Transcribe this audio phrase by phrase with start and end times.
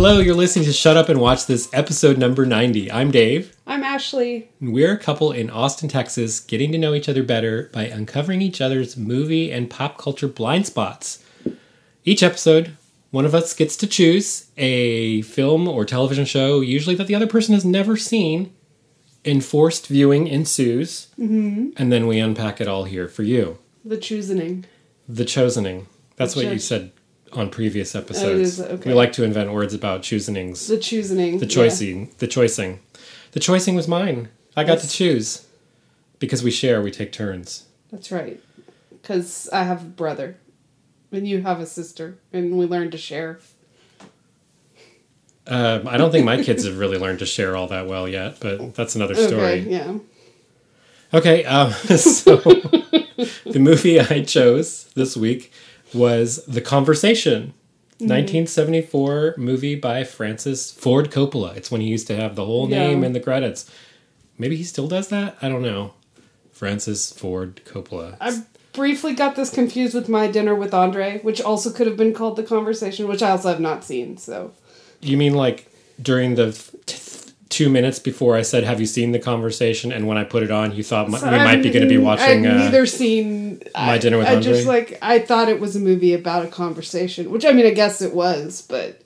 [0.00, 2.92] Hello, you're listening to Shut Up and Watch This, episode number 90.
[2.92, 3.56] I'm Dave.
[3.66, 4.48] I'm Ashley.
[4.60, 8.40] and We're a couple in Austin, Texas, getting to know each other better by uncovering
[8.40, 11.24] each other's movie and pop culture blind spots.
[12.04, 12.76] Each episode,
[13.10, 17.26] one of us gets to choose a film or television show, usually that the other
[17.26, 18.54] person has never seen.
[19.24, 21.70] Enforced viewing ensues, mm-hmm.
[21.76, 23.58] and then we unpack it all here for you.
[23.84, 24.64] The choosening.
[25.08, 25.88] The chosening.
[26.14, 26.92] That's The what you said
[27.32, 28.58] on previous episodes.
[28.58, 28.90] is, okay.
[28.90, 30.68] We like to invent words about choosenings.
[30.68, 31.38] The choosening.
[31.38, 32.12] The choicing.
[32.18, 32.80] The choicing.
[33.32, 34.28] The choicing was mine.
[34.56, 35.46] I got to choose.
[36.18, 37.66] Because we share, we take turns.
[37.92, 38.40] That's right.
[38.90, 40.36] Because I have a brother,
[41.12, 43.38] and you have a sister, and we learn to share.
[45.46, 48.38] Um, I don't think my kids have really learned to share all that well yet,
[48.40, 49.60] but that's another story.
[49.60, 49.98] Okay, yeah.
[51.14, 55.52] Okay, um, so the movie I chose this week
[55.94, 57.54] was The Conversation.
[58.00, 58.10] Mm-hmm.
[58.10, 61.56] 1974 movie by Francis Ford Coppola.
[61.56, 62.86] It's when he used to have the whole Yeah.
[62.86, 63.68] name in the credits.
[64.38, 65.36] Maybe he still does that?
[65.42, 65.94] I don't know.
[66.52, 68.16] Francis Ford Coppola.
[68.20, 72.14] I briefly got this confused with my dinner with Andre, which also could have been
[72.14, 74.52] called The Conversation, which I also have not seen, so.
[75.00, 75.68] You mean like
[76.00, 76.52] during the
[77.48, 80.50] two minutes before I said, "Have you seen the conversation?" And when I put it
[80.50, 82.46] on, you thought So we might be going to be watching.
[82.46, 84.52] I've Uh, neither seen My I- Dinner with I Andre?
[84.52, 87.70] just like I thought it was a movie about a conversation, which I mean I
[87.70, 89.00] guess it was, but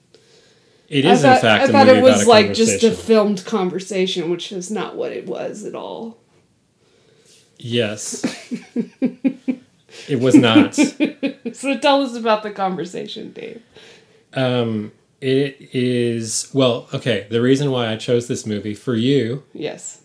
[0.89, 3.45] it is I thought, in fact I a thought it was like just a filmed
[3.45, 6.17] conversation, which is not what it was at all.
[7.57, 8.25] yes,
[10.07, 10.75] it was not.
[10.75, 13.61] So tell us about the conversation, Dave.
[14.33, 14.91] Um,
[15.23, 17.27] it is well, okay.
[17.29, 20.01] The reason why I chose this movie for you, Yes,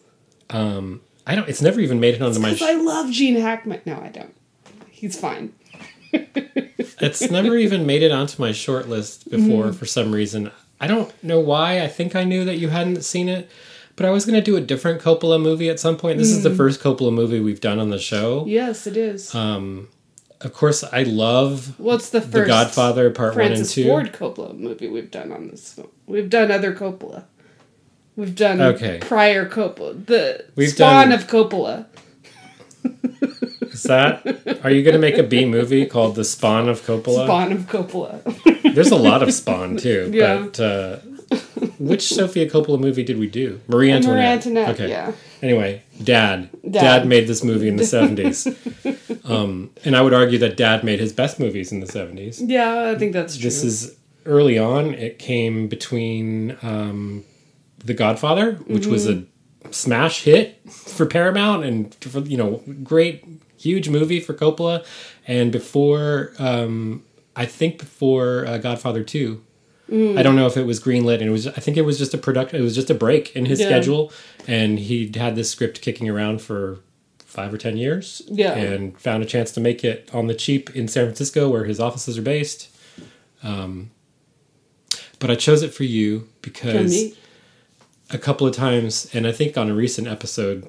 [0.50, 1.48] um, I don't.
[1.48, 2.52] It's never even made it onto my.
[2.52, 3.80] because Sh- I love Gene Hackman.
[3.84, 4.34] No, I don't.
[4.90, 5.52] He's fine.
[6.12, 9.72] it's never even made it onto my short list before Mm-hmm.
[9.76, 10.50] for some reason.
[10.80, 11.82] I don't know why.
[11.82, 13.50] I think I knew that you hadn't seen it,
[13.96, 16.18] but I was going to do a different Coppola movie at some point.
[16.18, 16.44] This is Mm.
[16.44, 18.44] the first Coppola movie we've done on the show.
[18.46, 19.34] Yes, it is.
[19.34, 19.88] Um,
[20.40, 24.18] of course, I love What's the The first Godfather Part Francis One and Two.
[24.18, 25.88] Ford Coppola movie we've done on this film?
[26.06, 27.24] We've done other Coppola.
[28.16, 28.98] We've done Okay.
[29.00, 30.04] prior Coppola.
[30.06, 31.86] The We've spawn done- of Coppola.
[33.62, 34.24] Is that?
[34.64, 37.26] Are you going to make a B movie called The Spawn of Coppola?
[37.26, 38.74] Spawn of Coppola.
[38.74, 40.10] There's a lot of Spawn too.
[40.14, 40.38] Yeah.
[40.46, 40.96] But uh,
[41.78, 43.60] which Sofia Coppola movie did we do?
[43.68, 44.16] Marie Antoinette.
[44.16, 44.88] Marie Antoinette, Okay.
[44.88, 45.12] yeah.
[45.42, 46.50] Anyway, Dad.
[46.62, 46.72] Dad.
[46.72, 47.06] Dad.
[47.06, 48.46] made this movie in the 70s.
[49.28, 52.40] Um, and I would argue that Dad made his best movies in the 70s.
[52.44, 53.44] Yeah, I think that's true.
[53.44, 54.94] This is early on.
[54.94, 57.24] It came between um,
[57.84, 59.24] The Godfather, which was a
[59.70, 63.24] smash hit for Paramount and for, you know, great,
[63.58, 64.84] huge movie for Coppola.
[65.26, 67.02] And before, um,
[67.36, 69.42] I think before uh, Godfather 2.
[69.90, 71.46] I don't know if it was greenlit, and it was.
[71.46, 72.52] I think it was just a product.
[72.52, 73.66] It was just a break in his Yeah.
[73.66, 74.12] schedule,
[74.46, 76.80] and he had this script kicking around for
[77.24, 78.20] five or ten years.
[78.28, 78.54] Yeah.
[78.54, 81.80] and found a chance to make it on the cheap in San Francisco, where his
[81.80, 82.68] offices are based.
[83.42, 83.90] Um,
[85.20, 87.12] but I chose it for you because
[88.10, 90.68] a couple of times, and I think on a recent episode,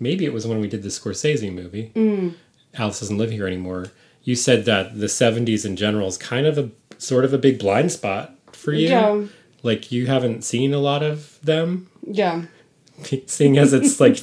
[0.00, 1.90] maybe it was when we did the Scorsese movie.
[1.94, 2.34] Mm.
[2.74, 3.92] Alice doesn't live here anymore.
[4.24, 7.58] You said that the '70s in general is kind of a sort of a big
[7.58, 8.88] blind spot for you.
[8.88, 9.24] Yeah.
[9.62, 12.44] Like you haven't seen a lot of them, Yeah.
[13.26, 14.18] seeing as it's like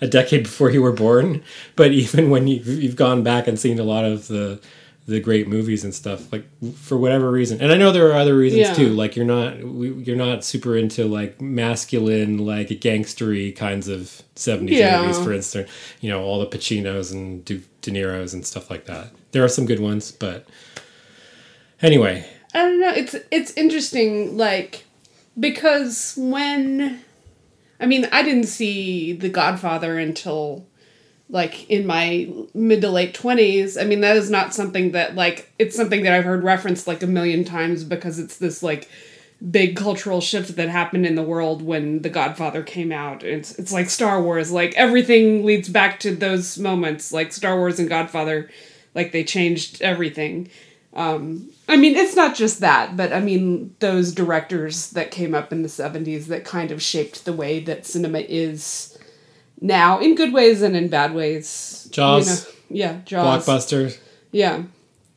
[0.00, 1.42] a decade before you were born.
[1.76, 4.60] But even when you you've gone back and seen a lot of the
[5.06, 6.44] the great movies and stuff, like
[6.74, 8.74] for whatever reason, and I know there are other reasons Yeah.
[8.74, 8.88] too.
[8.90, 14.70] Like you're not we, you're not super into like masculine, like gangstery kinds of '70s
[14.70, 15.00] Yeah.
[15.00, 15.70] movies, for instance.
[16.02, 19.08] You know all the Pacinos and De, De Niro's and stuff like that.
[19.32, 20.46] There are some good ones, but
[21.82, 22.26] anyway,
[22.58, 22.90] I don't know.
[22.92, 24.84] It's it's interesting, like
[25.38, 27.04] because when
[27.78, 30.66] I mean, I didn't see The Godfather until
[31.30, 33.78] like in my mid to late twenties.
[33.78, 37.00] I mean, that is not something that like it's something that I've heard referenced like
[37.00, 38.88] a million times because it's this like
[39.52, 43.22] big cultural shift that happened in the world when The Godfather came out.
[43.22, 44.50] It's it's like Star Wars.
[44.50, 47.12] Like everything leads back to those moments.
[47.12, 48.50] Like Star Wars and Godfather,
[48.96, 50.50] like they changed everything.
[50.92, 55.52] Um, I mean, it's not just that, but I mean those directors that came up
[55.52, 58.98] in the '70s that kind of shaped the way that cinema is
[59.60, 61.88] now, in good ways and in bad ways.
[61.90, 62.48] Jaws.
[62.70, 63.44] yeah, Jaws.
[63.46, 63.98] blockbuster
[64.32, 64.62] Yeah,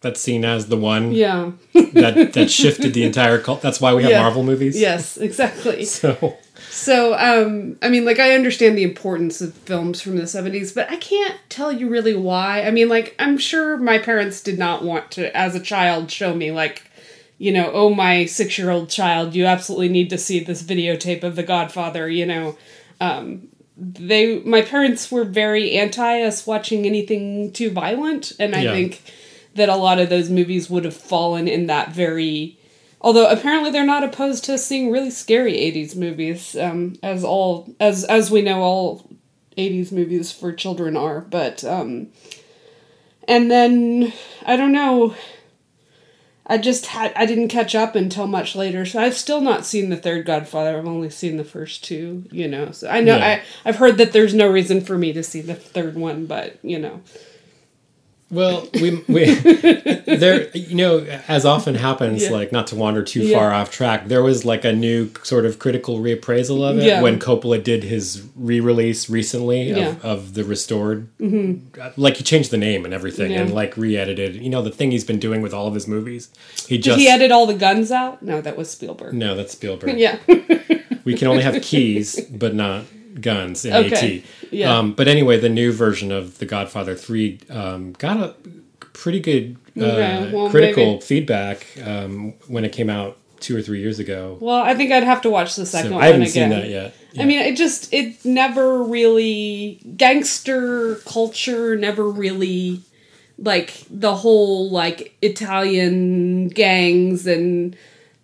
[0.01, 3.61] that's seen as the one yeah, that that shifted the entire cult.
[3.61, 4.21] That's why we have Yeah.
[4.21, 4.79] Marvel movies.
[4.79, 5.85] yes, exactly.
[6.01, 6.37] So
[6.81, 10.89] So, um, I mean, like, I understand the importance of films from the 70s, but
[10.89, 12.63] I can't tell you really why.
[12.63, 16.33] I mean, like, I'm sure my parents did not want to, as a child, show
[16.33, 16.81] me, like,
[17.37, 21.21] you know, oh my six year old child, you absolutely need to see this videotape
[21.23, 22.09] of The Godfather.
[22.09, 22.57] You know,
[22.99, 23.47] um,
[23.77, 28.71] they my parents were very anti us watching anything too violent, and I Yeah.
[28.71, 29.01] think
[29.53, 32.57] that a lot of those movies would have fallen in that very.
[33.03, 38.03] Although apparently they're not opposed to seeing really scary '80s movies, um, as all as
[38.03, 39.09] as we know, all
[39.57, 41.21] '80s movies for children are.
[41.21, 42.07] But um,
[43.27, 44.13] and then
[44.45, 45.15] I don't know.
[46.45, 49.89] I just had I didn't catch up until much later, so I've still not seen
[49.89, 50.77] the third Godfather.
[50.77, 52.71] I've only seen the first two, you know.
[52.71, 53.41] So I know Yeah.
[53.65, 56.57] I I've heard that there's no reason for me to see the third one, but
[56.63, 57.01] you know.
[58.31, 62.29] Well, we, we there you know as often happens Yeah.
[62.31, 63.37] like not to wander too Yeah.
[63.37, 64.07] far off track.
[64.07, 67.01] There was like a new sort of critical reappraisal of it Yeah.
[67.01, 69.77] when Coppola did his re-release recently of.
[69.77, 70.07] Mm-hmm.
[70.07, 71.07] of the restored.
[71.97, 74.35] Like he changed the name and everything and like re-edited.
[74.35, 76.29] You know the thing he's been doing with all of his movies.
[76.67, 78.21] He Did just he edit all the guns out?
[78.23, 79.13] No, that was Spielberg.
[79.13, 79.97] no, that's Spielberg.
[79.97, 80.17] Yeah.
[81.03, 82.85] we can only have keys but not
[83.21, 84.17] guns in Okay.
[84.19, 84.23] AT.
[84.51, 84.77] Yeah.
[84.77, 88.35] Um, but anyway, the new version of The Godfather 3 um, got a
[88.93, 93.61] pretty good uh, Okay, well, critical maybe- feedback um, when it came out two or
[93.61, 94.37] three years ago.
[94.39, 96.31] well, I think I'd have to watch the second So one I haven't again.
[96.31, 96.93] seen that yet.
[97.19, 102.81] I mean, it just it never really gangster culture never really
[103.39, 107.75] like the whole like Italian gangs and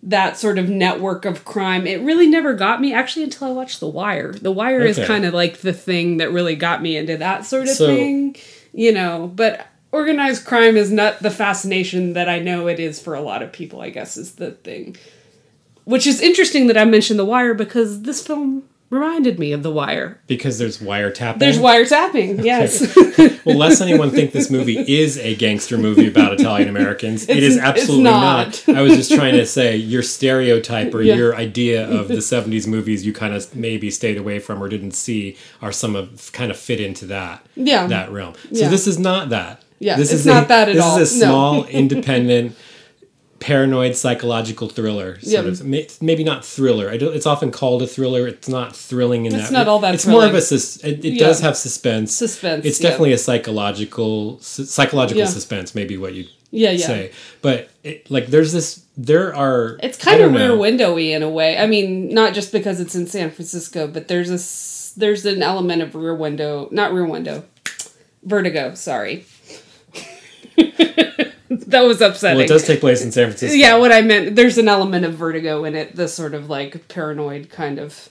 [0.02, 1.86] that sort of network of crime.
[1.86, 4.32] It really never got me actually until I watched The Wire.
[4.32, 7.64] The Wire is kind of like the thing that really got me into that sort
[7.64, 8.36] of So- thing,
[8.72, 13.14] you know, but organized crime is not the fascination that I know it is for
[13.14, 14.96] a lot of people, I guess is the thing.
[15.84, 19.70] Which is interesting that I mentioned The Wire because this film reminded me of The
[19.70, 20.18] Wire.
[20.26, 21.38] Because there's wiretapping.
[21.38, 22.94] There's wiretapping, yes.
[23.44, 28.04] well, lest anyone think this movie is a gangster movie about Italian Americans, It's- absolutely
[28.04, 28.64] not.
[28.66, 28.76] not.
[28.76, 31.16] I was just trying to say your stereotype or Yeah.
[31.16, 34.92] your idea of the 70s movies you kind of maybe stayed away from or didn't
[34.92, 37.86] see are some of kind of fit into that Yeah.
[37.88, 38.34] that realm.
[38.52, 38.68] So Yeah.
[38.68, 39.62] this is not that.
[39.80, 40.98] Yeah, this it's is not a, that at this all.
[40.98, 41.30] is a No.
[41.30, 42.56] small, independent,
[43.40, 45.20] paranoid psychological thriller.
[45.20, 45.50] Sort Yeah.
[45.50, 46.00] of.
[46.02, 46.90] Maybe not thriller.
[46.90, 48.26] I don't, it's often called a thriller.
[48.26, 49.52] It's not thrilling in It's that.
[49.52, 50.40] not all that It's more of a.
[50.40, 51.26] sus- It, it Yeah.
[51.26, 52.12] does have suspense.
[52.12, 52.90] Suspense, It's yeah.
[52.90, 55.26] definitely a psychological s- psychological Yeah.
[55.28, 55.74] suspense.
[55.74, 56.86] Maybe what you Yeah, yeah.
[56.86, 57.10] say.
[57.42, 58.80] But it, like, there's this.
[58.96, 59.78] There are.
[59.82, 61.56] It's kind of rear windowy in a way.
[61.58, 64.40] I mean, not just because it's in San Francisco, but there's a
[64.98, 67.44] there's an element of rear window, not rear window,
[68.24, 68.74] vertigo.
[68.74, 69.24] Sorry,
[71.68, 72.36] that was upsetting.
[72.38, 73.54] Well, it does take place in San Francisco.
[73.56, 75.94] yeah, what I meant, there's an element of vertigo in it.
[75.96, 78.08] The sort of like paranoid kind of,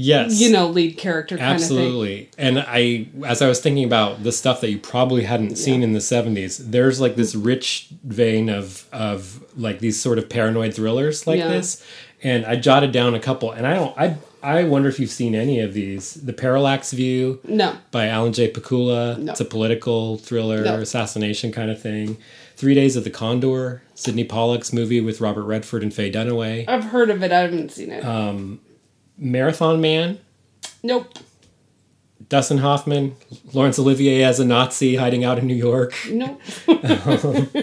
[0.00, 0.40] Yes.
[0.40, 1.60] you know, lead character kind of.
[1.60, 2.30] Absolutely.
[2.38, 5.92] And I, as I was thinking about the stuff that you probably hadn't seen in
[5.92, 11.26] the 70s, there's like this rich vein of, of like these sort of paranoid thrillers
[11.26, 11.48] like Yeah.
[11.48, 11.84] this.
[12.22, 15.34] And I jotted down a couple, and I don't, I, I wonder if you've seen
[15.34, 16.14] any of these.
[16.14, 18.50] The Parallax View No, by Alan J.
[18.50, 19.18] Pakula.
[19.18, 19.32] No.
[19.32, 20.76] It's a political thriller, No.
[20.76, 22.16] assassination kind of thing.
[22.56, 26.64] Three Days of the Condor, Sydney Pollack's movie with Robert Redford and Faye Dunaway.
[26.68, 27.30] I've heard of it.
[27.32, 28.04] I haven't seen it.
[28.04, 28.60] Um,
[29.16, 30.18] Marathon Man,
[30.82, 31.18] nope.
[32.28, 33.16] Dustin Hoffman,
[33.54, 35.94] Laurence Olivier as a Nazi hiding out in New York.
[36.10, 36.40] Nope.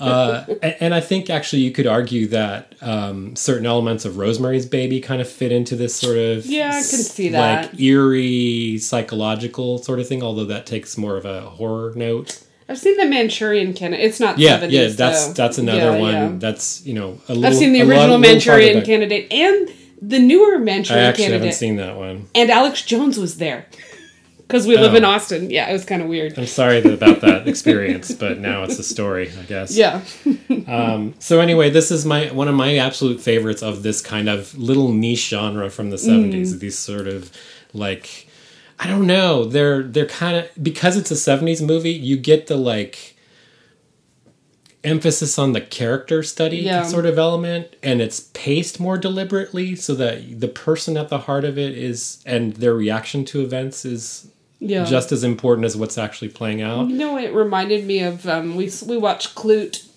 [0.00, 5.00] And, and I think actually you could argue that um, certain elements of Rosemary's Baby
[5.00, 7.70] kind of fit into this sort of Yeah, I can see that.
[7.72, 12.40] like eerie psychological sort of thing, although that takes more of a horror note.
[12.68, 14.04] I've seen the Manchurian Candidate.
[14.06, 15.32] It's not Yeah, 70s, yeah, that's though.
[15.34, 16.12] that's another Yeah, one.
[16.14, 16.32] yeah.
[16.38, 17.46] That's you know a little.
[17.46, 18.84] I've seen the a lot- original Manchurian.
[18.84, 19.68] Candidate and
[20.00, 20.92] the newer Manchurian candidate.
[21.04, 22.26] I actually haven't seen that one.
[22.34, 23.66] And Alex Jones was there
[24.54, 24.96] because we live Oh.
[24.98, 25.50] in Austin.
[25.50, 26.38] Yeah, it was kind of weird.
[26.38, 29.76] I'm sorry about that experience, but now it's a story, I guess.
[29.76, 30.00] Yeah,
[30.68, 34.56] um, So anyway, this is my one of my absolute favorites of this kind of
[34.56, 36.54] little niche genre from the 70s.
[36.54, 36.60] Mm.
[36.60, 37.32] These sort of
[37.72, 38.28] like
[38.78, 42.56] I don't know, they're they're kind of because it's a 70s movie, you get the
[42.56, 43.16] like
[44.84, 46.82] emphasis on the character study Yeah.
[46.84, 51.44] sort of element and it's paced more deliberately so that the person at the heart
[51.44, 54.28] of it is and their reaction to events is
[54.64, 54.84] yeah.
[54.84, 56.88] just as important as what's actually playing out.
[56.88, 59.88] you know, it reminded me of um, we we watched Klute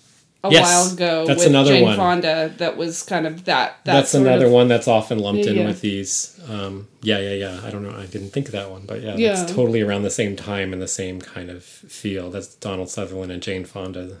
[0.44, 1.96] a Yes, while ago that's with another Jane one.
[1.96, 2.54] Fonda.
[2.58, 3.78] That was kind of that.
[3.84, 5.66] that That's another of- one that's often lumped in Yeah.
[5.66, 6.38] with these.
[6.48, 7.60] Um, yeah, yeah, yeah.
[7.64, 7.96] I don't know.
[7.98, 9.34] I didn't think of that one, but yeah, Yeah.
[9.34, 12.30] that's totally around the same time and the same kind of feel.
[12.30, 14.18] That's Donald Sutherland and Jane Fonda.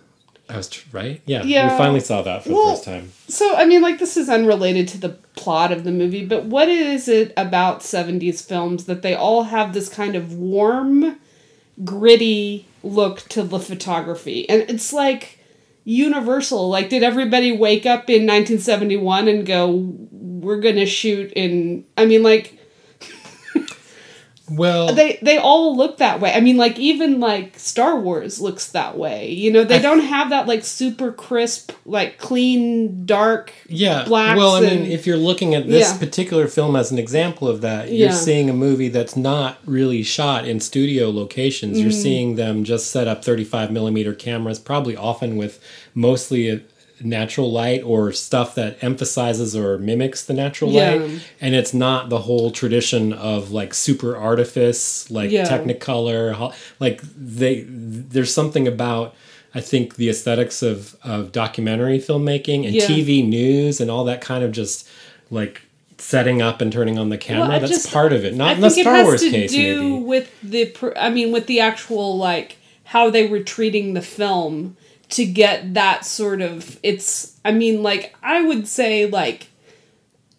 [0.48, 1.20] I was tr- right.
[1.26, 1.70] Yeah, Yeah.
[1.72, 3.12] we finally saw that for Well, the first time.
[3.28, 6.68] So, I mean, like, this is unrelated to the plot of the movie, but what
[6.68, 11.18] is it about 70s films that they all have this kind of warm,
[11.84, 14.48] gritty look to the photography?
[14.48, 15.38] And it's like,
[15.84, 16.68] universal.
[16.68, 21.84] Like, did everybody wake up in 1971 and go, "We're gonna shoot in"?
[21.96, 22.57] I mean, like
[24.50, 26.32] Well, they they all look that way.
[26.32, 29.30] I mean, like even like Star Wars looks that way.
[29.30, 33.52] You know, they I- don't have that like super crisp, like clean, dark.
[33.68, 34.04] yeah.
[34.04, 35.98] blacks well, I mean, if you're looking at this Yeah.
[35.98, 38.14] particular film as an example of that, you're Yeah.
[38.14, 41.76] seeing a movie that's not really shot in studio locations.
[41.76, 41.82] Mm-hmm.
[41.82, 45.58] You're seeing them just set up 35 millimeter cameras, probably often with
[45.94, 46.60] mostly a
[47.00, 50.94] natural light or stuff that emphasizes or mimics the natural Yeah.
[50.94, 55.46] light and it's not the whole tradition of like super artifice like Yeah.
[55.48, 59.14] technicolor like they there's something about
[59.54, 62.86] i think the aesthetics of of documentary filmmaking and Yeah.
[62.86, 64.86] tv news and all that kind of just
[65.30, 65.62] like
[65.98, 68.54] setting up and turning on the camera I that's just- part of it I not
[68.56, 70.74] in the star has wars to case do maybe with the.
[70.96, 74.76] I mean, with the actual like how they were treating the film
[75.10, 76.78] to get that sort of.
[76.82, 77.36] It's.
[77.44, 79.48] I mean, like I would say, like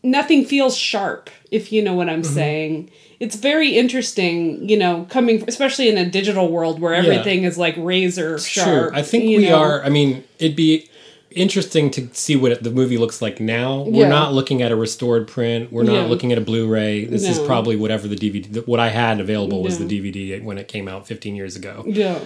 [0.04, 2.34] nothing feels sharp if you know what I'm Mm-hmm.
[2.34, 2.92] saying.
[3.20, 7.76] It's very interesting, you know, coming especially in a digital world where everything is like
[7.78, 8.68] razor sharp.
[8.68, 8.96] Sure.
[8.96, 9.56] I think we know?
[9.60, 9.84] are.
[9.84, 10.88] I mean, it'd be
[11.32, 13.82] interesting to see what the movie looks like now.
[13.82, 14.08] We're Yeah.
[14.08, 15.70] not looking at a restored print.
[15.72, 16.06] We're not Yeah.
[16.06, 17.06] looking at a Blu-ray.
[17.06, 18.66] This is probably whatever the DVD.
[18.66, 19.86] What I had available was Yeah.
[19.86, 21.84] the DVD when it came out 15 years ago.
[21.86, 22.20] Yeah.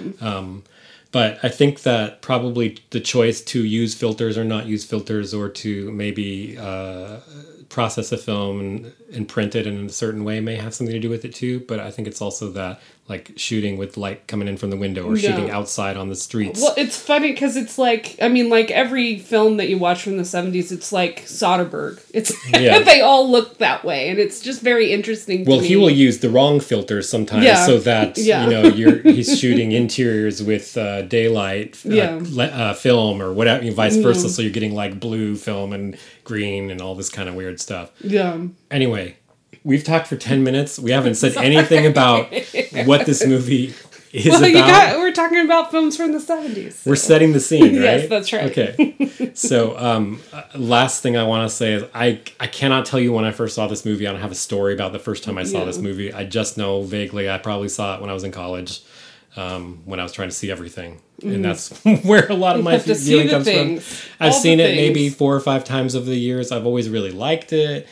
[1.14, 5.48] But I think that probably the choice to use filters or not use filters, or
[5.48, 7.20] to maybe uh,
[7.70, 11.00] process a film and, and print it in a certain way, may have something to
[11.00, 11.60] do with it too.
[11.62, 15.04] But I think it's also that like shooting with light coming in from the window
[15.06, 15.32] or Yeah.
[15.32, 16.62] shooting outside on the streets.
[16.62, 20.16] Well, it's funny because it's like I mean, like every film that you watch from
[20.18, 22.00] the seventies, it's like Soderbergh.
[22.14, 22.80] It's Yeah.
[22.80, 25.44] they all look that way, and it's just very interesting.
[25.44, 27.66] To Well, he will use the wrong filters sometimes, Yeah.
[27.66, 28.46] so that Yeah.
[28.46, 33.70] you know you're he's shooting interiors with uh, daylight uh, le- uh, film or whatever,
[33.72, 34.30] vice versa.
[34.30, 37.92] So you're getting like blue film and green and all this kind of weird stuff.
[38.02, 38.38] Yeah.
[38.72, 39.18] Anyway,
[39.64, 40.80] we've talked for ten minutes.
[40.80, 42.32] We haven't said anything about
[42.86, 43.74] what this movie
[44.12, 44.48] is Well, about.
[44.48, 44.98] you got.
[45.00, 46.82] We're talking about films from the seventies.
[46.86, 47.82] We're setting the scene, right?
[47.84, 48.44] Yes, that's right.
[48.52, 49.32] Okay.
[49.34, 53.12] so, um, uh, last thing I want to say is I I cannot tell you
[53.14, 54.08] when I first saw this movie.
[54.08, 55.66] I don't have a story about the first time I saw Yeah.
[55.66, 56.14] this movie.
[56.14, 57.30] I just know vaguely.
[57.30, 58.82] I probably saw it when I was in college,
[59.36, 61.70] um, when I was trying to see everything, and that's
[62.04, 63.04] where a lot of my Mm.
[63.08, 63.84] feeling comes things.
[63.84, 64.10] from.
[64.28, 66.52] I've All seen it maybe four or five times over the years.
[66.52, 67.88] I've always really liked it.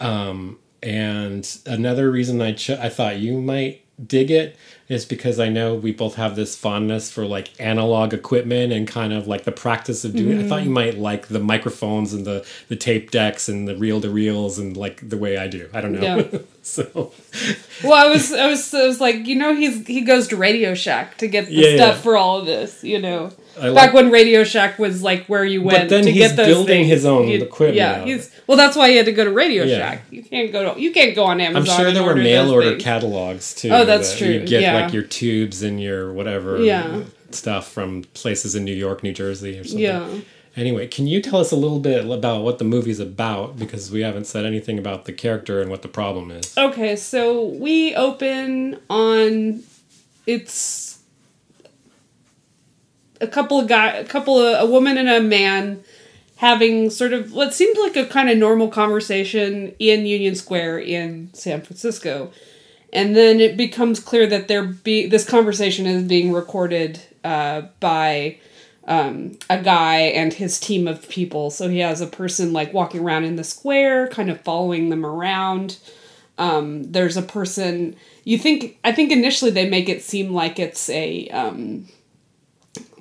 [0.00, 4.56] Um, and another reason I ch- I thought you might dig it
[4.88, 9.12] is because I know we both have this fondness for like analog equipment and kind
[9.12, 10.44] of like the practice of doing.
[10.44, 10.74] I thought you mm-hmm.
[10.74, 14.76] might like the microphones and the the tape decks and the reel to reels and
[14.76, 15.70] like the way I do.
[15.72, 16.28] I don't know.
[16.30, 16.38] Yeah.
[16.62, 17.12] so
[17.82, 20.74] Well, I was, I was, I was like, you know, he's he goes to Radio
[20.74, 22.02] Shack to get the Yeah, stuff yeah.
[22.02, 22.84] for all of this.
[22.84, 26.10] You know, I like- back when Radio Shack was like where you went then to
[26.10, 26.88] he's get those building things.
[26.88, 28.56] his own He- equipment Yeah, he's well.
[28.56, 29.78] That's why he had to go to Radio Yeah.
[29.78, 30.02] Shack.
[30.10, 31.70] You can't go to you can't go on Amazon.
[31.76, 32.82] I'm sure there were mail order things.
[32.82, 33.70] catalogs too.
[33.70, 34.74] Oh, that's that true, You get yeah.
[34.84, 37.00] like your tubes and your whatever Yeah.
[37.30, 39.78] stuff from places in New York, New Jersey, or something.
[39.80, 40.06] Yeah.
[40.56, 43.58] Anyway, can you tell us a little bit about what the movie's about?
[43.58, 46.56] Because we haven't said anything about the character and what the problem is.
[46.56, 49.64] Okay, so we open on
[50.28, 50.93] it's
[53.20, 55.82] a couple of guy, a couple of a woman and a man
[56.36, 61.30] having sort of what seems like a kind of normal conversation in Union Square in
[61.32, 62.30] San Francisco.
[62.92, 68.38] And then it becomes clear that they're be this conversation is being recorded uh, by
[68.86, 71.50] um, a guy and his team of people.
[71.50, 75.04] So he has a person like walking around in the square, kind of following them
[75.04, 75.78] around.
[76.38, 77.96] Um, there's a person.
[78.24, 78.78] You think?
[78.84, 81.86] I think initially they make it seem like it's a um,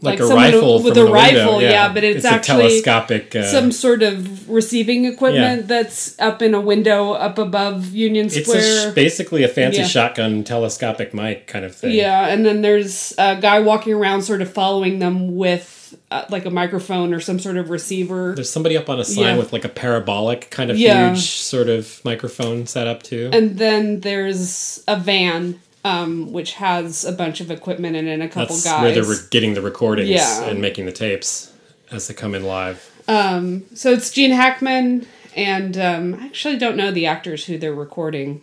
[0.04, 3.36] Like, like a rifle with a rifle, yeah, but it's a actually telescopic.
[3.36, 5.68] Uh, some sort of receiving equipment Yeah.
[5.68, 8.88] that's up in a window up above Union it's Square.
[8.90, 9.88] a sh- basically a fancy Yeah.
[9.88, 11.92] shotgun telescopic mic kind of thing.
[11.94, 15.80] Yeah, and then there's a guy walking around, sort of following them with
[16.10, 18.34] uh, like a microphone or some sort of receiver.
[18.36, 19.38] There's somebody up on a sign Yeah.
[19.38, 21.10] with like a parabolic kind of Yeah.
[21.14, 23.30] huge sort of microphone set up too.
[23.32, 28.24] And then there's a van, um, which has a bunch of equipment in it and
[28.24, 28.82] a couple That's guys.
[28.82, 30.44] where they're re- getting the recordings Yeah.
[30.46, 31.52] and making the tapes
[31.92, 32.90] as they come in live.
[33.08, 37.74] um, so it's Gene Hackman, and um, I actually don't know the actors who they're
[37.74, 38.42] recording.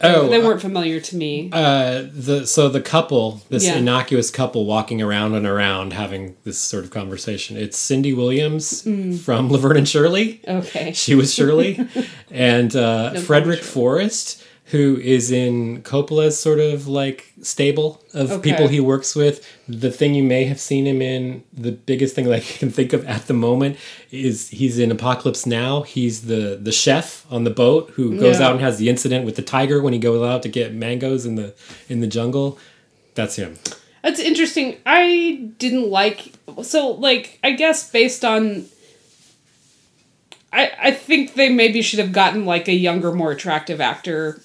[0.00, 1.48] Oh, they weren't familiar to me.
[1.52, 3.76] Uh, the so the couple, this Yeah.
[3.78, 7.56] innocuous couple, walking around and around having this sort of conversation.
[7.56, 9.18] It's Cindy Williams Mm.
[9.18, 10.40] from Laverne and Shirley.
[10.46, 10.92] okay.
[10.92, 11.80] She was Shirley,
[12.30, 18.50] and uh, No Frederick Forrest who is in Coppola's sort of like stable of Okay.
[18.50, 19.46] people he works with.
[19.68, 22.92] The thing you may have seen him in, the biggest thing that I can think
[22.94, 23.76] of at the moment
[24.10, 25.82] is he's in Apocalypse Now.
[25.82, 28.46] He's the the chef on the boat who goes Yeah.
[28.46, 31.26] out and has the incident with the tiger when he goes out to get mangoes
[31.26, 31.54] in the
[31.88, 32.58] in the jungle.
[33.14, 33.56] That's him.
[34.02, 34.76] That's interesting.
[34.86, 38.66] I didn't like so like I guess based on
[40.54, 44.34] I I think they maybe should have gotten like a younger, more attractive actor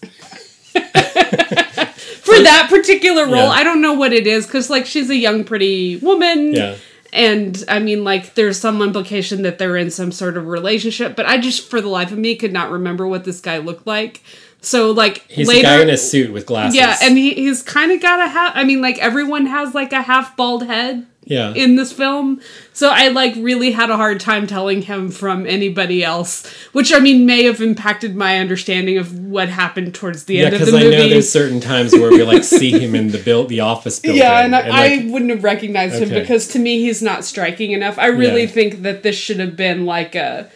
[0.69, 3.35] for that particular role.
[3.35, 3.49] Yeah.
[3.49, 6.53] I don't know what it is because like she's a young, pretty woman.
[6.53, 6.75] Yeah.
[7.11, 11.25] And I mean, like, there's some implication that they're in some sort of relationship, but
[11.25, 14.21] I just, for the life of me, could not remember what this guy looked like.
[14.61, 16.75] So, like, He's later, the guy in a suit with glasses.
[16.75, 18.51] yeah, and he, he's kind of got a half.
[18.55, 21.53] I mean, like everyone has like a half bald head yeah.
[21.53, 22.41] in this film,
[22.73, 26.45] so I like really had a hard time telling him from anybody else.
[26.73, 30.55] Which I mean may have impacted my understanding of what happened towards the yeah, end
[30.55, 30.83] of the movie.
[30.85, 33.61] because I know there's certain times where we like see him in the build, the
[33.61, 34.21] office building.
[34.21, 37.71] yeah, and, I, like, I wouldn't have recognized him because to me he's not striking
[37.71, 37.97] enough.
[37.97, 38.47] I really Yeah.
[38.49, 40.49] think that this should have been like a,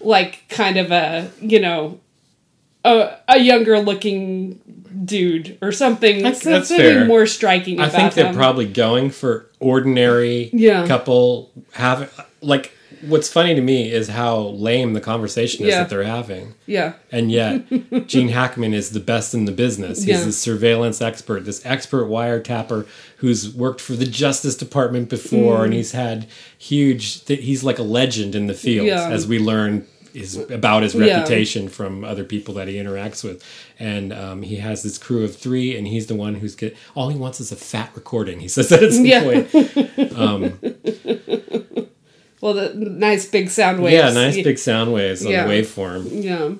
[0.00, 2.00] like kind of a you know,
[2.84, 4.60] a a younger looking
[5.04, 6.18] dude or something.
[6.22, 7.04] That's- that's something fair.
[7.06, 7.80] more striking.
[7.80, 10.86] I think they're probably going for ordinary Yeah.
[10.86, 12.10] couple have
[12.40, 12.72] like
[13.08, 15.78] what's funny to me is how lame the conversation is Yeah.
[15.80, 16.54] that they're having.
[16.66, 16.92] yeah.
[17.10, 17.62] And yet
[18.06, 20.04] Gene Hackman is the best in the business.
[20.04, 20.28] He's Yeah.
[20.28, 22.86] a surveillance expert, this expert wiretapper
[23.16, 25.64] who's worked for the Justice Department before Mm.
[25.64, 29.08] and he's had huge th- he's like a legend in the field Yeah.
[29.10, 29.84] as we learn
[30.14, 31.18] is about his Yeah.
[31.18, 33.42] reputation from other people that he interacts with
[33.78, 37.08] and um, he has this crew of three and he's the one who's get all
[37.08, 39.22] he wants is a fat recording he says that at some Yeah.
[39.22, 39.52] point
[42.40, 43.94] Well, the nice big sound waves.
[43.94, 45.46] yeah nice big sound waves on Yeah.
[45.46, 46.50] the waveform Yeah.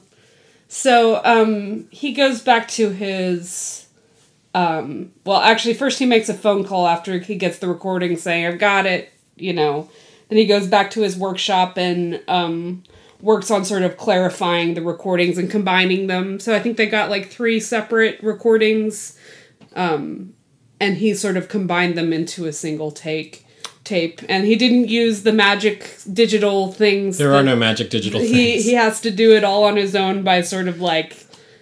[0.68, 3.87] So um, he goes back to his.
[4.54, 8.47] Um, well, actually, first he makes a phone call after he gets the recording saying,
[8.47, 9.90] I've got it, you know.
[10.28, 12.85] Then he goes back to his workshop and um,
[13.22, 16.38] works on sort of clarifying the recordings and combining them.
[16.40, 19.16] So I think they got like three separate recordings.
[19.74, 20.35] Um,
[20.80, 23.46] and he sort of combined them into a single take
[23.85, 24.20] tape.
[24.28, 27.18] And he didn't use the magic digital things.
[27.18, 29.94] there are no magic digital he things he has to do it all on his
[29.94, 31.16] own by sort of like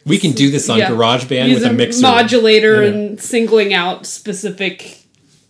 [0.07, 2.88] we can do this on yeah, GarageBand with a using mixer modulator Yeah.
[2.88, 5.00] and singling out specific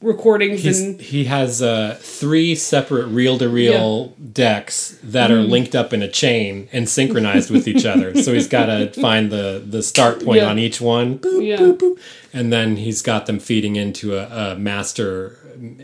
[0.03, 5.49] recordings He's, and he has uh, three separate reel-to-reel decks that are Mm.
[5.51, 8.15] linked up in a chain and synchronized with each other.
[8.23, 10.49] So he's got to find the the start point Yeah.
[10.51, 11.57] on each one, boop, Yeah.
[11.59, 11.99] boop, boop,
[12.33, 15.37] and then he's got them feeding into a, a master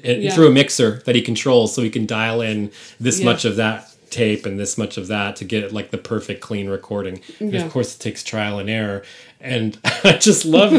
[0.02, 0.32] Yeah.
[0.34, 3.88] through a mixer that he controls, so he can dial in this much of that
[4.10, 7.20] tape and this much of that to get like the perfect clean recording.
[7.40, 7.64] And Yeah.
[7.66, 9.02] of course, it takes trial and error.
[9.40, 10.72] And I just love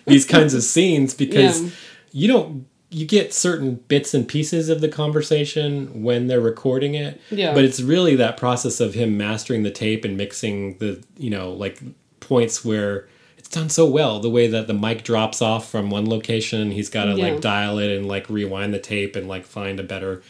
[0.06, 1.68] these kinds of scenes because Yeah.
[2.12, 7.20] you don't you get certain bits and pieces of the conversation when they're recording it
[7.30, 7.54] Yeah.
[7.54, 11.50] but it's really that process of him mastering the tape and mixing the you know
[11.52, 11.80] like
[12.20, 16.08] points where it's done so well the way that the mic drops off from one
[16.08, 17.32] location he's got to Yeah.
[17.32, 20.22] like dial it and like rewind the tape and like find a better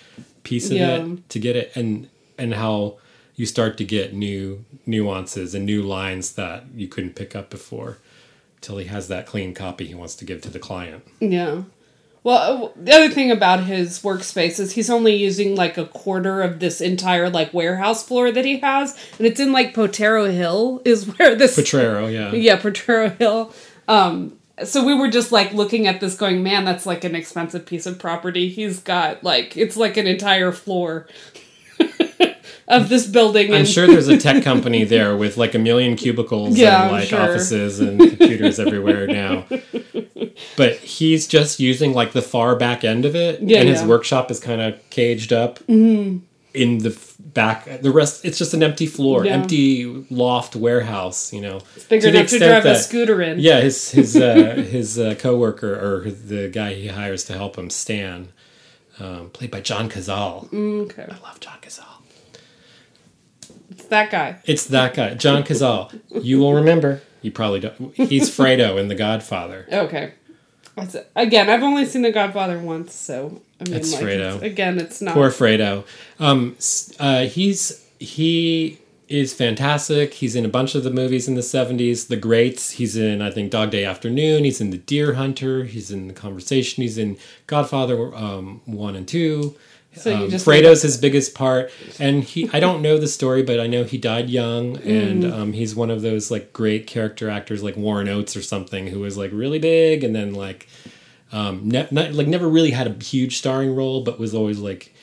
[0.44, 1.05] piece of Yeah.
[1.05, 2.98] it to get it and and how
[3.35, 7.98] you start to get new nuances and new lines that you couldn't pick up before
[8.61, 11.62] till he has that clean copy he wants to give to the client yeah
[12.24, 16.42] well uh, the other thing about his workspace is he's only using like a quarter
[16.42, 20.82] of this entire like warehouse floor that he has and it's in like Potrero Hill
[20.85, 23.52] is where this Potrero, yeah yeah Potrero Hill.
[23.88, 27.66] Um, so we were just like looking at this, going, "Man, that's like an expensive
[27.66, 31.08] piece of property." He's got like it's like an entire floor
[32.68, 33.53] of this building.
[33.55, 37.09] I'm sure there's a tech company there with like a million cubicles Yeah, and like
[37.09, 37.20] sure.
[37.20, 39.46] offices and computers everywhere now.
[40.57, 43.87] But he's just using like the far back end of it, Yeah, and his yeah.
[43.88, 46.22] workshop is kind of caged up in
[46.55, 47.81] the back.
[47.83, 49.33] The rest, it's just an empty floor, Yeah.
[49.35, 51.33] empty loft warehouse.
[51.33, 53.38] You know, It's bigger To enough to drive a scooter in.
[53.40, 57.70] Yeah, his his uh, his uh, coworker or the guy he hires to help him,
[57.70, 58.29] Stan,
[59.01, 60.53] um, played by John Cazale.
[60.53, 61.91] Okay, I love John Cazale.
[63.92, 64.37] That guy.
[64.44, 65.98] It's that guy, John Cazale.
[66.11, 67.00] You will remember.
[67.22, 67.94] You probably don't.
[67.94, 69.66] He's Fredo in The Godfather.
[69.72, 70.14] Okay.
[70.74, 71.11] That's it.
[71.14, 74.37] Again, I've only seen The Godfather once, so I mean, It's like, Fredo.
[74.37, 75.14] it's- again, it's not.
[75.14, 75.85] Poor Fredo.
[76.18, 76.57] Um,
[76.98, 78.78] uh, he's he
[79.09, 80.14] is fantastic.
[80.14, 82.09] He's in a bunch of the movies in the '70s.
[82.09, 82.70] The Greats.
[82.72, 84.44] He's in I think Dog Day Afternoon.
[84.44, 85.64] He's in The Deer Hunter.
[85.64, 86.83] He's in The Conversation.
[86.83, 89.55] He's in Godfather um, one and two.
[89.94, 92.48] So um, Fredo's his biggest part, and he.
[92.52, 95.33] I don't know the story, but I know he died young, and Mm.
[95.33, 99.00] um, he's one of those like great character actors, like Warren Oates or something, who
[99.00, 100.66] was like really big, and then like,
[101.31, 104.94] um, ne- not, like never really had a huge starring role, but was always like,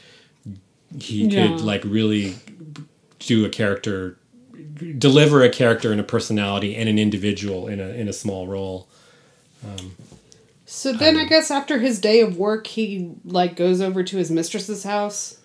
[1.00, 1.48] he Yeah.
[1.50, 2.36] could like really
[3.20, 4.18] do a character,
[4.98, 8.88] deliver a character and a personality and an individual in a in a small role.
[10.72, 14.30] So then I guess after his day of work, he like goes over to his
[14.30, 15.40] mistress's house.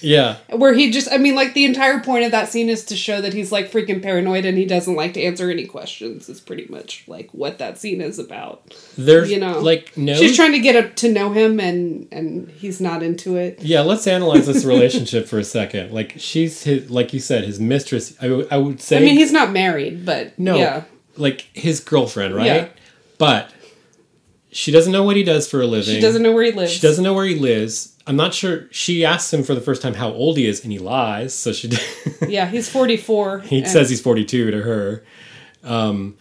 [0.00, 2.96] Yeah, Where he just, I mean, like the entire point of that scene is to
[2.96, 6.28] show that he's like freaking paranoid and he doesn't like to answer any questions.
[6.28, 8.74] Is pretty much like what that scene is about.
[8.96, 10.14] there's You know, like no.
[10.14, 13.62] She's trying to get up to know him and and he's not into it.
[13.62, 15.92] Yeah, let's analyze this relationship for a second.
[15.92, 18.14] Like she's his, like you said, his mistress.
[18.20, 20.84] I, w- I would say I mean, he's not married, but no, yeah,
[21.16, 22.46] like his girlfriend, right?
[22.46, 22.68] Yeah.
[23.16, 23.53] But
[24.54, 25.94] she doesn't know what he does for a living.
[25.94, 26.72] she doesn't know where he lives.
[26.72, 27.96] She doesn't know where he lives.
[28.06, 28.68] I'm not sure.
[28.70, 31.34] She asks him for the first time how old he is, and he lies.
[31.34, 31.70] So she
[32.28, 33.40] Yeah, he's forty four.
[33.40, 35.04] he says he's 42 to her.
[35.62, 36.16] Um,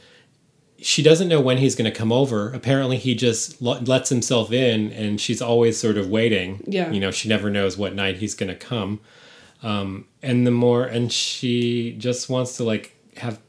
[0.79, 2.51] she doesn't know when he's going to come over.
[2.51, 6.63] Apparently, he just l- lets himself in, and she's always sort of waiting.
[6.67, 6.89] Yeah.
[6.91, 8.99] you know, she never knows what night he's going to come.
[9.61, 13.39] Um, and the more, and she just wants to like have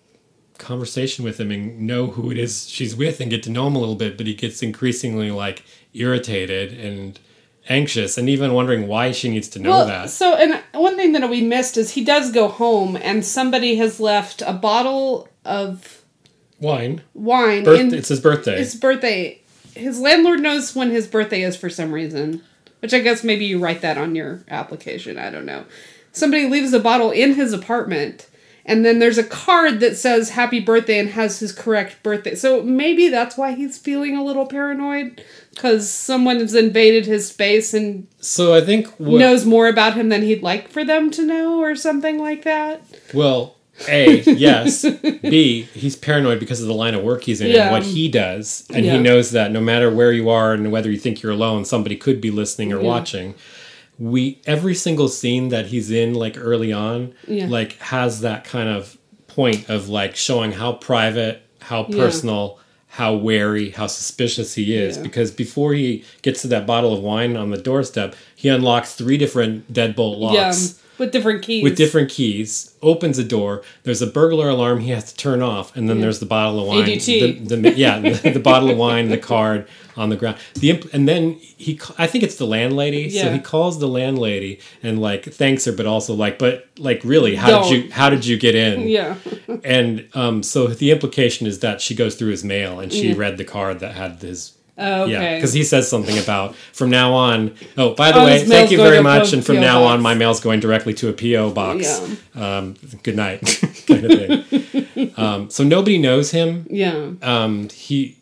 [0.59, 3.77] conversation with him and know who it is she's with and get to know him
[3.77, 4.17] a little bit.
[4.17, 7.19] But he gets increasingly like irritated and
[7.69, 10.11] anxious, and even wondering why she needs to know well, that.
[10.11, 13.99] so and one thing that we missed is he does go home and somebody has
[13.99, 16.03] left a bottle of
[16.61, 17.03] Wine.
[17.15, 18.59] wine Birth- it's his birthday.
[18.59, 19.41] his birthday.
[19.75, 22.43] His landlord knows when his birthday is for some reason,
[22.81, 25.19] which I guess maybe you write that on your application.
[25.19, 25.65] I don't know.
[26.13, 28.29] Somebody leaves a bottle in his apartment,
[28.67, 32.35] and then there's a card that says "Happy Birthday" and has his correct birthday.
[32.35, 35.23] So maybe that's why he's feeling a little paranoid
[35.55, 40.09] because someone has invaded his space and so I think what, knows more about him
[40.09, 42.83] than he'd like for them to know, or something like that.
[43.13, 43.55] Well,
[43.89, 44.85] A, yes.
[45.23, 47.65] B, he's paranoid because of the line of work he's in Yeah.
[47.65, 48.65] and what he does.
[48.73, 48.93] And Yeah.
[48.97, 51.97] he knows that no matter where you are and whether you think you're alone, somebody
[51.97, 52.87] could be listening or Yeah.
[52.89, 53.35] watching.
[53.99, 57.47] We every single scene that he's in, like early on, Yeah.
[57.49, 58.97] like has that kind of
[59.29, 61.97] point of like showing how private, how Yeah.
[61.97, 64.97] personal, how wary, how suspicious he is.
[64.97, 65.03] Yeah.
[65.03, 69.17] Because before he gets to that bottle of wine on the doorstep, he unlocks three
[69.17, 71.63] different deadbolt locks Yeah, with different keys.
[71.63, 73.63] with different keys, opens a door.
[73.83, 76.67] There's a burglar alarm he has to turn off, and then there's the bottle of
[76.69, 76.85] wine.
[76.87, 77.49] ADT.
[77.49, 80.39] The, the, yeah, the, the bottle of wine, the card on the ground.
[80.55, 83.11] The and then he, I think it's the landlady.
[83.11, 87.37] So he calls the landlady and like thanks her, but also like, but like really,
[87.37, 88.89] how did you how did you get in?
[88.89, 89.17] Yeah.
[89.63, 93.15] And um, so the implication is that she goes through his mail and she Yeah.
[93.17, 94.54] read the card that had his.
[94.77, 97.55] Oh, Yeah, because he says something about from now on.
[97.79, 99.33] Oh, by the Oh, way, thank you very much.
[99.33, 102.01] And from PO now on, my mail's going directly to a PO box.
[102.35, 103.41] Um, good night,
[103.87, 105.13] kind of thing.
[105.17, 106.67] um, so nobody knows him.
[106.71, 107.11] yeah.
[107.23, 108.19] Um, he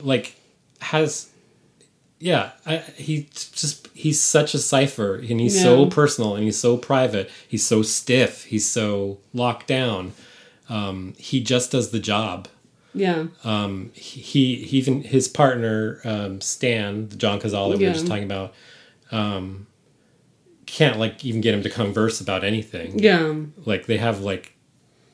[0.00, 0.34] like
[0.80, 1.28] has,
[2.18, 2.52] yeah.
[2.64, 7.28] I, he just he's such a cipher, and he's so personal, and he's so private.
[7.46, 8.44] He's so stiff.
[8.44, 10.12] He's so locked down.
[10.70, 12.48] Um, he just does the job
[12.94, 13.26] Yeah.
[13.44, 17.88] um, he, he even his partner um, Stan, the John Cazale we Yeah.
[17.88, 18.52] were just talking about,
[19.12, 19.66] um,
[20.66, 22.98] can't like even get him to converse about anything.
[22.98, 23.34] Yeah.
[23.64, 24.56] Like they have like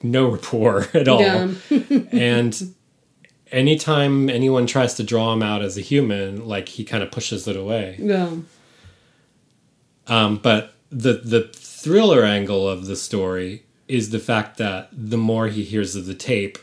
[0.02, 1.20] no rapport at all.
[1.20, 1.48] Yeah.
[2.12, 2.74] and
[3.52, 7.46] anytime anyone tries to draw him out as a human, like he kind of pushes
[7.48, 7.96] it away.
[7.98, 8.30] Yeah.
[10.06, 15.48] Um, but the the thriller angle of the story is the fact that the more
[15.48, 16.58] he hears of the tape,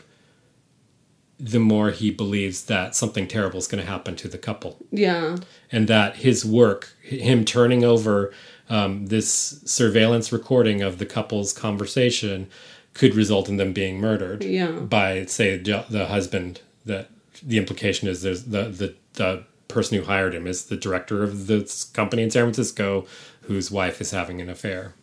[1.52, 5.36] the more he believes that something terrible is going to happen to the couple, Yeah.
[5.70, 8.32] and that his work, him turning over
[8.70, 12.48] um, this surveillance recording of the couple's conversation,
[12.94, 14.70] could result in them being murdered Yeah.
[14.70, 16.60] by, say, the husband.
[16.86, 17.10] That
[17.42, 21.46] the implication is there's the the the person who hired him is the director of
[21.46, 23.06] this company in San Francisco,
[23.42, 24.94] whose wife is having an affair.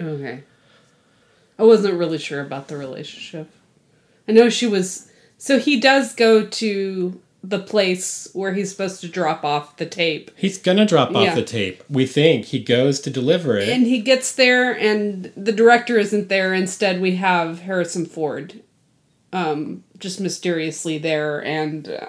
[0.00, 0.42] Okay.
[1.58, 3.48] I wasn't really sure about the relationship.
[4.28, 5.07] I know she was.
[5.38, 10.30] So he does go to the place where he's supposed to drop off the tape.
[10.36, 11.34] He's gonna drop off Yeah.
[11.36, 11.82] the tape.
[11.88, 13.68] We think he goes to deliver it.
[13.68, 16.52] And he gets there, and the director isn't there.
[16.52, 18.60] Instead, we have Harrison Ford
[19.32, 22.06] um, just mysteriously there, and uh,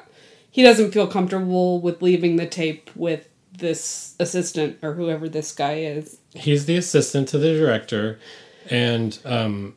[0.50, 5.74] he doesn't feel comfortable with leaving the tape with this assistant or whoever this guy
[5.76, 6.18] is.
[6.34, 8.20] He's the assistant to the director,
[8.70, 9.76] and um,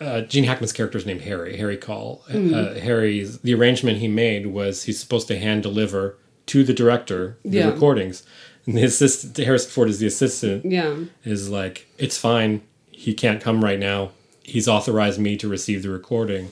[0.00, 1.56] uh, Gene Hackman's character is named Harry.
[1.56, 2.22] Harry Caul.
[2.30, 2.54] Mm-hmm.
[2.54, 6.16] Uh, Harry's the arrangement he made was he's supposed to hand deliver
[6.46, 7.70] to the director the Yeah.
[7.70, 8.22] recordings.
[8.66, 10.94] and the assistant Harrison Ford is the assistant Yeah.
[11.24, 12.62] is like, it's fine.
[12.90, 14.10] He can't come right now.
[14.42, 16.50] He's authorized me to receive the recording,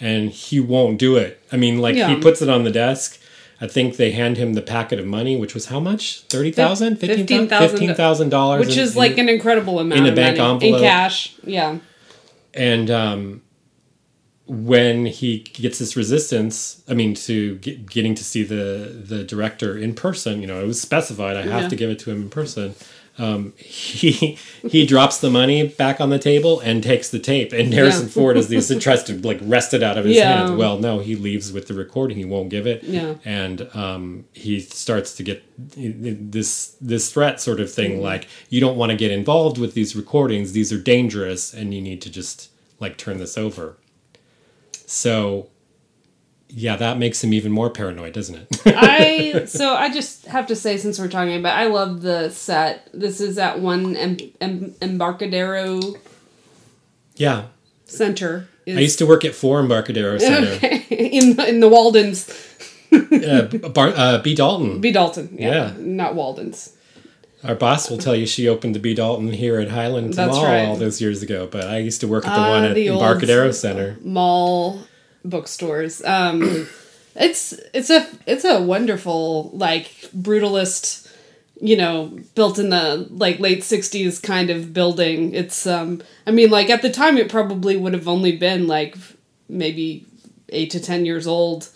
[0.00, 1.40] and he won't do it.
[1.52, 3.20] I mean, like he puts it on the desk.
[3.60, 6.22] I think they hand him the packet of money, which was how much?
[6.22, 10.06] Thirty thousand, Fif- fifteen $15,000 fifteen thousand dollars, Which is like an incredible amount in
[10.06, 10.74] a of bank money envelope.
[10.74, 11.34] in cash.
[11.44, 11.78] Yeah.
[12.54, 13.42] And um,
[14.46, 19.76] when he gets this resistance, I mean, to get, getting to see the the director
[19.76, 21.36] in person, you know, it was specified.
[21.36, 21.68] I have Yeah.
[21.68, 22.74] to give it to him in person.
[23.16, 24.36] Um, he
[24.68, 27.52] he drops the money back on the table and takes the tape.
[27.52, 28.12] And Harrison Yeah.
[28.12, 28.48] Ford, is
[28.80, 30.38] tries to like wrest it out of his Yeah.
[30.38, 30.50] hands.
[30.52, 32.16] Well, no, he leaves with the recording.
[32.16, 32.82] He won't give it.
[32.82, 33.14] Yeah.
[33.24, 37.74] And um, he starts to get this this threat sort of Mm-hmm.
[37.74, 40.52] thing, like you don't want to get involved with these recordings.
[40.52, 42.50] These are dangerous, and you need to just
[42.80, 43.76] like turn this over.
[44.86, 45.48] So,
[46.56, 48.46] yeah, that makes him even more paranoid, doesn't it?
[48.66, 52.88] I so I just have to say since we're talking about I love the set.
[52.94, 55.80] This is at one em, em, Embarcadero
[57.16, 57.46] yeah.
[57.86, 58.48] Center.
[58.66, 60.52] Is, I used to work at Four Embarcadero Center.
[60.90, 62.28] in the, in the Waldens.
[62.92, 64.34] uh, Bar- uh, B.
[64.34, 64.80] Dalton.
[64.80, 64.90] B.
[64.92, 65.36] Dalton.
[65.38, 65.72] Yeah, Yeah.
[65.78, 66.70] Not Waldens.
[67.42, 68.94] Our boss will tell you she opened the B.
[68.94, 70.64] Dalton here at Highland That's Mall right.
[70.66, 72.86] all those years ago, but I used to work at the Ah, one at the
[72.86, 73.98] Embarcadero Center.
[74.02, 74.80] mall
[75.24, 76.04] bookstores.
[76.04, 76.68] Um,
[77.16, 81.10] it's it's a it's a wonderful like brutalist,
[81.60, 85.34] you know, built in the like late '60s kind of building.
[85.34, 88.96] It's um, I mean, like at the time, it probably would have only been like
[89.48, 90.06] maybe
[90.50, 91.68] eight to ten years old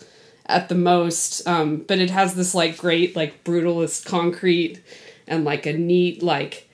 [0.45, 1.47] at the most.
[1.47, 4.81] Um, but it has this like great like brutalist concrete
[5.27, 6.67] and like a neat like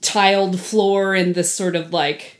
[0.00, 2.35] tiled floor and this sort of like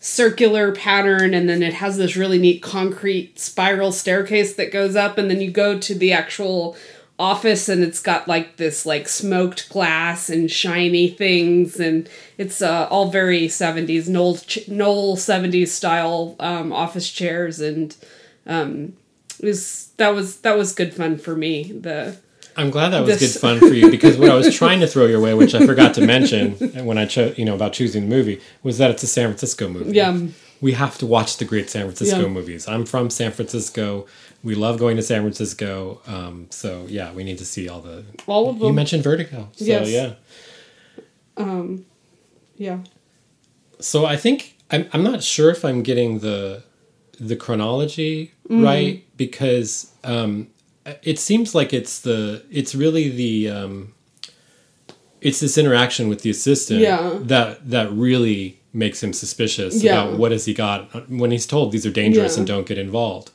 [0.00, 5.18] circular pattern and then it has this really neat concrete spiral staircase that goes up
[5.18, 6.74] and then you go to the actual
[7.18, 12.08] office and it's got like this like smoked glass and shiny things and
[12.38, 17.94] it's uh, all very 70s Knoll, Knoll 70s style um, office chairs and
[18.46, 18.94] um,
[19.38, 22.16] it was that was that was good fun for me the
[22.56, 24.86] I'm glad that was This- good fun for you because what I was trying to
[24.86, 26.52] throw your way, which I forgot to mention
[26.84, 29.68] when I chose, you know, about choosing the movie, was that it's a San Francisco
[29.68, 29.92] movie.
[29.92, 30.16] Yeah.
[30.60, 32.26] We have to watch the great San Francisco Yeah.
[32.28, 32.68] movies.
[32.68, 34.06] I'm from San Francisco.
[34.42, 36.00] We love going to San Francisco.
[36.06, 38.04] Um, so yeah, we need to see all the.
[38.26, 39.48] all of them You mentioned Vertigo.
[39.56, 39.88] So Yes.
[39.88, 40.14] yeah.
[42.56, 42.78] yeah
[43.80, 46.62] So I think I'm I'm not sure if I'm getting the
[47.18, 48.64] the chronology Mm.
[48.64, 50.48] right because um,
[51.02, 53.92] it seems like it's the it's really the um,
[55.20, 57.18] it's this interaction with the assistant Yeah.
[57.22, 60.04] that that really makes him suspicious Yeah.
[60.04, 62.40] about what has he got when he's told these are dangerous Yeah.
[62.40, 63.30] and don't get involved.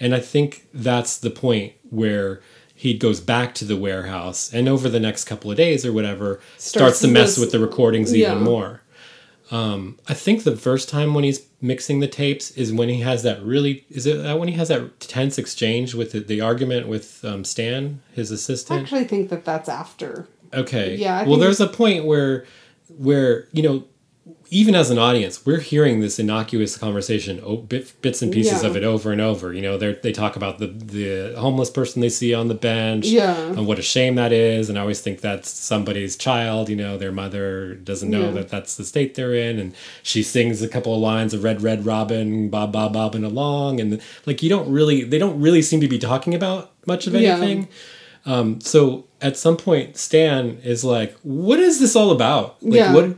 [0.00, 2.40] And I think that's the point where
[2.74, 6.40] he goes back to the warehouse and over the next couple of days or whatever
[6.58, 8.81] starts, Starts to mess this- with the recordings even more.
[9.52, 13.22] Um, I think the first time when he's mixing the tapes is when he has
[13.22, 16.88] that really is it that when he has that tense exchange with the, the argument
[16.88, 18.80] with um, Stan, his assistant.
[18.80, 20.96] I actually think that that's after Okay.
[20.96, 22.44] Yeah, I well, there's a point where,
[22.98, 23.84] where you know,
[24.50, 28.68] even as an audience, we're hearing this innocuous conversation, oh, bit, bits and pieces Yeah.
[28.68, 29.52] of it over and over.
[29.52, 33.06] You know, they they talk about the the homeless person they see on the bench,
[33.06, 33.34] Yeah.
[33.36, 34.68] and what a shame that is.
[34.68, 36.68] And I always think that's somebody's child.
[36.68, 38.30] You know, their mother doesn't know Yeah.
[38.32, 39.72] that that's the state they're in, and
[40.04, 44.00] she sings a couple of lines of Red Red Robin, Bob Bob Bobbing along, and
[44.26, 47.38] like you don't really, they don't really seem to be talking about much of Yeah.
[47.38, 47.68] anything.
[48.24, 52.94] Um, so at some point, Stan is like, "What is this all about?" Like, Yeah.
[52.94, 53.16] what?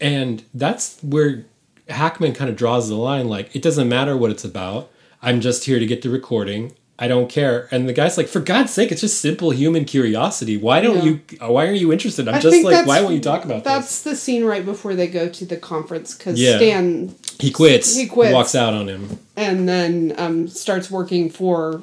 [0.00, 1.44] And that's where
[1.88, 3.28] Hackman kind of draws the line.
[3.28, 4.90] Like, it doesn't matter what it's about.
[5.22, 6.72] I'm just here to get the recording.
[7.00, 7.68] I don't care.
[7.70, 10.56] And the guy's like, "For God's sake, it's just simple human curiosity.
[10.56, 11.04] Why don't Yeah.
[11.04, 11.20] you?
[11.46, 12.26] Why are you interested?
[12.26, 15.06] I'm I just like, why won't you talk about That's the scene right before they
[15.06, 16.56] go to the conference because Yeah.
[16.56, 17.14] Stan?
[17.38, 17.94] He quits.
[17.96, 18.32] He quits.
[18.34, 19.18] walks out on him.
[19.36, 21.82] and then um, starts working for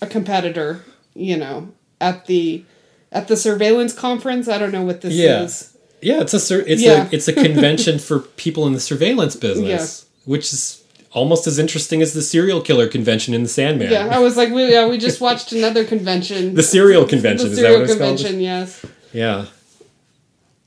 [0.00, 0.82] a competitor.
[1.14, 1.68] You know,
[2.00, 2.64] at the
[3.12, 4.48] at the surveillance conference.
[4.48, 5.42] I don't know what this Yeah.
[5.42, 5.74] is.
[6.00, 7.06] Yeah, it's a sur- it's Yeah.
[7.06, 10.82] a it's a convention for people in the surveillance business, which is
[11.12, 13.90] almost as interesting as the serial killer convention in the Sandman.
[13.90, 16.54] Yeah, I was like, we, yeah, we just watched another convention.
[16.54, 18.84] the serial convention the is that serial what it's convention, yes.
[19.12, 19.46] Yeah,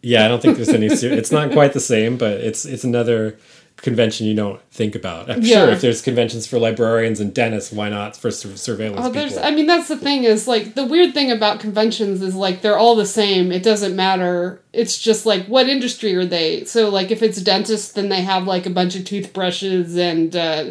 [0.02, 0.26] yeah.
[0.26, 0.90] I don't think there's any.
[0.90, 3.38] Ser- it's not quite the same, but it's it's another
[3.82, 5.30] convention you don't think about.
[5.30, 5.66] I'm Yeah.
[5.66, 9.34] sure if there's conventions for librarians and dentists, why not for sur- surveillance Oh, there's.
[9.34, 9.46] people?
[9.48, 12.78] I mean, that's the thing is like the weird thing about conventions is like they're
[12.78, 13.52] all the same.
[13.52, 14.62] It doesn't matter.
[14.72, 16.64] It's just like what industry are they?
[16.66, 20.66] So like if it's dentists, then they have like a bunch of toothbrushes and uh,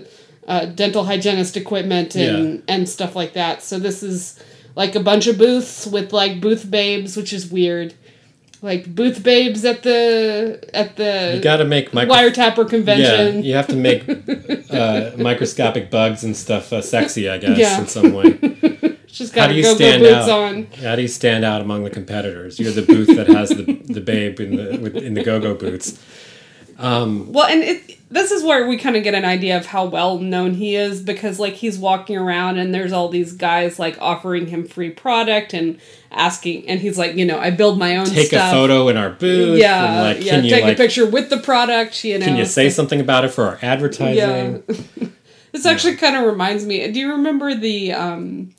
[0.47, 3.63] uh, dental hygienist equipment and and stuff like that.
[3.63, 4.39] So this is
[4.77, 7.93] like a bunch of booths with like booth babes, which is weird.
[8.63, 13.37] Like booth babes at the at the You got to make micro- wiretapper convention.
[13.37, 14.07] Yeah, you have to make
[14.71, 17.81] uh, microscopic bugs and stuff uh, sexy, I guess, Yeah.
[17.81, 18.33] in some way.
[19.07, 20.31] Just How got do you go go stand boots out?
[20.31, 20.67] on.
[20.83, 22.61] How do you stand out among the competitors?
[22.61, 25.99] You're the booth that has the, the babe in the with, in the go-go boots.
[26.81, 30.19] Well, and it this is where we kind of get an idea of how well
[30.19, 34.49] known he is because like he's walking around and there's all these guys like offering
[34.49, 38.29] him free product and asking and he's like, you know, I build my own Take
[38.29, 38.53] stuff.
[38.53, 39.61] a photo in our booth.
[39.61, 40.33] Yeah, and like, yeah.
[40.33, 42.03] can you take like, a picture with the product.
[42.03, 44.65] You know, can you say something about it for our advertising?
[44.67, 45.09] Yeah.
[45.53, 46.91] This actually kind of reminds me.
[46.93, 48.55] Do you remember the um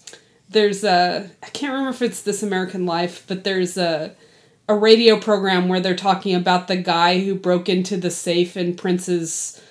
[0.50, 4.14] there's a I can't remember if it's This American Life, but there's a
[4.72, 8.76] a radio program where they're talking about the guy who broke into the safe in
[8.76, 9.62] Prince's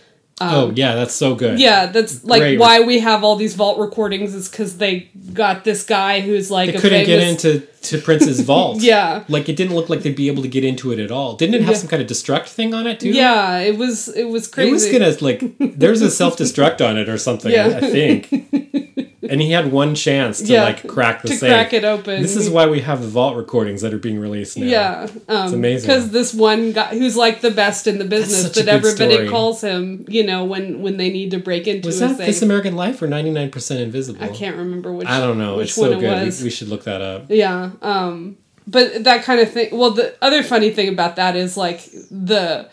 [0.42, 1.60] um, oh yeah, that's so good.
[1.60, 2.58] yeah, that's like Great.
[2.58, 6.72] why we have all these vault recordings is because they got this guy who's like
[6.72, 8.80] They couldn't famous, get into to Prince's vault.
[8.80, 9.24] Yeah.
[9.28, 11.36] like it didn't look like they'd be able to get into it at all.
[11.36, 11.76] Didn't it have Yeah.
[11.76, 13.10] some kind of destruct thing on it too?
[13.10, 14.70] Yeah, it was it was crazy.
[14.70, 15.42] It was gonna like
[15.78, 17.52] there's a self destruct on it or something.
[17.52, 17.78] Yeah.
[17.82, 18.30] I think.
[19.28, 21.50] And he had one chance to Yeah, like crack the to safe.
[21.50, 22.22] crack it open.
[22.22, 24.64] This is why we have the vault recordings that are being released now.
[24.64, 25.88] Yeah, um, amazing.
[25.88, 29.28] because this one guy who's like the best in the business that everybody story.
[29.28, 30.06] calls him.
[30.08, 32.26] You know, when when they need to break into Was that safe.
[32.26, 34.24] This American Life or 99% Invisible?
[34.24, 35.06] I can't remember which.
[35.06, 35.56] I don't know.
[35.56, 36.24] which It's one so it good.
[36.26, 36.40] was.
[36.40, 37.26] We, we should look that up.
[37.28, 37.72] Yeah.
[37.82, 41.80] Um but that kind of thing well the other funny thing about that is like
[42.10, 42.68] the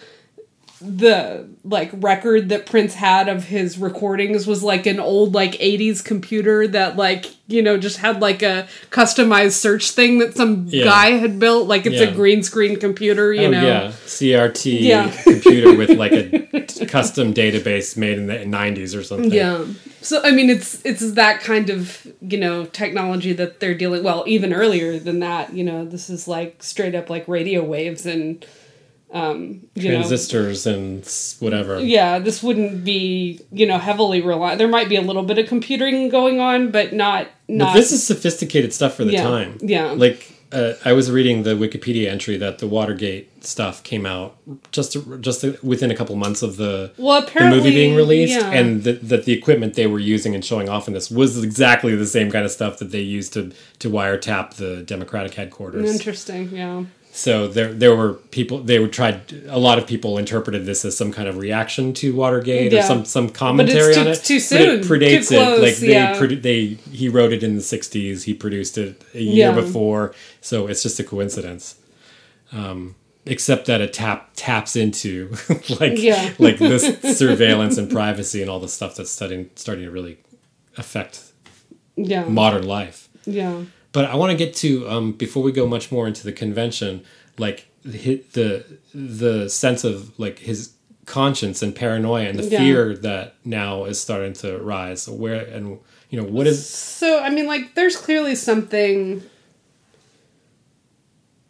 [0.82, 6.04] the like record that Prince had of his recordings was like an old like 80s
[6.06, 10.84] computer that like you know just had like a customized search thing that some Yeah.
[10.86, 12.10] guy had built like it's Yeah.
[12.10, 15.10] a green screen computer you oh know yeah, CRT Yeah.
[15.24, 19.32] computer with like a custom database made in the 90s or something.
[19.32, 19.66] Yeah.
[20.02, 24.24] So I mean it's it's that kind of, you know, technology that they're dealing well,
[24.28, 28.46] even earlier than that, you know, this is like straight up like radio waves and
[29.14, 31.06] um you know Transistors and
[31.40, 31.80] whatever.
[31.80, 34.58] yeah, this wouldn't be, you know, heavily reliant.
[34.58, 37.92] There might be a little bit of computing going on, but not not But this
[37.92, 39.58] is sophisticated stuff for the Yeah, time.
[39.62, 39.92] yeah.
[39.92, 44.38] Like uh, I was reading the Wikipedia entry that the Watergate stuff came out
[44.72, 48.52] just just within a couple months of the well the movie being released, yeah.
[48.52, 51.96] and that that the equipment they were using and showing off in this was exactly
[51.96, 55.90] the same kind of stuff that they used to to wiretap the Democratic headquarters.
[55.92, 56.84] interesting, yeah.
[57.26, 60.96] So there there were people they would try a lot of people interpreted this as
[60.96, 64.24] some kind of reaction to Watergate or some some commentary too- on it.
[64.24, 65.60] too But soon, it predates too it.
[65.62, 66.16] Like they yeah.
[66.20, 66.60] produ- they
[67.00, 69.56] he wrote it in the 60s, he produced it a year Yeah.
[69.56, 70.14] before.
[70.42, 71.76] So it's just a coincidence.
[72.52, 72.94] Um
[73.26, 75.36] except that it tap taps into
[75.80, 76.34] like Yeah.
[76.40, 76.84] like this
[77.18, 80.20] surveillance and privacy and all the stuff that's starting starting to really
[80.78, 81.14] affect
[81.96, 82.26] Yeah.
[82.26, 83.10] modern life.
[83.26, 83.64] yeah.
[83.92, 87.04] But I want to get to um, before we go much more into the convention,
[87.38, 90.74] like the the, the sense of like his
[91.06, 92.60] conscience and paranoia and the Yeah.
[92.60, 95.08] fear that now is starting to rise.
[95.08, 99.24] Where and you know what is So I mean, like, there's clearly something.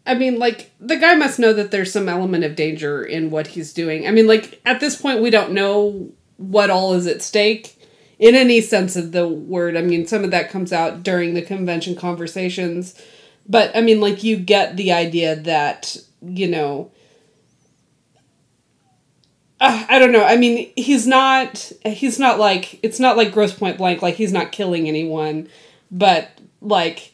[0.06, 3.48] I mean, like, the guy must know that there's some element of danger in what
[3.48, 4.08] he's doing.
[4.08, 7.77] I mean, like, at this point, we don't know what all is at stake
[8.20, 9.78] in any sense of the word.
[9.78, 13.00] I mean, some of that comes out during the convention conversations.
[13.48, 16.92] But, I mean, like, you get the idea that, you know,
[19.60, 20.24] uh, I don't know.
[20.24, 21.72] I mean, he's not.
[21.84, 22.80] He's not like.
[22.84, 24.02] It's not like Grosse Pointe Blank.
[24.02, 25.50] Like he's not killing anyone,
[25.90, 26.30] but
[26.62, 27.14] like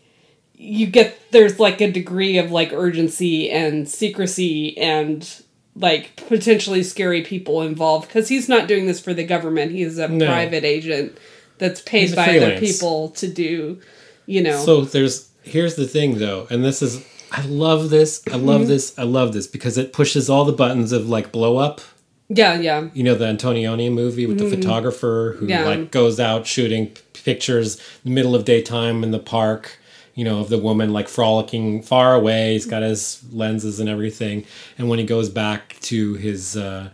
[0.53, 5.42] you get there's like a degree of like urgency and secrecy and
[5.75, 9.71] like potentially scary people involved because he's not doing this for the government.
[9.71, 10.25] He's a No.
[10.25, 11.17] private agent
[11.57, 13.79] that's paid by other people to do.
[14.25, 14.63] You know.
[14.63, 18.69] so there's here's the thing though, and this is I love this, I love Mm-hmm.
[18.69, 21.81] this, I love this because it pushes all the buttons of like blow up.
[22.29, 22.57] yeah.
[22.59, 22.89] Yeah.
[22.93, 25.49] you know the Antonioni movie with the photographer who Mm-hmm.
[25.49, 25.65] Yeah.
[25.65, 26.91] like goes out shooting
[27.25, 29.77] pictures in the middle of daytime in the park
[30.15, 34.45] you know of the woman like frolicking far away he's got his lenses and everything
[34.77, 36.89] and when he goes back to his uh,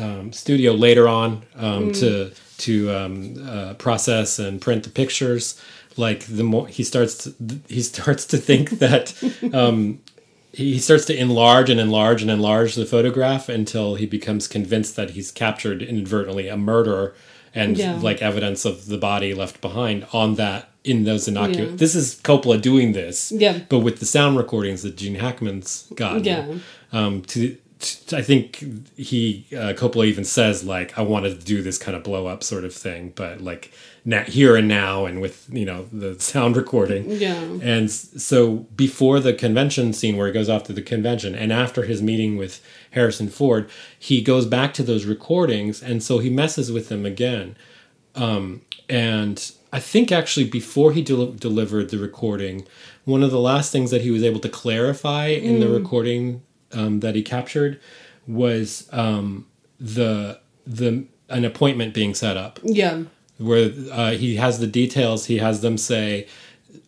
[0.00, 2.00] um, studio later on um, Mm.
[2.00, 5.60] to to um, uh, process and print the pictures
[5.96, 7.34] like the more he starts to,
[7.68, 9.12] he starts to think that
[9.52, 10.00] um,
[10.52, 15.10] he starts to enlarge and enlarge and enlarge the photograph until he becomes convinced that
[15.10, 17.14] he's captured inadvertently a murder
[17.54, 17.98] and Yeah.
[18.00, 21.70] like evidence of the body left behind on that in those innocuous.
[21.70, 21.76] Yeah.
[21.76, 23.60] This is Coppola doing this, Yeah.
[23.68, 26.46] but with the sound recordings that Gene Hackman's gotten, Yeah.
[26.92, 27.56] um, to
[28.12, 28.64] I think
[28.96, 32.44] he uh, Coppola even says like I wanted to do this kind of blow up
[32.44, 33.72] sort of thing, but like
[34.04, 37.10] now, here and now, and with you know the sound recording.
[37.10, 37.40] Yeah.
[37.60, 41.82] And so before the convention scene where he goes off to the convention, and after
[41.82, 42.60] his meeting with
[42.92, 43.68] Harrison Ford,
[43.98, 47.56] he goes back to those recordings, and so he messes with them again.
[48.14, 52.66] Um, and I think actually before he del- delivered the recording,
[53.04, 56.42] one of the last things that he was able to clarify in the recording
[56.72, 57.80] um, that he captured
[58.26, 59.46] was um,
[59.80, 63.04] the the an appointment being set up Yeah.
[63.38, 65.26] where uh, he has the details.
[65.26, 66.26] He has them say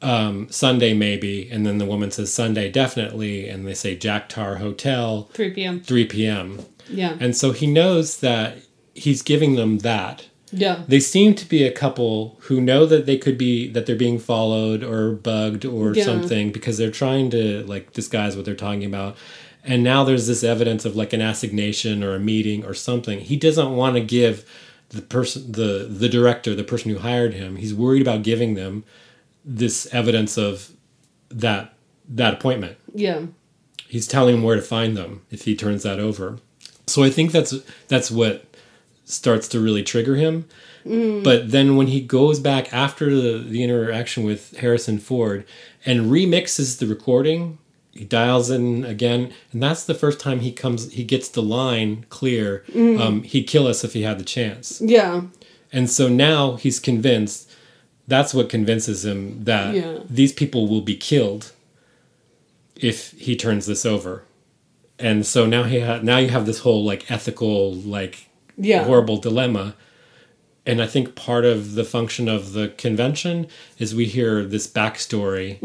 [0.03, 4.57] um, Sunday maybe, and then the woman says Sunday definitely, and they say Jack Tar
[4.57, 5.81] Hotel, 3 p.m.
[5.81, 6.61] three p.m.
[6.89, 7.17] Yeah.
[7.19, 8.59] And so he knows that
[8.95, 10.29] he's giving them that.
[10.57, 10.83] Yeah.
[10.87, 14.19] They seem to be a couple who know that they could be that they're being
[14.19, 16.05] followed or bugged or Yeah.
[16.05, 19.17] something because they're trying to like disguise what they're talking about.
[19.65, 23.21] And now there's this evidence of like an assignation or a meeting or something.
[23.21, 24.45] He doesn't want to give
[24.91, 27.57] the person the the director, the person who hired him.
[27.57, 28.85] He's worried about giving them
[29.45, 30.71] this evidence of
[31.31, 31.75] that
[32.09, 33.23] that appointment Yeah.
[33.89, 36.39] he's telling him where to find them if he turns that over.
[36.87, 37.55] So I think that's
[37.89, 38.45] that's what
[39.05, 40.47] starts to really trigger him.
[40.87, 45.47] But then when he goes back after the, the interaction with Harrison Ford
[45.87, 47.57] and remixes the recording,
[47.93, 52.05] he dials in again, and that's the first time he comes he gets the line
[52.11, 52.65] clear.
[52.75, 54.81] Um, he'd kill us if he had the chance.
[54.83, 55.23] Yeah.
[55.73, 57.51] And so now he's convinced
[58.07, 60.01] that's what convinces him that Yeah.
[60.11, 61.53] these people will be killed
[62.77, 64.25] if he turns this over.
[64.99, 68.85] And so now he ha- now you have this whole like ethical like Yeah.
[68.85, 69.75] horrible dilemma.
[70.67, 73.49] And I think part of the function of the convention
[73.79, 75.61] is we hear this backstory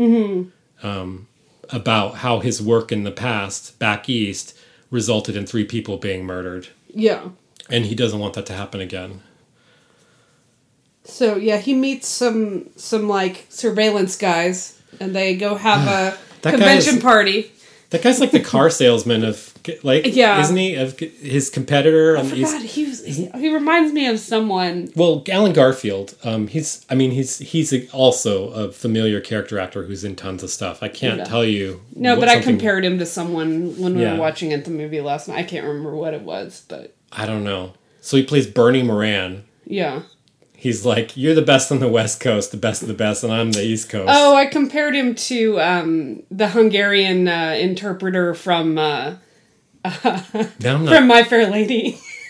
[0.84, 1.28] um,
[1.70, 4.58] about how his work in the past back east
[4.92, 7.30] resulted in three people being murdered, Yeah.
[7.70, 9.22] and he doesn't want that to happen again.
[11.06, 16.18] So yeah, he meets some some like surveillance guys, and they go have a
[16.50, 17.52] convention is- party.
[17.92, 20.40] That guy's like the car salesman of like, Yeah.
[20.42, 20.76] isn't he?
[20.76, 22.16] Of his competitor.
[22.18, 23.06] I on the East- forgot he was.
[23.06, 24.92] He, reminds me of someone.
[24.96, 26.16] Well, Allen Garfield.
[26.24, 26.86] Um, he's.
[26.90, 30.84] I mean, he's he's a, also a familiar character actor who's in tons of stuff.
[30.84, 31.24] I can't Yeah.
[31.26, 31.82] tell you.
[31.96, 34.14] No, what but I compared him to someone when we Yeah.
[34.14, 35.38] were watching at the movie last night.
[35.40, 37.74] I can't remember what it was, but I don't know.
[38.02, 39.44] So he plays Bernie Moran.
[39.66, 40.04] yeah.
[40.60, 43.32] He's like, you're the best on the West Coast, the best of the best, and
[43.32, 44.10] I'm the East Coast.
[44.14, 49.16] Oh, I compared him to um, the Hungarian uh, interpreter from uh,
[49.86, 51.98] I'm not, from My Fair Lady.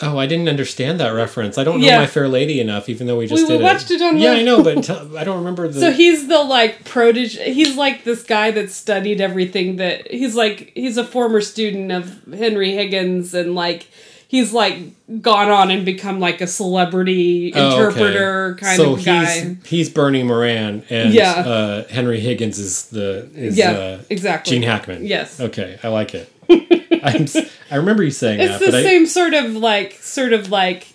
[0.00, 1.58] oh, I didn't understand that reference.
[1.58, 1.98] I don't know Yeah.
[1.98, 4.42] My Fair Lady enough, even though we just We did watched it on Yeah, I
[4.42, 5.80] know, but tell, I don't remember the.
[5.80, 7.52] So he's the like protege.
[7.52, 9.76] He's like this guy that studied everything.
[9.76, 13.88] That he's like he's a former student of Henry Higgins, and like
[14.28, 14.78] he's like
[15.22, 17.74] gone on and become like a celebrity Oh, okay.
[17.76, 19.24] interpreter kind so of guy.
[19.40, 21.30] He's, he's Bernie Moran, and Yeah.
[21.32, 24.50] uh, Henry Higgins is the is Yeah, uh, exactly.
[24.52, 25.04] Gene Hackman.
[25.06, 25.40] Yes.
[25.40, 26.30] Okay, I like it.
[27.04, 27.26] I'm,
[27.70, 30.32] I remember you saying It's that, It's the but I, same sort of like sort
[30.32, 30.88] of like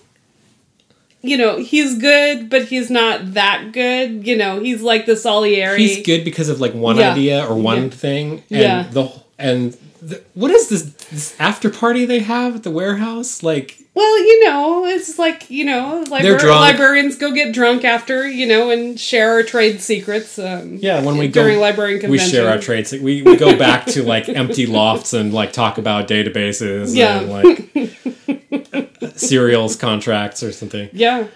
[1.21, 4.25] you know he's good, but he's not that good.
[4.25, 5.77] You know he's like the Salieri.
[5.77, 7.11] he's good because of like one Yeah.
[7.11, 7.89] idea or one Yeah.
[7.89, 8.87] thing, and Yeah.
[8.91, 13.43] the and the, what is this this after party they have at the warehouse?
[13.43, 18.45] Like Well, you know, it's like you know, libra- librarians go get drunk after you
[18.45, 20.39] know and share our trade secrets.
[20.39, 22.91] Um, yeah, when we during go, librarian we share our traits.
[22.93, 27.19] We, we go back to like empty lofts and like talk about databases Yeah.
[27.19, 30.89] and like serials contracts or something.
[30.93, 31.27] Yeah,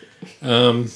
[0.41, 0.89] Um.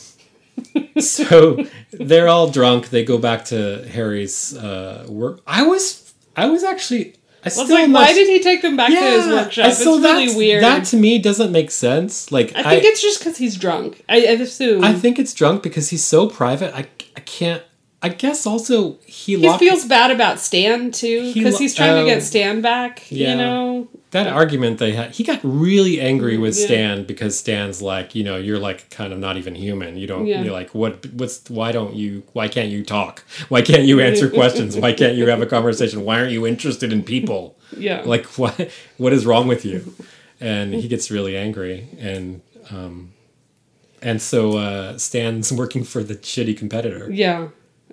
[1.00, 2.90] so they're all drunk.
[2.90, 5.42] They go back to Harry's uh, work.
[5.46, 7.14] I was, I was actually,
[7.48, 9.66] I I still like, why did he take them back to his workshop?
[9.66, 10.64] I- It's really weird.
[10.64, 12.32] That to me doesn't make sense.
[12.32, 14.04] Like I think it's just because he's drunk.
[14.10, 16.74] I, I assume I think it's drunk because he's so private.
[16.76, 17.64] I, I can't.
[18.02, 21.74] I guess also he, he locked feels bad about Stan too He because lo- he's
[21.74, 22.02] trying oh.
[22.02, 23.10] to get Stan back.
[23.10, 23.32] Yeah.
[23.32, 25.16] You know, that argument they had.
[25.16, 26.66] He got really angry with Yeah.
[26.66, 29.98] Stan because Stan's like, you know, you're like kind of not even human.
[29.98, 30.28] You don't.
[30.28, 30.44] Yeah.
[30.44, 31.06] You're like, what?
[31.14, 31.50] What's?
[31.50, 32.24] Why don't you?
[32.34, 33.24] Why can't you talk?
[33.50, 34.78] Why can't you answer questions?
[34.78, 36.06] Why can't you have a conversation?
[36.06, 37.58] Why aren't you interested in people?
[37.78, 39.94] yeah, like what what is wrong with you
[40.40, 42.42] and he gets really angry and
[42.72, 43.12] um
[44.02, 47.48] and so uh stan's working for the shitty competitor yeah,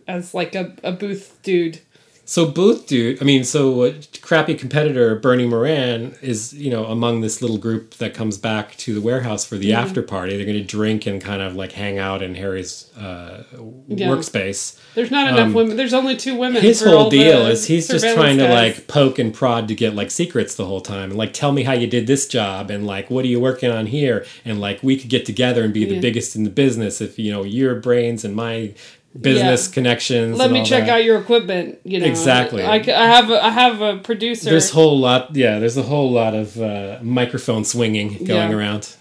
[0.08, 1.80] as like a, a booth dude.
[2.26, 3.92] So Booth dude, I mean, so
[4.22, 8.94] crappy competitor Bernie Moran is, you know, among this little group that comes back to
[8.94, 9.84] the warehouse for the Mm-hmm.
[9.84, 10.34] after party.
[10.34, 13.44] They're going to drink and kind of like hang out in Harry's uh,
[13.88, 14.08] Yeah.
[14.08, 14.80] workspace.
[14.94, 15.76] There's not enough women.
[15.76, 16.56] There's only two women.
[16.56, 19.34] Um, His for whole all the deal is he's just trying to like poke and
[19.34, 22.06] prod to get like secrets the whole time and like tell me how you did
[22.06, 25.26] this job and like what are you working on here and like we could get
[25.26, 28.72] together and be the biggest in the business if you know your brains and my
[29.20, 29.74] business Yeah.
[29.74, 30.38] connections.
[30.38, 30.94] Let me check that.
[30.94, 31.78] out your equipment.
[31.84, 32.64] You know Exactly.
[32.64, 34.50] I have a, I have a producer.
[34.50, 35.58] There's whole lot, yeah.
[35.58, 38.56] There's a whole lot of uh, microphone swinging going Yeah.
[38.56, 38.96] around.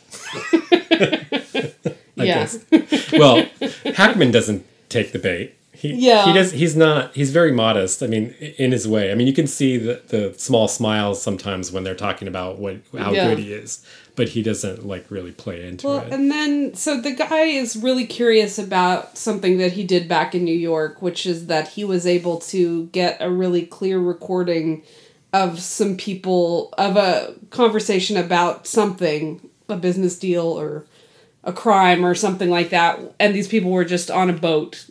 [2.18, 2.60] I guess.
[3.12, 3.46] Well,
[3.96, 5.56] Hackman doesn't take the bait.
[5.72, 6.26] He, Yeah.
[6.26, 6.52] he does.
[6.52, 7.14] He's not.
[7.16, 8.02] He's very modest.
[8.04, 9.12] I mean, in his way.
[9.12, 12.78] I mean, you can see the, the small smiles sometimes when they're talking about what
[12.98, 13.30] how Yeah.
[13.30, 13.84] good he is,
[14.16, 16.14] but he doesn't like really play into Well, it.
[16.14, 20.44] and then so the guy is really curious about something that he did back in
[20.44, 24.84] New York, which is that he was able to get a really clear recording
[25.32, 30.86] of some people of a conversation about something, a business deal or
[31.44, 34.86] a crime or something like that, and these people were just on a boat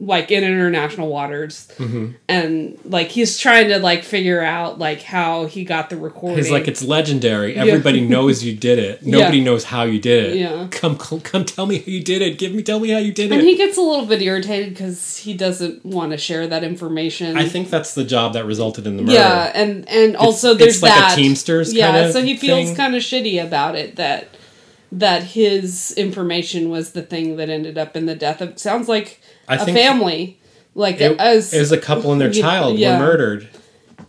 [0.00, 2.12] like in international waters Mm-hmm.
[2.28, 6.52] and like he's trying to like figure out like how he got the recording He's
[6.52, 7.56] like, it's legendary.
[7.56, 9.00] Everybody knows you did it.
[9.08, 9.18] Yeah.
[9.18, 10.36] Nobody knows how you did it.
[10.36, 10.68] Yeah.
[10.70, 12.38] Come, come, tell me how you did it.
[12.38, 13.34] Give me, tell me how you did it.
[13.34, 17.36] And he gets a little bit irritated because he doesn't want to share that information.
[17.36, 19.14] I think that's the job that resulted in the murder.
[19.14, 22.36] yeah, and and also it's there's like a that Teamsters Yeah, kind of so he
[22.36, 24.28] feels kind of shitty about it that
[24.92, 29.20] that his information was the thing that ended up in the death of sounds like
[29.56, 30.38] a think family,
[30.74, 32.98] like It, as it was a couple and their child yeah.
[32.98, 33.48] were murdered.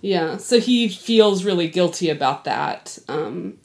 [0.01, 0.37] yeah.
[0.37, 2.97] So he feels really guilty about that.
[3.07, 3.55] Um,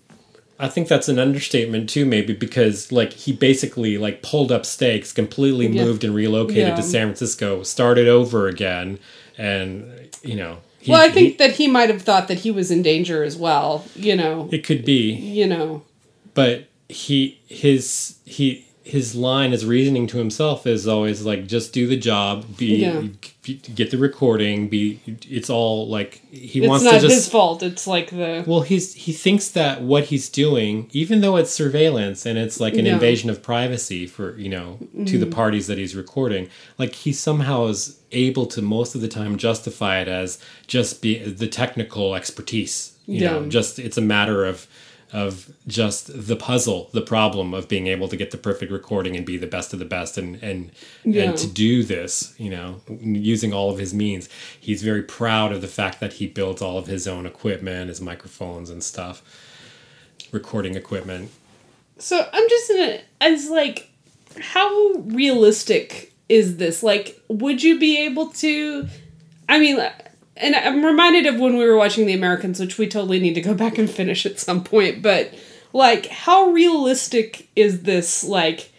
[0.59, 5.13] I think that's an understatement too, maybe because like he basically like pulled up stakes,
[5.13, 5.85] completely Yeah.
[5.85, 6.77] moved and relocated Yeah.
[6.77, 8.99] to San Francisco, started over again,
[9.37, 9.85] and
[10.23, 10.59] you know.
[10.79, 13.25] He, well, I think he- that he might have thought that he was in danger
[13.25, 13.85] as well.
[13.97, 15.83] You know, it could be, you know.
[16.35, 21.87] but he his he his line his reasoning to himself is always like just do
[21.87, 23.03] the job be Yeah.
[23.75, 27.17] get the recording be it's all like he It's wants not to just It's not
[27.17, 27.63] his fault.
[27.63, 32.27] It's like the Well, he's he thinks that what he's doing, even though it's surveillance
[32.27, 32.85] and it's like an Yeah.
[32.93, 32.95] Mm-hmm.
[32.95, 37.67] invasion of privacy for you know to the parties that he's recording, like he somehow
[37.69, 42.93] is able to most of the time justify it as just be the technical expertise.
[43.07, 43.49] You know, Yeah.
[43.49, 44.67] just it's a matter of
[45.15, 49.25] of just the puzzle, the problem of being able to get the perfect recording and
[49.25, 50.73] be the best of the best and and
[51.05, 51.23] Yeah.
[51.31, 54.29] and to do this, you know, using all of his means.
[54.61, 58.01] He's very proud of the fact that he builds all of his own equipment, his
[58.01, 59.23] microphones and stuff,
[60.33, 61.31] recording equipment.
[61.99, 63.91] So I'm just in a as like
[64.41, 66.83] how realistic is this?
[66.83, 68.89] Like would you be able to
[69.49, 69.77] I mean
[70.37, 73.41] and I'm reminded of when we were watching The Americans, which we totally need to
[73.41, 75.33] go back and finish at some point, but
[75.73, 78.71] like how realistic is this like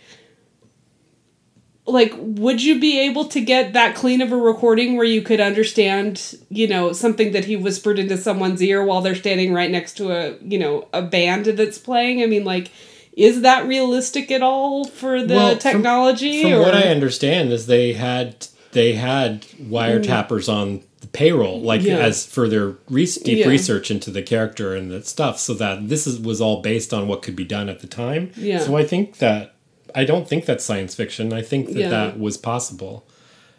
[1.86, 5.40] like would you be able to get that clean of a recording where you could
[5.40, 9.96] understand you know something that he whispered into someone's ear while they're standing right next
[9.98, 12.24] to a you know a band that's playing?
[12.24, 12.72] I mean like
[13.14, 17.68] is that realistic at all for the Well, technology From or what I understand is
[17.68, 20.54] they had they had wiretappers mm.
[20.54, 20.85] on the
[21.16, 21.98] payroll, like Yeah.
[21.98, 23.48] as for their re- deep Yeah.
[23.48, 27.08] research into the character and the stuff, so that this is, was all based on
[27.08, 28.32] what could be done at the time.
[28.38, 28.60] Yeah.
[28.60, 29.54] So I think that
[29.96, 31.32] I don't think that's science fiction.
[31.32, 31.90] I think that Yeah.
[31.90, 33.06] that was possible.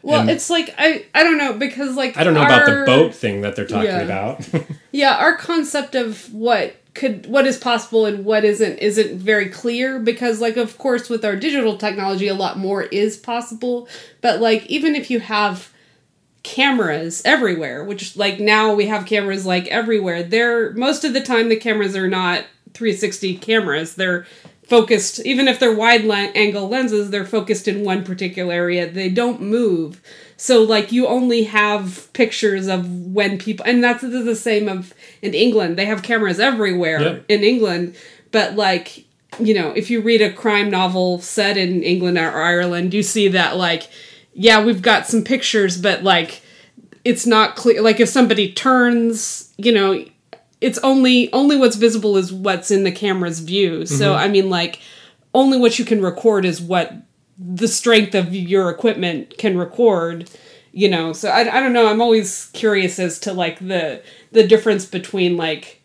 [0.03, 2.85] well and- it's like i i don't know because like I don't know about the
[2.87, 4.03] boat thing that they're talking Yeah.
[4.03, 4.47] about.
[4.93, 9.99] Yeah, our concept of what could what is possible and what isn't isn't very clear
[9.99, 13.89] because like of course with our digital technology a lot more is possible,
[14.21, 15.71] but like even if you have
[16.47, 21.49] cameras everywhere, which like now we have cameras like everywhere, they're most of the time
[21.49, 22.45] the cameras are not
[22.75, 23.97] 360 cameras.
[23.97, 24.27] They're
[24.69, 28.89] focused even if they're wide le- angle lenses, they're focused in one particular area.
[28.89, 30.01] They don't move.
[30.37, 35.35] So like you only have pictures of when people and that's the same of in
[35.35, 35.77] England.
[35.77, 37.25] They have cameras everywhere Yep.
[37.29, 37.97] in England,
[38.31, 39.05] but like
[39.41, 43.27] you know, if you read a crime novel set in England or Ireland, you see
[43.29, 43.91] that like
[44.37, 46.43] yeah, we've got some pictures, but like
[47.05, 50.05] it's not clear like if somebody turns, you know,
[50.61, 53.87] it's only only what's visible is what's in the camera's view.
[53.87, 54.19] So mm-hmm.
[54.19, 54.81] I mean like
[55.35, 56.95] only what you can record is what
[57.39, 60.31] the strength of your equipment can record
[60.73, 61.15] you know?
[61.15, 61.89] So I, I don't know.
[61.89, 65.81] I'm always curious as to like the the difference between like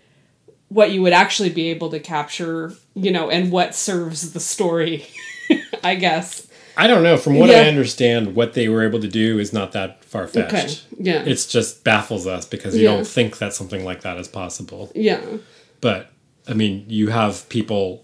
[0.68, 5.06] what you would actually be able to capture you know and what serves the story
[5.84, 6.48] i guess
[6.84, 7.18] I don't know.
[7.18, 7.62] From what Yeah.
[7.62, 10.54] I understand, what they were able to do is not that far fetched.
[10.54, 10.76] Okay.
[11.00, 11.24] Yeah.
[11.26, 12.96] It's just baffles us because you Yeah.
[12.96, 14.92] don't think that something like that is possible.
[14.96, 15.22] yeah.
[15.80, 16.10] But
[16.48, 18.04] I mean, you have people,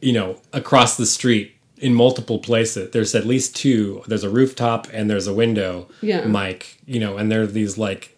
[0.00, 2.90] you know, across the street in multiple places.
[2.90, 4.02] There's at least two.
[4.08, 5.88] There's a rooftop and there's a window.
[6.02, 6.26] Yeah.
[6.26, 8.16] Mic, you know, and there are these like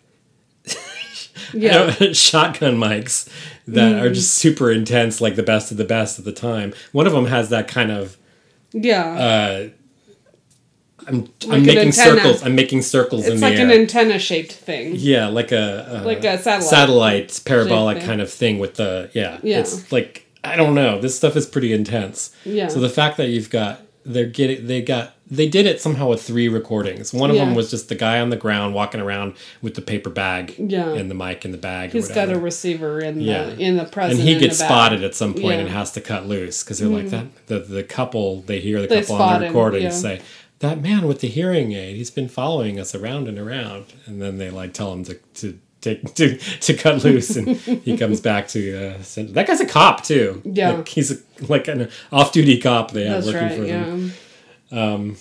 [1.54, 1.90] Yeah.
[2.12, 3.28] shotgun mics
[3.68, 4.00] that Mm.
[4.02, 6.72] are just super intense, like the best of the best at the time.
[6.92, 8.16] One of them has that kind of.
[8.72, 9.04] Yeah.
[9.04, 9.68] Uh,
[11.06, 11.92] I'm, Like I'm making antenna.
[12.20, 12.42] circles.
[12.44, 14.94] I'm making circles in it's the like an antenna shaped thing.
[14.96, 16.62] Yeah, like a, a Like a satellite.
[16.70, 19.38] satellite parabolic kind of thing with the yeah.
[19.42, 19.58] Yeah.
[19.60, 21.00] It's like I don't know.
[21.00, 22.34] This stuff is pretty intense.
[22.44, 22.68] Yeah.
[22.68, 26.22] So the fact that you've got they're getting they got they did it somehow with
[26.22, 27.12] three recordings.
[27.14, 27.46] One of Yeah.
[27.46, 30.92] them was just the guy on the ground walking around with the paper bag Yeah.
[30.92, 31.90] and the mic in the bag.
[31.90, 33.48] or He's got a receiver in the Yeah.
[33.54, 34.20] in the present.
[34.20, 35.50] and he gets spotted at some point Yeah.
[35.52, 35.60] Mm-hmm.
[35.60, 37.26] and has to cut loose because they're like that.
[37.46, 39.90] The the couple they hear the They couple on the him, recording yeah.
[39.90, 40.20] say
[40.58, 44.36] that man with the hearing aid he's been following us around and around and then
[44.38, 48.46] they like tell him to to take to, to cut loose and he comes back
[48.48, 48.60] to
[48.90, 50.72] uh, send, that guy's a cop too Yeah.
[50.72, 51.16] like, he's a,
[51.48, 53.58] like an off-duty cop they have That's working right.
[53.58, 54.12] for them.
[54.72, 55.16] Um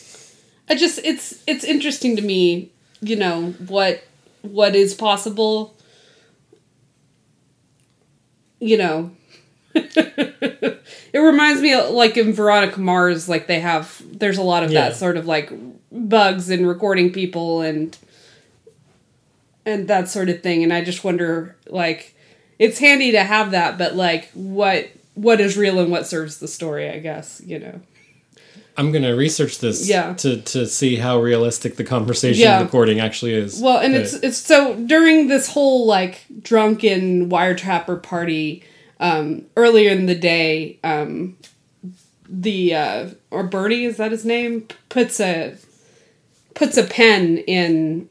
[0.70, 2.72] I just it's it's interesting to me,
[3.02, 4.04] you know, what
[4.42, 5.76] what is possible.
[8.60, 9.12] You know.
[9.74, 10.80] it
[11.14, 14.90] reminds me of, like in Veronica Mars like they have there's a lot of Yeah.
[14.90, 15.50] that sort of like
[15.92, 17.98] bugs and recording people and
[19.66, 22.16] and that sort of thing and I just wonder like
[22.60, 26.48] it's handy to have that but like what what is real and what serves the
[26.48, 27.82] story, I guess, you know.
[28.78, 30.14] I'm gonna research this Yeah.
[30.16, 32.62] to to see how realistic the conversation Yeah.
[32.62, 38.02] recording actually is Well, and But- it's it's so during this whole like drunken wiretrapper
[38.02, 38.64] party
[39.00, 41.36] um, earlier in the day, um,
[42.30, 45.56] the uh, or Bernie is that his name puts a
[46.54, 48.08] puts a pen in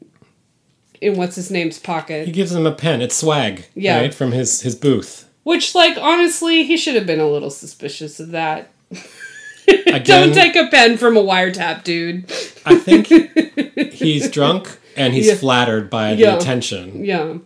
[0.99, 2.25] in what's his name's pocket.
[2.27, 3.99] he gives him a pen it's swag Yeah.
[4.01, 8.19] right from his his booth which like honestly he should have been a little suspicious
[8.19, 8.69] of that.
[9.87, 12.25] Again, Don't take a pen from a wiretap, dude.
[12.65, 13.07] I think
[13.93, 15.35] he's drunk and he's Yeah.
[15.35, 16.31] flattered by Yeah.
[16.31, 17.03] the attention.
[17.05, 17.37] Yeah.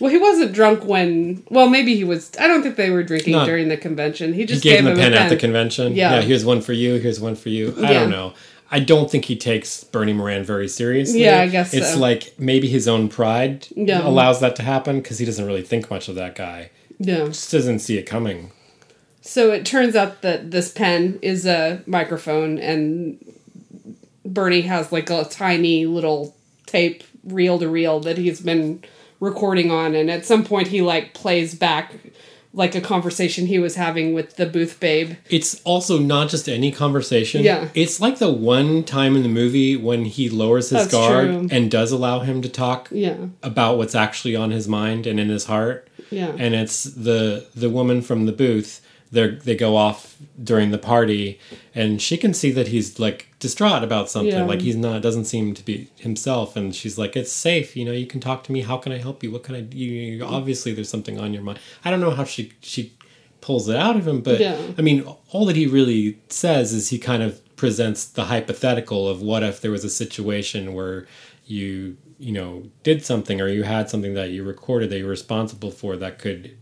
[0.00, 1.42] Well, he wasn't drunk when.
[1.48, 2.32] Well, maybe he was.
[2.40, 4.32] I don't think they were drinking during the convention.
[4.32, 5.94] He He just gave him a him pen, at the convention.
[5.94, 6.20] Yeah.
[6.22, 6.94] here's one for you.
[6.94, 7.74] Here's one for you.
[7.78, 8.00] I Yeah.
[8.00, 8.32] don't know.
[8.74, 11.22] I don't think he takes Bernie Moran very seriously.
[11.24, 11.98] Yeah, I guess it's so.
[11.98, 14.06] like maybe his own pride Yeah.
[14.06, 16.70] allows that to happen because he doesn't really think much of that guy.
[16.98, 17.26] Yeah.
[17.26, 18.50] Just doesn't see it coming.
[19.22, 23.18] So it turns out that this pen is a microphone, and
[24.24, 28.82] Bernie has like a tiny little tape reel to reel that he's been
[29.20, 31.94] recording on, and at some point he like plays back
[32.54, 35.14] like a conversation he was having with the booth babe.
[35.30, 37.42] It's also not just any conversation.
[37.42, 37.68] Yeah.
[37.74, 41.48] It's like the one time in the movie when he lowers his That's guard true.
[41.50, 43.16] and does allow him to talk Yeah.
[43.42, 45.88] about what's actually on his mind and in his heart.
[46.10, 46.32] Yeah.
[46.38, 48.80] And it's the the woman from the booth.
[49.12, 51.38] They they go off during the party,
[51.74, 54.32] and she can see that he's like distraught about something.
[54.32, 54.44] Yeah.
[54.44, 56.56] Like he's not doesn't seem to be himself.
[56.56, 57.76] And she's like, "It's safe.
[57.76, 58.62] You know, you can talk to me.
[58.62, 59.30] How can I help you?
[59.30, 59.60] What can I?
[59.60, 59.76] do?
[59.76, 61.58] You, obviously, there's something on your mind.
[61.84, 62.94] I don't know how she she
[63.42, 64.56] pulls it out of him, but Yeah.
[64.78, 69.20] I mean, all that he really says is he kind of presents the hypothetical of
[69.20, 71.06] what if there was a situation where
[71.44, 75.70] you you know did something or you had something that you recorded that you're responsible
[75.70, 76.56] for that could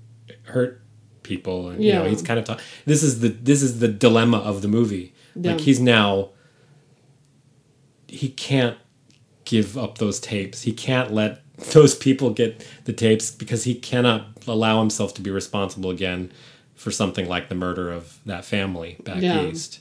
[0.44, 0.82] hurt
[1.35, 2.59] people and you know he's kind of ta-
[2.91, 5.07] this is the this is the dilemma of the movie.
[5.37, 5.53] Yeah.
[5.53, 6.31] like he's now
[8.09, 8.76] he can't
[9.45, 10.62] give up those tapes.
[10.62, 15.31] He can't let those people get the tapes because he cannot allow himself to be
[15.31, 16.33] responsible again
[16.74, 19.43] for something like the murder of that family back Yeah.
[19.45, 19.81] east.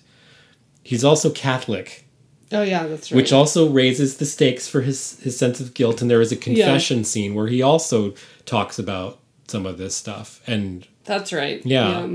[0.84, 2.06] He's also catholic.
[2.52, 3.16] Oh yeah, that's right.
[3.16, 6.02] which also raises the stakes for his his sense of guilt.
[6.02, 8.14] And there is a confession scene where he also
[8.46, 10.42] talks about some of this stuff.
[10.48, 11.66] And that's right.
[11.66, 12.08] Yeah.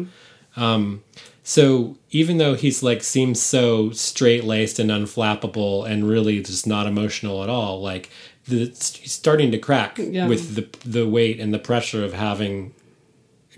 [0.56, 1.02] Um,
[1.42, 6.86] so even though he's like seems so straight laced and unflappable and really just not
[6.86, 8.08] emotional at all like
[8.46, 10.26] the, he's starting to crack Yeah.
[10.28, 12.72] with the the weight and the pressure of having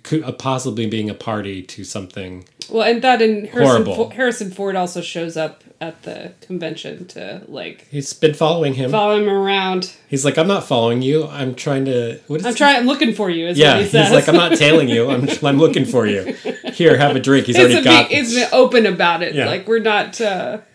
[0.06, 3.84] could, uh, possibly being a party to something Well, and that and Harrison.
[3.84, 8.90] Fo- Harrison Ford also shows up at the convention to like he's been following him
[8.90, 9.92] follow him around.
[10.08, 12.76] he's like i'm not following you i'm trying to what is I'm trying.
[12.76, 13.48] I'm looking for you.
[13.48, 15.10] Is Yeah, what he he's like, I'm not tailing you.
[15.10, 16.32] I'm, I'm looking for you.
[16.72, 17.44] Here, have a drink.
[17.46, 18.08] He's It's already got.
[18.08, 19.34] big, it's open about it.
[19.34, 19.46] Yeah.
[19.46, 20.18] Like we're not.
[20.20, 20.58] Uh,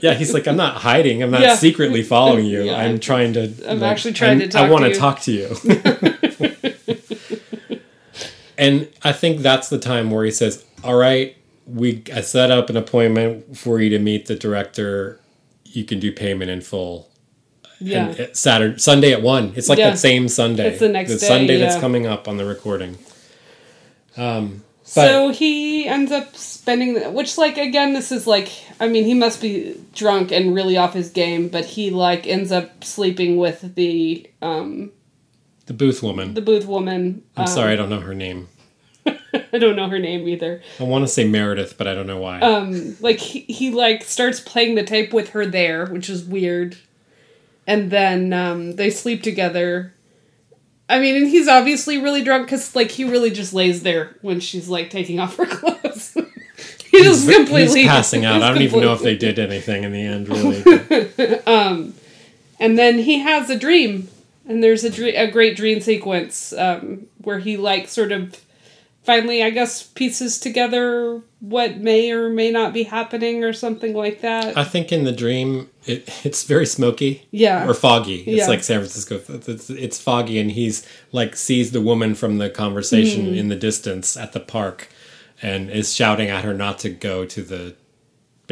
[0.00, 1.22] yeah, he's like, I'm not hiding.
[1.22, 1.54] I'm not Yeah.
[1.54, 2.62] secretly following you.
[2.70, 2.76] Yeah.
[2.76, 3.42] I'm trying to.
[3.68, 5.48] I'm like, actually trying to I'm- talk I want to to talk to you.
[8.60, 11.36] And I think that's the time where he says, "All right,
[11.66, 15.18] we I set up an appointment for you to meet the director.
[15.64, 17.08] You can do payment in full.
[17.80, 18.08] Yeah.
[18.08, 19.52] And Saturday, Sunday at one.
[19.56, 19.90] It's like Yeah.
[19.90, 20.68] that same Sunday.
[20.68, 22.98] It's the next day, Sunday that's coming up on the recording.
[24.16, 28.50] Um, so he ends up spending, which like again, this is like,
[28.80, 32.50] I mean, he must be drunk and really off his game, but he like ends
[32.52, 34.90] up sleeping with the um
[35.70, 36.34] the booth woman.
[36.34, 37.22] the booth woman.
[37.36, 38.48] I'm um, sorry, I don't know her name.
[39.06, 40.60] I don't know her name either.
[40.80, 42.40] I want to say Meredith, but I don't know why.
[42.40, 46.76] Um, like he, he like starts playing the tape with her there, which is weird,
[47.68, 49.94] and then um, they sleep together.
[50.88, 54.40] I mean, and he's obviously really drunk because like he really just lays there when
[54.40, 56.14] she's like taking off her clothes.
[56.90, 58.34] he just He's- completely He's passing out.
[58.34, 60.28] he's I don't even know if they did anything in the end,
[61.28, 61.38] really.
[61.46, 61.94] Um,
[62.58, 64.08] and then he has a dream,
[64.50, 68.40] and there's a dre- a great dream sequence um, where he like sort of
[69.02, 74.20] finally, I guess, pieces together what may or may not be happening or something like
[74.20, 74.56] that.
[74.58, 77.26] I think in the dream, it, it's very smoky.
[77.30, 77.66] Yeah.
[77.66, 78.16] Or foggy.
[78.20, 78.46] It's Yeah.
[78.46, 79.20] like San Francisco.
[79.48, 83.34] It's, it's, foggy, and he's like sees the woman from the conversation Mm-hmm.
[83.38, 84.88] in the distance at the park,
[85.40, 87.74] and is shouting at her not to go to the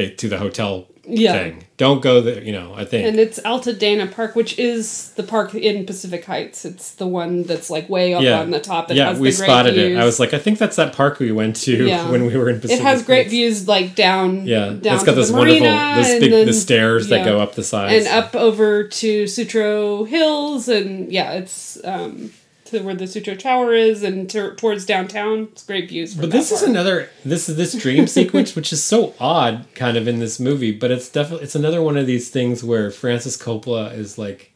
[0.06, 1.32] to the hotel Yeah.
[1.32, 1.64] thing.
[1.78, 2.42] Don't go there.
[2.42, 2.74] You know.
[2.76, 3.06] I think.
[3.06, 6.64] and it's Altadena Park, which is the park in Pacific Heights.
[6.64, 8.40] It's the one that's like way up yeah.
[8.40, 8.88] on the top.
[8.88, 9.96] That yeah, has we the great spotted views.
[9.96, 10.00] it.
[10.00, 12.10] I was like, I think that's that park we went to Yeah.
[12.10, 12.82] when we were in Pacific.
[12.82, 12.92] Heights.
[12.92, 13.30] It has great Heights.
[13.30, 14.46] views like down.
[14.46, 17.64] Yeah, down it's got those wonderful, and big, then- the stairs that go up the
[17.64, 18.04] sides.
[18.06, 22.32] and up over to Sutro Hills, and yeah, it's um,
[22.70, 25.48] to where the Sutro Tower is, and to, towards downtown.
[25.52, 26.14] It's great views.
[26.14, 26.70] But this is part.
[26.70, 30.72] another this is this dream sequence, which is so odd, kind of in this movie.
[30.72, 34.52] But it's definitely it's another one of these things where Francis Coppola is like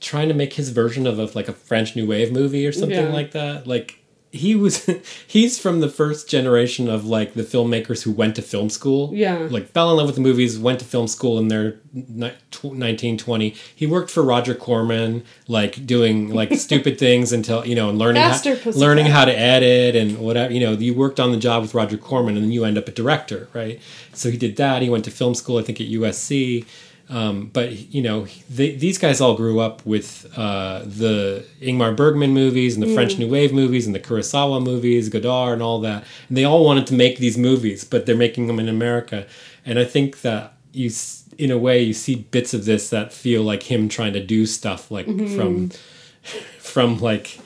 [0.00, 3.06] trying to make his version of a, like a French New Wave movie or something
[3.06, 3.12] Yeah.
[3.12, 3.66] like that.
[3.66, 3.99] Like
[4.32, 4.88] he was
[5.26, 9.10] he's from the first generation of like the filmmakers who went to film school.
[9.12, 9.48] Yeah.
[9.50, 13.54] like fell in love with the movies, went to film school in their 1920.
[13.74, 18.22] He worked for Roger Corman, like doing like stupid things until you know and learning
[18.22, 20.52] Faster, how, learning how to edit and whatever.
[20.52, 22.86] You know, you worked on the job with Roger Corman, and then you end up
[22.88, 23.80] a director, right?
[24.12, 24.82] So he did that.
[24.82, 26.66] He went to film school, I think, at USC.
[27.10, 32.30] Um, but you know, they, these guys all grew up with uh, the Ingmar Bergman
[32.32, 36.04] movies and the French New Wave movies and the Kurosawa movies, Godard, and all that.
[36.28, 39.26] And they all wanted to make these movies, but they're making them in America.
[39.66, 40.88] And I think that you,
[41.36, 44.46] in a way, you see bits of this that feel like him trying to do
[44.46, 45.70] stuff like from,
[46.60, 47.40] from like,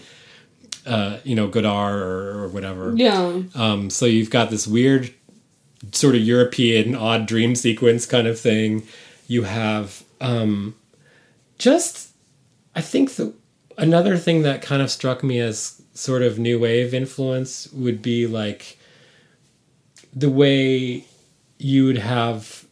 [0.85, 2.93] uh, you know, Godard or, or whatever.
[2.95, 3.41] yeah.
[3.55, 5.15] Um, so you've got this weird,
[5.93, 8.83] sort of European odd dream sequence kind of thing.
[9.27, 10.75] You have um,
[11.59, 12.11] just,
[12.75, 13.35] I think the
[13.77, 18.27] another thing that kind of struck me as sort of new wave influence would be
[18.27, 18.79] like
[20.15, 21.05] the way
[21.59, 22.67] you would have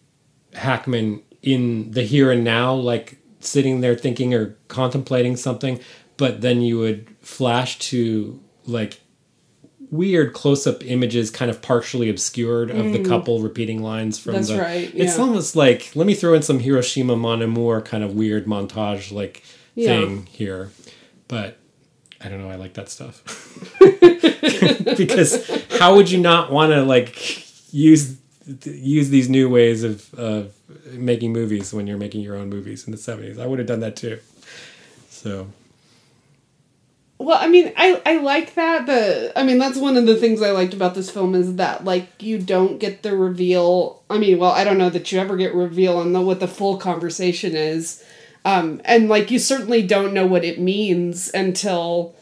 [0.55, 5.81] Hackman in the here and now, like sitting there thinking or contemplating something,
[6.17, 9.01] but then you would flash to like
[9.93, 14.37] weird close-up images kind of partially obscured of the couple repeating lines from Mm.
[14.39, 18.03] That's the right, it's almost like let me throw in some hiroshima mon amour kind
[18.03, 19.89] of weird montage like Yeah.
[20.01, 20.71] thing here.
[21.29, 21.59] But
[22.25, 23.23] i don't know i like that stuff.
[24.97, 25.31] Because
[25.79, 28.17] how would you not want to like use
[28.65, 30.53] use these new ways of of
[30.93, 33.81] making movies when you're making your own movies in the 70s i would have done
[33.81, 34.19] that too.
[35.11, 35.49] So
[37.23, 38.87] Well, I mean, I I like that.
[38.87, 41.85] The I mean, that's one of the things I liked about this film is that
[41.85, 44.03] like you don't get the reveal.
[44.11, 46.49] I mean, well, I don't know that you ever get reveal on the what the
[46.49, 48.05] full conversation is,
[48.45, 52.15] um, and like you certainly don't know what it means until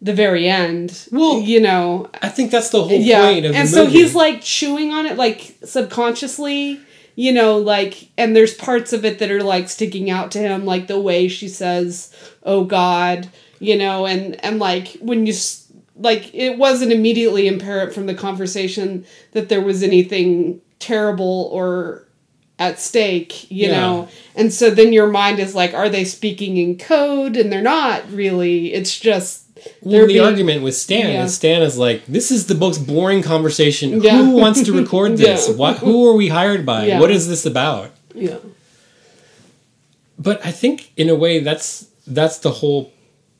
[0.00, 1.08] the very end.
[1.10, 3.98] Well, you know, i think that's the whole yeah, point of and so movie.
[3.98, 6.80] he's like chewing on it like subconsciously.
[7.16, 10.64] You know, like, and there's parts of it that are like sticking out to him,
[10.64, 13.28] like the way she says, "Oh God,"
[13.60, 18.14] you know, and and like when you s- like it wasn't immediately apparent from the
[18.14, 22.06] conversation that there was anything terrible or
[22.58, 23.80] at stake, you Yeah.
[23.80, 24.08] know.
[24.36, 27.36] And so then your mind is like, are they speaking in code?
[27.36, 28.72] And they're not really.
[28.72, 29.42] It's just
[29.82, 31.24] Well, the being- argument with Stan Yeah.
[31.24, 34.00] is Stan is like, this is the most boring conversation.
[34.02, 34.18] Yeah.
[34.22, 35.48] Who wants to record this?
[35.48, 35.78] What?
[35.78, 36.98] Who are we hired by?
[36.98, 37.90] What is this about?
[38.14, 38.36] Yeah.
[40.18, 42.92] But I think in a way that's that's the whole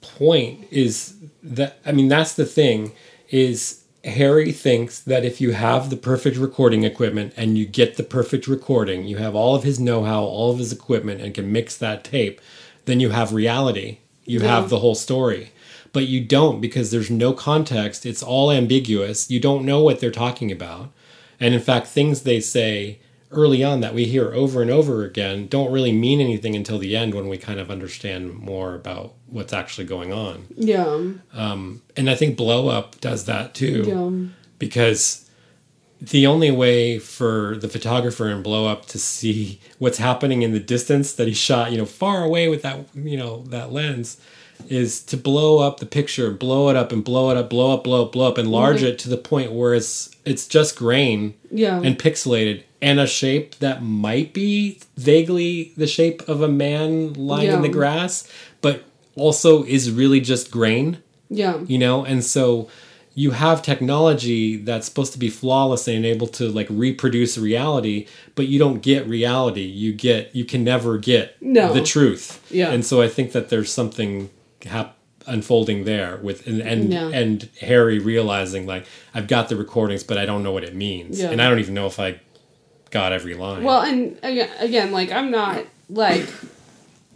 [0.04, 0.66] point.
[0.70, 2.92] Is that I mean that's the thing
[3.30, 8.02] is Harry thinks that if you have the perfect recording equipment and you get the
[8.02, 11.76] perfect recording, you have all of his know-how, all of his equipment, and can mix
[11.78, 12.38] that tape,
[12.84, 13.98] then you have reality.
[14.26, 14.48] You Yeah.
[14.48, 15.52] have the whole story.
[15.94, 18.04] But you don't because there's no context.
[18.04, 19.30] It's all ambiguous.
[19.30, 20.90] You don't know what they're talking about.
[21.40, 22.98] And in fact, things they say
[23.36, 26.96] early on that we hear over and over again don't really mean anything until the
[26.96, 30.46] end when we kind of understand more about what's actually going on.
[30.56, 31.10] Yeah.
[31.32, 34.28] Um, and I think Blow Up does that too Yeah.
[34.58, 35.28] because
[36.00, 40.60] the only way for the photographer in blow up to see what's happening in the
[40.60, 44.20] distance that he shot you know far away with that you know that lens
[44.68, 47.84] is to blow up the picture blow it up and blow it up blow up
[47.84, 51.80] blow up blow up enlarge it to the point where it's it's just grain Yeah.
[51.82, 57.50] and pixelated and a shape that might be vaguely the shape of a man lying
[57.56, 58.28] in the grass
[58.60, 58.76] but
[59.16, 60.98] also is really just grain
[61.40, 61.58] yeah.
[61.66, 62.68] you know and so
[63.16, 68.46] you have technology that's supposed to be flawless and able to like reproduce reality but
[68.48, 71.72] you don't get reality you get you can never get No.
[71.72, 72.70] the truth Yeah.
[72.72, 74.30] and so i think that there's something
[74.66, 77.08] hap- unfolding there with and and, Yeah.
[77.20, 81.18] and harry realizing like i've got the recordings but i don't know what it means
[81.20, 81.30] Yeah.
[81.30, 82.20] and i don't even know if i
[82.94, 86.26] got every line Well, and again, again, like I'm not like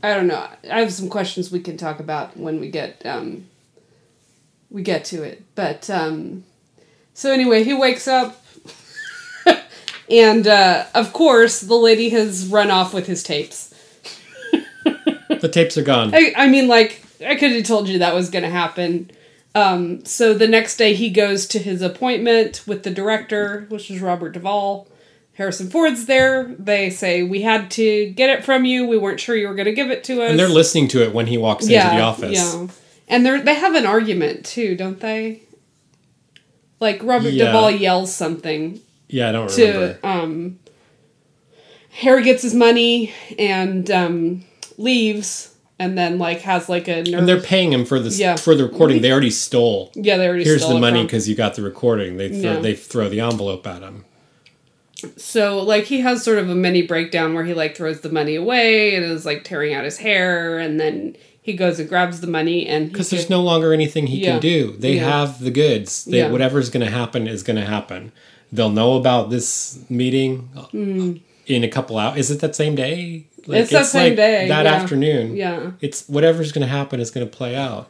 [0.03, 0.47] I don't know.
[0.71, 3.47] I have some questions we can talk about when we get um
[4.71, 5.45] we get to it.
[5.55, 6.45] But um
[7.15, 8.45] so anyway, he wakes up
[10.11, 13.73] and uh of course the lady has run off with his tapes.
[15.29, 18.31] the tapes are gone I, I mean like I could have told you that was
[18.31, 19.13] going to happen.
[19.55, 24.01] Um so the next day he goes to his appointment with the director, which is
[24.01, 24.89] Robert Duvall.
[25.39, 26.53] Harrison Ford's there.
[26.59, 28.87] They say we had to get it from you.
[28.87, 30.31] We weren't sure you were going to give it to us.
[30.31, 32.67] and they're listening to it when he walks into the office Yeah.
[33.07, 35.43] And they they have an argument too, don't they?
[36.81, 37.47] Like Robert Yeah.
[37.47, 38.81] Duvall yells something
[39.11, 40.59] yeah i don't remember to um
[42.03, 44.45] Harry gets his money and um
[44.77, 48.37] leaves and then like has like a nervous and they're paying him for this Yeah.
[48.37, 51.55] for the recording they already stole Yeah, they already here's the money because you got
[51.55, 52.17] the recording.
[52.19, 52.61] They throw, Yeah.
[52.61, 54.05] they throw the envelope at him.
[55.17, 58.35] So like he has sort of a mini breakdown where he like throws the money
[58.35, 62.27] away and is like tearing out his hair and then he goes and grabs the
[62.27, 64.33] money and Because there's no longer anything he Yeah.
[64.33, 64.75] can do.
[64.79, 65.09] They Yeah.
[65.23, 66.05] have the goods.
[66.05, 66.31] They, Yeah.
[66.31, 68.13] Whatever's going to happen is going to happen.
[68.53, 70.49] They'll know about this meeting
[71.47, 72.19] in a couple hours.
[72.19, 73.27] Is it that same day?
[73.47, 73.63] Like, Hmm.
[73.63, 75.37] It's that same day, That afternoon.
[75.37, 75.71] yeah.
[75.81, 77.89] It's whatever's going to happen is going to play out.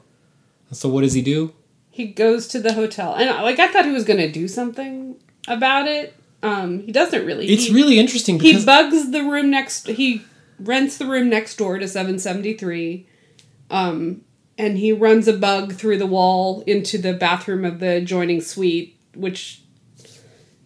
[0.73, 1.53] So what does he do?
[1.91, 5.17] he goes to the hotel and like I thought he was going to do something
[5.49, 6.15] about it.
[6.43, 7.47] Um he doesn't really.
[7.49, 10.23] It's he, really interesting he bugs the room next he
[10.59, 13.07] rents the room next door to 773
[13.71, 14.23] um
[14.57, 18.99] and he runs a bug through the wall into the bathroom of the adjoining suite
[19.15, 19.63] which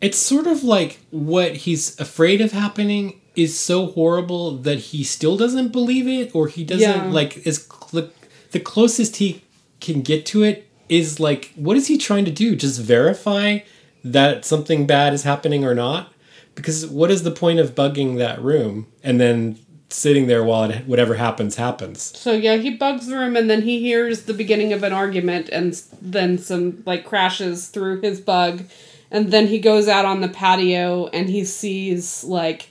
[0.00, 5.36] it's sort of like what he's afraid of happening is so horrible that he still
[5.36, 7.10] doesn't believe it or he doesn't Yeah.
[7.10, 8.10] like is cl-
[8.50, 9.42] the closest he
[9.80, 13.58] can get to it is like what is he trying to do just verify
[14.04, 16.12] that something bad is happening or not?
[16.54, 20.86] Because what is the point of bugging that room and then sitting there while it,
[20.86, 22.16] whatever happens happens?
[22.18, 25.48] So yeah, he bugs the room and then he hears the beginning of an argument
[25.50, 28.64] and then some like crashes through his bug.
[29.10, 32.68] And then he goes out on the patio and he sees like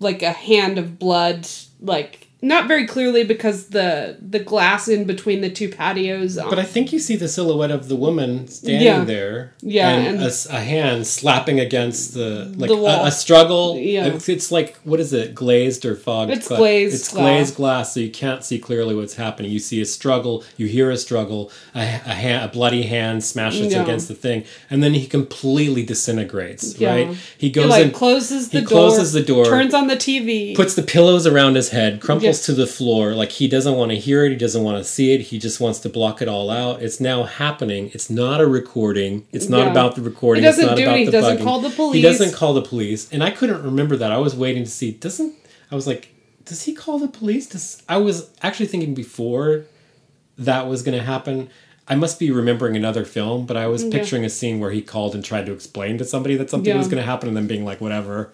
[0.00, 1.48] like a hand of blood
[1.80, 6.58] like not very clearly because the the glass in between the two patios um, But
[6.58, 9.04] I think you see the silhouette of the woman standing Yeah.
[9.04, 9.54] there.
[9.62, 13.04] Yeah, And, and- a a, hand slapping against the like The wall.
[13.04, 13.76] A, a struggle.
[13.78, 14.06] Yeah.
[14.06, 15.34] It's, it's like what is it?
[15.34, 16.32] Glazed or fogged?
[16.32, 17.22] It's gla- glazed It's glass.
[17.22, 19.50] glazed glass, so you can't see clearly what's happening.
[19.52, 20.42] You see a struggle.
[20.56, 21.50] You hear a struggle.
[21.74, 23.82] A, a hand, a bloody hand smashes Yeah.
[23.82, 26.78] against the thing, and then he completely disintegrates.
[26.78, 26.90] Yeah.
[26.92, 27.08] Right?
[27.38, 29.96] He he goes like in, closes the he door closes the door, turns on the
[29.96, 32.46] TV puts the pillows around his head, crumples Yeah.
[32.46, 35.12] to the floor, like he doesn't want to hear it, he doesn't want to see
[35.14, 36.82] it, he just wants to block it all out.
[36.82, 37.90] It's now happening.
[37.94, 39.26] It's not a recording.
[39.32, 39.70] It's not Yeah.
[39.70, 40.42] about the recording.
[40.42, 40.98] He doesn't it's not do about it.
[41.00, 41.42] He the doesn't bugging.
[41.44, 41.94] call the police.
[41.96, 43.08] He doesn't call the police.
[43.12, 44.10] And I couldn't remember that.
[44.12, 44.90] I was waiting to see.
[44.92, 45.34] Doesn't
[45.70, 46.08] I was like,
[46.44, 47.46] does he call the police?
[47.48, 49.64] Does I was actually thinking before
[50.38, 51.48] that was going to happen.
[51.88, 55.14] I must be remembering another film, but I was picturing a scene where he called
[55.14, 56.78] and tried to explain to somebody that something Yeah.
[56.78, 58.32] was going to happen, and then being like, "Whatever,"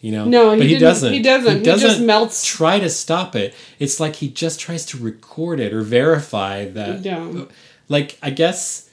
[0.00, 0.24] you know.
[0.24, 1.12] No, he but he didn't- doesn't.
[1.12, 1.58] he doesn't.
[1.58, 2.44] He just melts.
[2.44, 3.54] Try to stop it.
[3.78, 7.04] It's like he just tries to record it or verify that.
[7.04, 7.44] Yeah.
[7.88, 8.88] Like I guess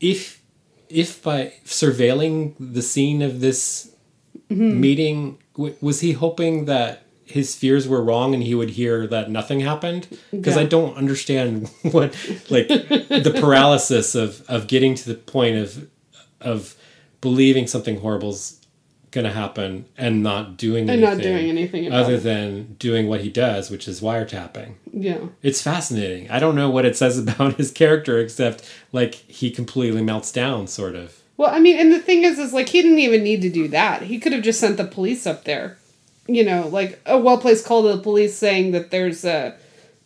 [0.00, 0.40] if
[0.88, 3.92] if by surveilling the scene of this
[4.48, 4.80] Mm-hmm.
[4.80, 9.28] meeting w- was he hoping that his fears were wrong and he would hear that
[9.28, 10.62] nothing happened because Yeah.
[10.62, 12.14] i don't understand what
[12.48, 15.88] like the paralysis of of getting to the point of
[16.40, 16.76] of
[17.20, 18.60] believing something horrible's
[19.16, 22.22] gonna happen and not doing and anything not doing anything other it.
[22.22, 25.18] than doing what he does which is wiretapping Yeah.
[25.42, 28.62] it's fascinating i don't know what it says about his character except
[28.92, 31.08] like he completely melts down sort of
[31.38, 33.68] Well, I mean, and the thing is, is like he didn't even need to do
[33.68, 34.02] that.
[34.10, 35.76] He could have just sent the police up there.
[36.26, 39.52] You know, like a well placed call to the police saying that there's a,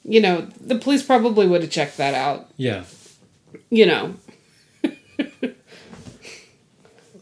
[0.03, 2.51] you know, the police probably would have checked that out.
[2.57, 2.83] Yeah.
[3.71, 4.15] You know.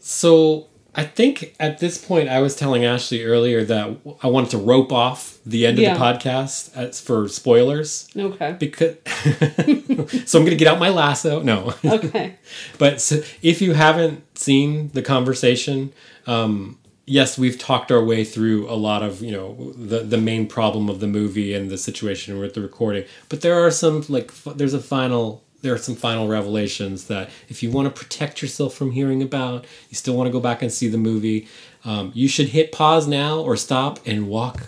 [0.01, 0.67] So
[0.99, 3.85] I think at this point, I was telling Ashley earlier that
[4.21, 5.91] I wanted to rope off the end Yeah.
[5.93, 8.51] of the podcast as for spoilers Okay.
[8.59, 8.95] because.
[10.29, 11.41] so I'm going to get out my lasso.
[11.41, 11.73] No.
[11.85, 12.35] Okay.
[12.77, 15.93] But so if you haven't seen the conversation,
[16.27, 20.47] um, yes, we've talked our way through a lot of you know the the main
[20.47, 23.05] problem of the movie and the situation with the recording.
[23.29, 27.29] But there are some like f- there's a final there are some final revelations that
[27.49, 30.61] if you want to protect yourself from hearing about, you still want to go back
[30.61, 31.47] and see the movie.
[31.85, 34.67] Um, you should hit pause now or stop and walk.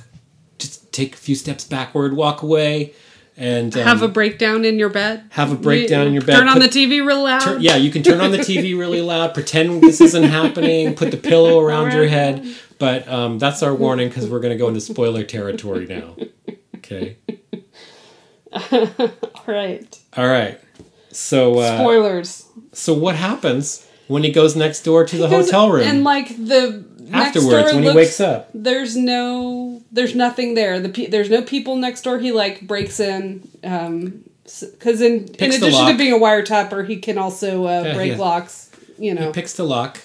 [0.58, 2.94] Just take a few steps backward, walk away,
[3.38, 5.24] and um, have a breakdown in your bed.
[5.32, 6.36] have a breakdown in your bed.
[6.38, 7.42] Turn on the TV real loud.
[7.42, 11.12] Turn- yeah, you can turn on the TV really loud, pretend this isn't happening, put
[11.12, 12.46] the pillow around your head.
[12.78, 16.16] But um, that's our warning because we're going to go into spoiler territory now.
[16.78, 17.18] Okay.
[18.72, 20.00] All right.
[20.18, 20.60] All right.
[21.12, 22.46] So, uh, Spoilers.
[22.74, 26.30] so what happens when he goes next door to the Because- hotel room And like
[26.38, 28.50] the next afterwards when he wakes up?
[28.54, 30.80] There's no, there's nothing there.
[30.80, 32.20] The pe- there's no people next door.
[32.20, 36.98] He like breaks in, um, because in in Picks addition to being a wiretapper, he
[36.98, 38.18] can also uh, Yeah, break yeah.
[38.18, 38.70] locks.
[38.98, 40.00] You know, He picks the lock.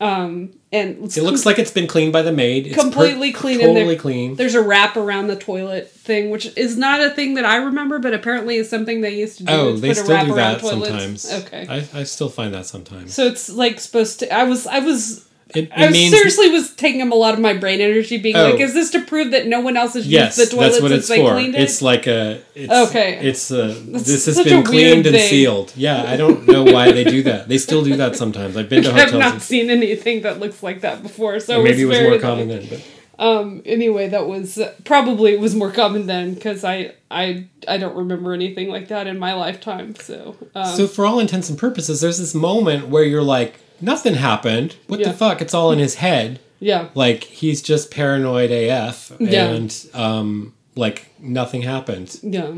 [0.00, 2.66] um, and It looks like it's been cleaned by the maid.
[2.66, 3.96] It's per- completely clean in Totally there.
[3.98, 4.36] clean.
[4.36, 7.98] There's a wrap around the toilet thing, which is not a thing that I remember,
[7.98, 9.52] but apparently is something they used to do.
[9.52, 11.22] Oh, they still do that toilets.
[11.22, 11.32] sometimes.
[11.46, 11.66] Okay.
[11.68, 13.12] I, I still find that sometimes.
[13.14, 14.32] so it's like supposed to.
[14.34, 14.66] I was.
[14.66, 15.28] I was.
[15.54, 18.16] It, I it was means seriously was taking up a lot of my brain energy,
[18.16, 18.50] being Oh.
[18.50, 20.82] like, "Is this to prove that no one else has Yes, used the toilet that's
[20.82, 21.32] what since it's they for.
[21.34, 22.40] cleaned it?" It's like a.
[22.54, 23.18] It's, Okay.
[23.22, 23.68] It's a.
[23.68, 25.72] This has been cleaned and sealed.
[25.76, 27.48] Yeah, I don't know why they do that.
[27.48, 28.56] They still do that sometimes.
[28.56, 31.86] I've been to I've not seen anything that looks like that before, so maybe it
[31.86, 32.66] was more common then.
[32.68, 32.80] But
[33.18, 33.62] Um.
[33.66, 38.32] Anyway, that was probably it was more common then because I I I don't remember
[38.32, 39.94] anything like that in my lifetime.
[39.96, 40.36] So.
[40.54, 44.76] Um, so for all intents and purposes, there's this moment where you're like, nothing happened.
[44.86, 45.08] What Yeah.
[45.08, 45.42] the fuck?
[45.42, 46.40] It's all in his head.
[46.60, 46.88] yeah.
[46.94, 49.50] Like he's just paranoid AF, Yeah.
[49.50, 52.18] and um, like nothing happened.
[52.22, 52.52] Yeah.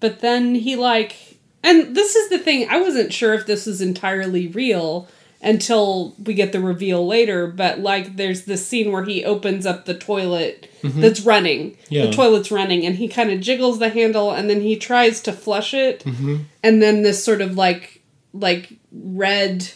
[0.00, 1.16] But then he like
[1.62, 5.08] and this is the thing, I wasn't sure if this was entirely real
[5.42, 9.84] until we get the reveal later, but like there's this scene where he opens up
[9.84, 11.72] the toilet that's running.
[11.72, 11.94] Mm-hmm.
[11.94, 12.06] Yeah.
[12.06, 15.32] The toilet's running and he kind of jiggles the handle and then he tries to
[15.32, 16.36] flush it Mm-hmm.
[16.62, 19.70] and then this sort of like like red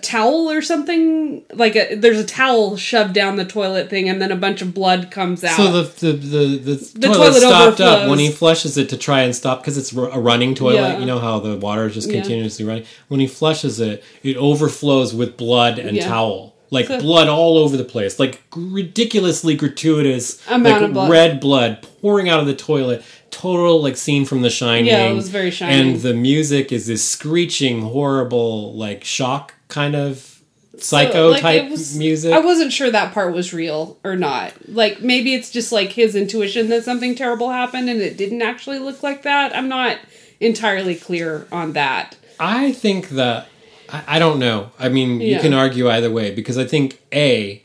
[0.00, 4.32] towel or something like a, there's a towel shoved down the toilet thing and then
[4.32, 7.80] a bunch of blood comes out So the the the, the, The toilet, toilet stopped
[7.80, 8.10] up overflows.
[8.10, 10.74] when he flushes it to try and stop because it's a running toilet.
[10.76, 10.98] Yeah.
[10.98, 12.20] You know how the water is just Yeah.
[12.20, 12.84] continuously running.
[13.08, 16.08] When he flushes it, it overflows with blood and Yeah.
[16.08, 21.10] towel, like So- blood all over the place, like ridiculously gratuitous, Amount like of blood.
[21.10, 23.02] red blood pouring out of the toilet.
[23.30, 24.86] Total like scene from The Shining.
[24.86, 25.94] Yeah, it was very Shining.
[25.94, 30.40] And the music is this screeching, horrible, like shock kind of
[30.78, 32.32] psycho like, type was- music.
[32.32, 34.52] I wasn't sure that part was real or not.
[34.68, 38.78] Like maybe it's just like his intuition that something terrible happened and it didn't actually
[38.78, 39.54] look like that.
[39.54, 39.98] I'm not
[40.40, 42.16] entirely clear on that.
[42.38, 43.48] I think that
[43.88, 44.70] I, I don't know.
[44.78, 47.62] I mean, you can argue either way because I think a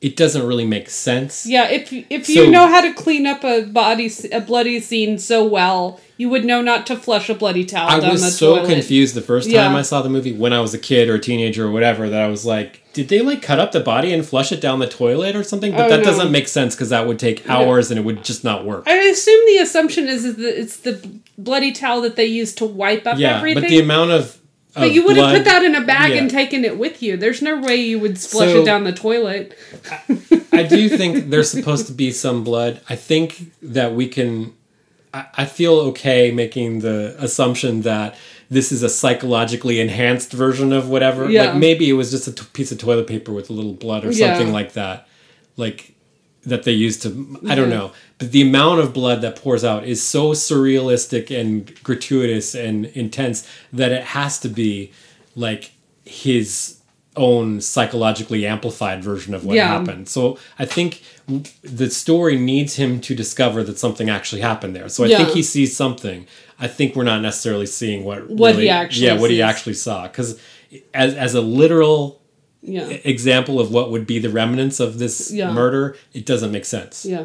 [0.00, 1.46] it doesn't really make sense.
[1.46, 5.18] Yeah, if if So- you know how to clean up a body a bloody scene
[5.18, 8.30] so well, you would know not to flush a bloody towel I down was the
[8.30, 8.68] so toilet.
[8.74, 9.76] confused the first time Yeah.
[9.76, 12.22] I saw the movie when I was a kid or a teenager or whatever that
[12.22, 14.86] I was like, did they like cut up the body and flush it down the
[14.88, 15.72] toilet or something?
[15.72, 16.04] But Oh, that no.
[16.04, 18.84] doesn't make sense because that would take hours and it would just not work.
[18.86, 20.94] I assume the assumption is, that it's the
[21.36, 23.62] bloody towel that they use to wipe up yeah, everything.
[23.64, 24.38] but the amount of
[24.74, 26.18] But of you would have blood- put that in a bag yeah.
[26.20, 27.16] and taken it with you.
[27.16, 29.58] There's no way you would splash So- it down the toilet.
[30.52, 32.80] I do think there's supposed to be some blood.
[32.88, 34.52] I think that we can.
[35.14, 38.16] I, I feel okay making the assumption that
[38.50, 41.28] this is a psychologically enhanced version of whatever.
[41.30, 41.46] Yeah.
[41.46, 44.04] Like maybe it was just a t- piece of toilet paper with a little blood
[44.04, 44.34] or Yeah.
[44.36, 45.08] something like that.
[45.56, 45.94] Like
[46.44, 47.38] that they used to.
[47.48, 47.92] I don't know.
[48.18, 53.46] But the amount of blood that pours out is so surrealistic and gratuitous and intense
[53.72, 54.92] that it has to be
[55.36, 55.72] like
[56.04, 56.78] his
[57.16, 59.68] own psychologically amplified version of what Yeah.
[59.68, 60.08] happened.
[60.08, 61.02] So I think
[61.62, 64.88] the story needs him to discover that something actually happened there.
[64.88, 65.16] So I Yeah.
[65.18, 66.26] think he sees something.
[66.58, 70.02] I think we're not necessarily seeing what What he actually yeah what he actually saw
[70.04, 70.38] because
[70.94, 72.20] as as a literal
[72.62, 72.86] Yeah.
[73.04, 75.52] example of what would be the remnants of this Yeah.
[75.52, 77.04] murder, it doesn't make sense.
[77.04, 77.24] Yeah.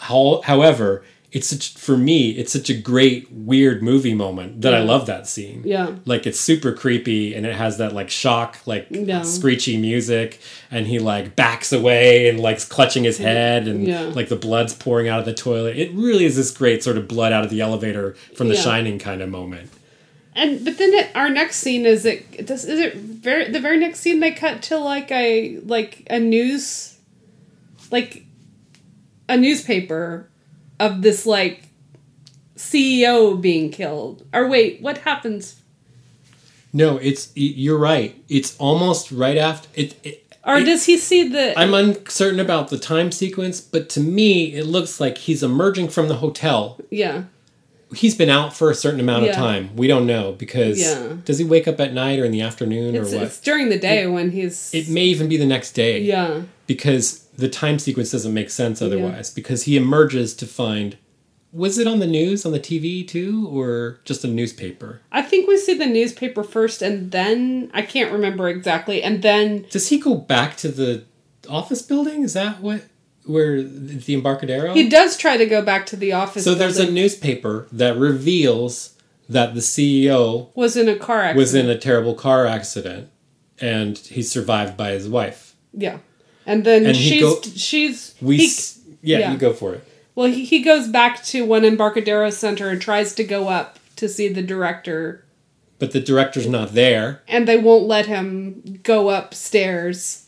[0.00, 4.80] How, however, it's such, for me it's such a great weird movie moment that I
[4.82, 5.62] love that scene.
[5.64, 5.96] Yeah.
[6.06, 9.22] Like it's super creepy and it has that like shock like Yeah.
[9.22, 14.04] screechy music and he like backs away and like clutching his head and Yeah.
[14.14, 15.76] like the blood's pouring out of the toilet.
[15.76, 18.62] It really is this great sort of blood out of the elevator from the Yeah.
[18.62, 19.68] shining kind of moment.
[20.34, 23.76] And but then it, our next scene is it does is it very the very
[23.76, 26.96] next scene they cut to like a like a news
[27.90, 28.24] like
[29.28, 30.30] a newspaper
[30.80, 31.64] of this like
[32.56, 34.24] CEO being killed.
[34.32, 35.56] Or wait, what happens?
[36.72, 38.14] No, it's you're right.
[38.28, 42.68] It's almost right after it, it Or it- does he see the I'm uncertain about
[42.68, 46.78] the time sequence, but to me, it looks like he's emerging from the hotel.
[46.90, 47.24] yeah
[47.94, 49.30] He's been out for a certain amount Yeah.
[49.30, 49.70] of time.
[49.74, 51.14] We don't know because Yeah.
[51.24, 53.26] does he wake up at night or in the afternoon it's, or what?
[53.28, 57.24] it's during the day when he's It may even be the next day yeah because
[57.38, 59.30] the time sequence doesn't make sense otherwise.
[59.30, 60.98] Because he emerges to find
[61.50, 65.00] was it on the news on the TV too or just a newspaper?
[65.10, 69.64] I think we see the newspaper first and then I can't remember exactly and then
[69.70, 71.04] Does he go back to the
[71.48, 72.22] office building?
[72.22, 72.82] Is that what
[73.24, 74.74] where the Embarcadero?
[74.74, 78.94] he does try to go back to the office So there's a newspaper that reveals
[79.28, 81.38] that the CEO was in a car accident.
[81.38, 83.10] was in a terrible car accident
[83.60, 85.54] and he's survived by his wife.
[85.72, 85.98] Yeah.
[86.48, 88.48] And then And he she's go- she's We he,
[89.02, 89.32] yeah, yeah.
[89.32, 89.84] you go for it.
[90.16, 94.08] well he, he goes back to one Embarcadero Center and tries to go up to
[94.08, 95.24] see the director
[95.78, 97.20] But the director's not there.
[97.28, 100.24] and they won't let him go upstairs.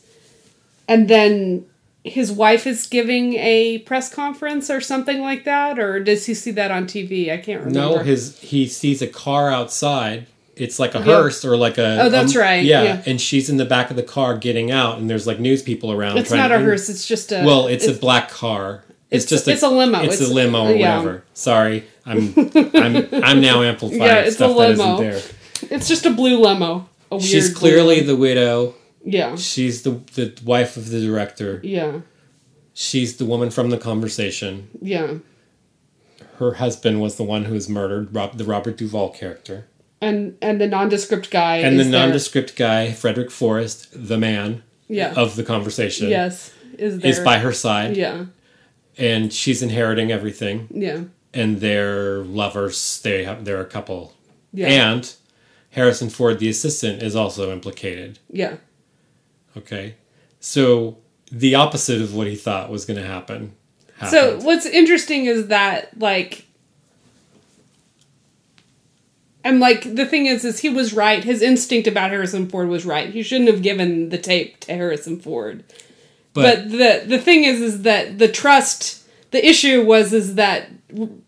[0.87, 1.65] And then
[2.03, 6.51] his wife is giving a press conference or something like that or does he see
[6.51, 7.31] that on TV?
[7.31, 7.97] I can't remember.
[7.97, 10.27] No, his he sees a car outside.
[10.55, 11.05] It's like a Yeah.
[11.05, 13.01] hearse or like a Oh, that's um, right, Yeah, yeah.
[13.05, 15.91] and she's in the back of the car getting out, and there's like news people
[15.91, 16.17] around.
[16.17, 18.83] It's not a hearse, it's just a Well, it's, a black car.
[19.09, 20.01] It's, it's- just it's a limo.
[20.03, 20.97] It's, It's- a limo or yeah.
[20.99, 21.23] whatever.
[21.33, 22.33] Sorry, I'm
[22.73, 25.21] I'm I'm now amplifying Yeah, it's a stuff that isn't there.
[25.69, 26.87] it's just a blue limo.
[27.11, 28.07] A weird She's clearly limo.
[28.07, 28.75] the widow.
[29.05, 29.35] Yeah.
[29.37, 31.59] She's the the wife of the director.
[31.63, 32.01] Yeah.
[32.73, 34.69] She's the woman from the conversation.
[34.81, 35.15] Yeah.
[36.37, 39.65] Her husband was the one who was murdered, Rob, the Robert Duvall character.
[40.01, 41.99] And and the nondescript guy And the is there.
[41.99, 45.13] nondescript guy, Frederick Forrest, the man Yeah.
[45.15, 46.51] of the conversation, Yes.
[46.77, 47.95] Is there is by her side.
[47.95, 48.25] Yeah.
[48.97, 50.67] And she's inheriting everything.
[50.73, 51.01] Yeah.
[51.33, 52.99] And they're lovers.
[53.03, 54.13] They have they're a couple.
[54.53, 54.67] Yeah.
[54.67, 55.13] And
[55.71, 58.19] Harrison Ford, the assistant, is also implicated.
[58.29, 58.55] Yeah.
[59.55, 59.95] Okay.
[60.39, 60.97] So
[61.31, 63.53] the opposite of what he thought was going to happen.
[64.09, 66.45] So what's interesting is that like
[69.43, 71.23] and like the thing is is he was right.
[71.23, 73.09] His instinct about Harrison Ford was right.
[73.09, 75.63] He shouldn't have given the tape to Harrison Ford.
[76.33, 80.69] But, the the thing is is that the trust the issue was is that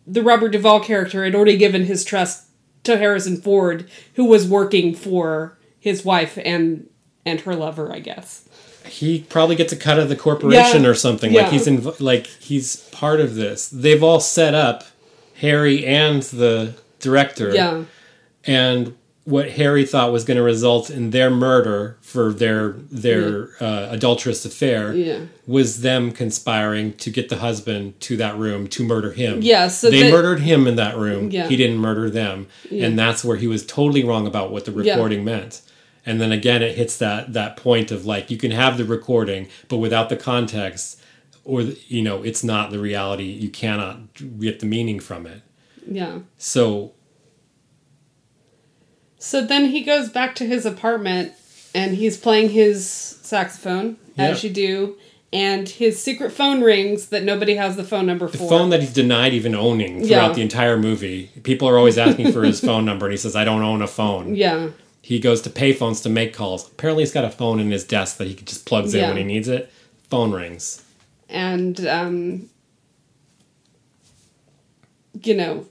[0.07, 2.45] the Robert Duvall character had already given his trust
[2.83, 6.87] to Harrison Ford who was working for his wife and
[7.25, 8.47] and her lover, I guess.
[8.85, 10.89] he probably gets a cut of the corporation Yeah.
[10.89, 11.31] or something.
[11.31, 11.43] Yeah.
[11.43, 13.69] Like he's in, like he's part of this.
[13.69, 14.83] They've all set up
[15.35, 17.53] Harry and the director.
[17.53, 17.83] Yeah.
[18.45, 23.87] And what Harry thought was going to result in their murder for their their uh,
[23.89, 25.19] adulterous affair Yeah.
[25.47, 29.41] was them conspiring to get the husband to that room to murder him.
[29.41, 31.31] Yeah, so they the- murdered him in that room.
[31.31, 31.47] Yeah.
[31.47, 34.93] He didn't murder them, and that's where he was totally wrong about what the Yeah.
[34.95, 35.61] recording meant.
[36.05, 39.47] And then again, it hits that that point of like you can have the recording,
[39.69, 40.99] but without the context,
[41.45, 43.23] or you know, it's not the reality.
[43.23, 43.99] You cannot
[44.41, 45.43] get the meaning from it.
[45.89, 46.19] Yeah.
[46.37, 46.91] So
[49.25, 51.31] So then he goes back to his apartment
[51.73, 54.97] and he's playing his saxophone, as you do,
[55.31, 58.43] and his secret phone rings that nobody has the phone number the for.
[58.43, 60.33] The phone that he's denied even owning throughout Yeah.
[60.33, 61.29] the entire movie.
[61.43, 63.87] People are always asking for his phone number, and he says, "I don't own a
[63.87, 64.71] phone." yeah.
[65.01, 66.67] He goes to payphones to make calls.
[66.67, 69.23] Apparently, he's got a phone in his desk that he just plugs in when he
[69.23, 69.71] needs it.
[70.09, 70.83] Phone rings.
[71.29, 72.49] And um
[75.23, 75.65] you know,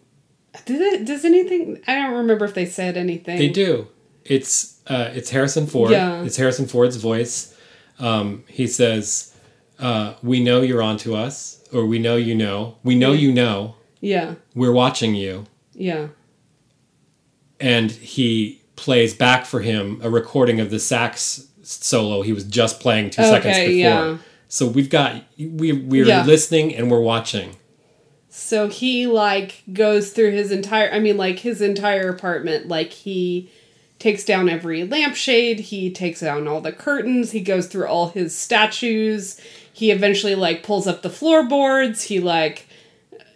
[0.64, 3.38] did it does anything I don't remember if they said anything.
[3.38, 3.88] They do.
[4.24, 5.90] It's uh, it's Harrison Ford.
[5.90, 6.22] Yeah.
[6.22, 7.56] It's Harrison Ford's voice.
[7.98, 9.34] Um, he says,
[9.78, 12.76] uh, "We know you're onto us, or we know you know.
[12.82, 13.76] We know you know.
[14.00, 14.34] Yeah.
[14.54, 16.08] We're watching you." Yeah.
[17.60, 22.80] And he plays back for him a recording of the sax solo he was just
[22.80, 23.70] playing two seconds before.
[23.72, 24.18] yeah.
[24.48, 26.24] So we've got we we're Yeah.
[26.24, 27.56] listening and we're watching.
[28.34, 33.50] So he like goes through his entire I mean like his entire apartment like he
[33.98, 38.34] takes down every lampshade, he takes down all the curtains, he goes through all his
[38.36, 39.38] statues.
[39.70, 42.66] He eventually like pulls up the floorboards, he like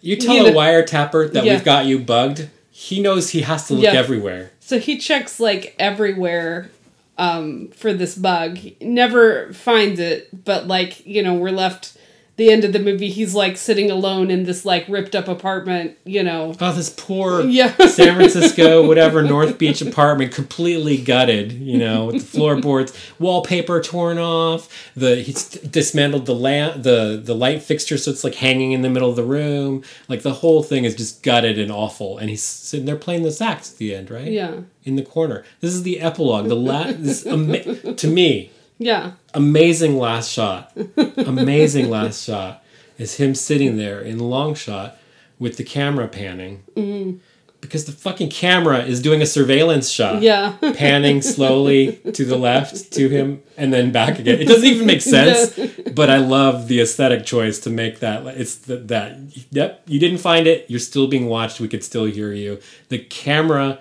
[0.01, 1.53] You tell You a wiretapper that Yeah.
[1.53, 2.49] we've got you bugged.
[2.71, 3.93] He knows he has to look Yeah.
[3.93, 4.51] everywhere.
[4.59, 6.71] So he checks like everywhere
[7.19, 8.57] um, for this bug.
[8.81, 11.95] Never finds it, but like you know, we're left.
[12.37, 15.97] The end of the movie, he's like sitting alone in this like ripped up apartment.
[16.05, 17.75] You know, Oh, this poor Yeah.
[17.87, 21.51] San Francisco, whatever North Beach apartment, completely gutted.
[21.51, 24.69] You know, with the floorboards, wallpaper torn off.
[24.95, 28.89] The he's dismantled the lamp, the the light fixture, so it's like hanging in the
[28.89, 29.83] middle of the room.
[30.07, 32.19] Like the whole thing is just gutted and awful.
[32.19, 34.27] And he's sitting there playing the sax at the end, right?
[34.31, 35.43] yeah, In the corner.
[35.61, 36.47] This is the epilogue.
[36.47, 40.71] The last, to me, yeah, amazing last shot.
[41.17, 42.63] Amazing last shot
[42.97, 44.97] is him sitting there in long shot
[45.39, 46.63] with the camera panning.
[46.75, 47.17] Mm-hmm.
[47.59, 50.21] Because the fucking camera is doing a surveillance shot.
[50.21, 50.55] yeah.
[50.75, 54.39] Panning slowly to the left to him and then back again.
[54.39, 55.59] It doesn't even make sense,
[55.91, 58.25] but I love the aesthetic choice to make that.
[58.27, 59.17] It's the, that,
[59.49, 60.69] yep, you didn't find it.
[60.69, 61.59] You're still being watched.
[61.59, 62.59] We could still hear you.
[62.89, 63.79] The camera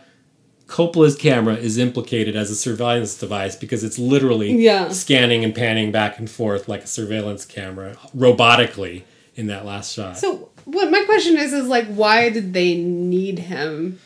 [0.66, 4.88] Coppola's camera is implicated as a surveillance device because it's literally Yeah.
[4.88, 9.02] scanning and panning back and forth like a surveillance camera robotically
[9.36, 10.18] in that last shot.
[10.18, 14.00] So what my question is is like, why did they need him?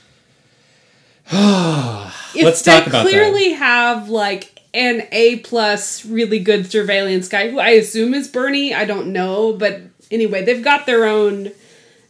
[1.32, 3.08] if Let's they talk about that.
[3.10, 8.74] clearly have like an A plus really good surveillance guy who I assume is Bernie.
[8.74, 9.80] I don't know, but
[10.10, 11.52] anyway, they've got their own.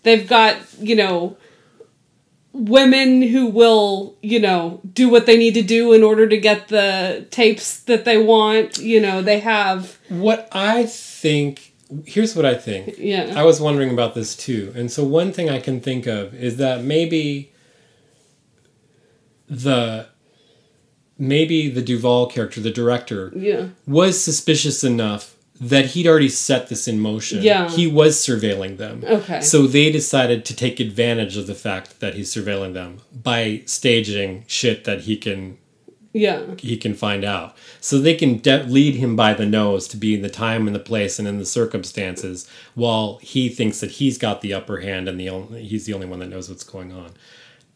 [0.02, 1.36] They've got you know
[2.52, 6.68] women who will you know do what they need to do in order to get
[6.68, 8.78] the tapes that they want.
[8.78, 11.74] You know they have What I think,
[12.06, 12.94] here's what I think.
[12.98, 14.72] yeah I was wondering about this too.
[14.76, 17.52] And so one thing I can think of is that maybe
[19.48, 20.08] the
[21.18, 26.88] maybe the Duvall character, the director, yeah was suspicious enough that he'd already set this
[26.88, 27.42] in motion.
[27.42, 27.68] Yeah.
[27.68, 29.04] He was surveilling them.
[29.06, 29.40] Okay.
[29.42, 34.44] So they decided to take advantage of the fact that he's surveilling them by staging
[34.46, 35.58] shit that he can
[36.12, 37.56] yeah he can find out.
[37.80, 40.74] So they can de- lead him by the nose to be in the time and
[40.74, 45.08] the place and in the circumstances while he thinks that he's got the upper hand
[45.08, 47.12] and the only, he's the only one that knows what's going on.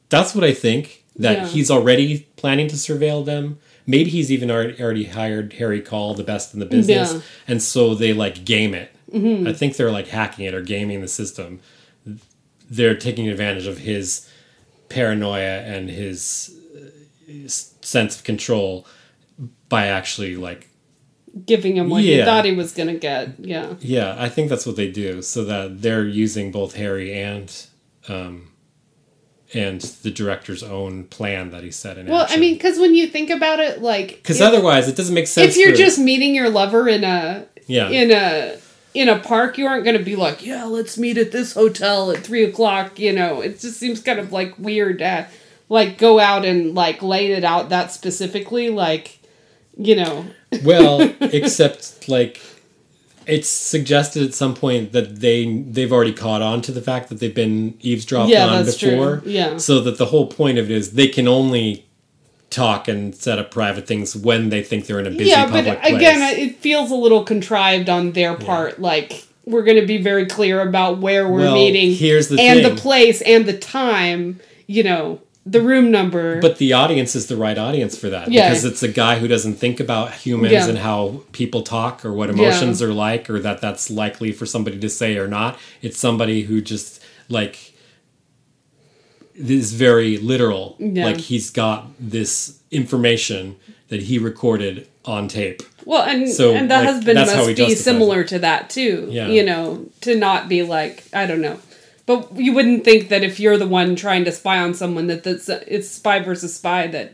[0.09, 1.47] That's what I think that Yeah.
[1.49, 3.59] he's already planning to surveil them.
[3.87, 7.21] Maybe he's even already, hired Harry Caul, the best in the business, Yeah.
[7.47, 8.91] and so they like game it.
[9.13, 9.47] Mm-hmm.
[9.47, 11.61] I think they're like hacking it or gaming the system.
[12.71, 14.29] They're taking advantage of his
[14.89, 18.87] paranoia and his uh, s- sense of control
[19.69, 20.69] by actually like
[21.47, 24.77] giving him what he thought he was gonna get yeah yeah i think that's what
[24.77, 27.67] they do so that they're using both harry and
[28.09, 28.53] um
[29.55, 32.11] and the director's own plan that he set in it.
[32.11, 35.27] well i mean because when you think about it like because otherwise it doesn't make
[35.27, 37.89] sense if you're just meeting your lover in a Yeah.
[37.89, 38.59] in a
[38.95, 42.11] in a park you aren't going to be like yeah let's meet at this hotel
[42.11, 45.27] at three o'clock you know it just seems kind of like weird to
[45.69, 49.19] like go out and like lay it out that specifically like
[49.77, 50.27] you know
[50.63, 52.41] well except like
[53.27, 57.21] it's suggested at some point that they they've already caught on to the fact that
[57.21, 59.23] they've been eavesdropped Yeah, on before true.
[59.31, 59.57] Yeah.
[59.59, 61.85] so that the whole point of it is they can only
[62.51, 65.65] talk and set up private things when they think they're in a busy yeah but
[65.65, 65.95] public place.
[65.95, 70.25] again it feels a little contrived on their part like we're going to be very
[70.27, 72.75] clear about where we're Well, meeting here's the and thing.
[72.75, 74.39] the place and the time
[74.69, 78.49] you know the room number But the audience is the right audience for that Yeah.
[78.49, 80.69] because it's a guy who doesn't think about humans Yeah.
[80.69, 84.79] and how people talk or what emotions are like or that that's likely for somebody
[84.79, 85.59] to say or not.
[85.83, 87.75] It's somebody who just like
[89.35, 90.77] is very literal.
[90.79, 91.07] Yeah.
[91.07, 93.57] Like he's got this information
[93.89, 95.63] that he recorded on tape.
[95.85, 98.71] Well, and So, and the like, husband that's how he must be similar to that
[98.71, 99.09] too.
[99.11, 99.29] Yeah.
[99.29, 101.59] You know, to not be like I don't know,
[102.07, 105.25] but you wouldn't think that if you're the one trying to spy on someone that
[105.25, 107.13] that's it's spy versus spy that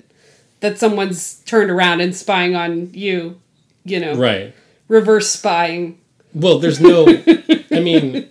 [0.61, 3.41] that someone's turned around and spying on you.
[3.85, 4.53] You know, Right.
[4.89, 5.99] reverse spying.
[6.35, 7.07] Well, there's no.
[7.73, 8.29] I mean,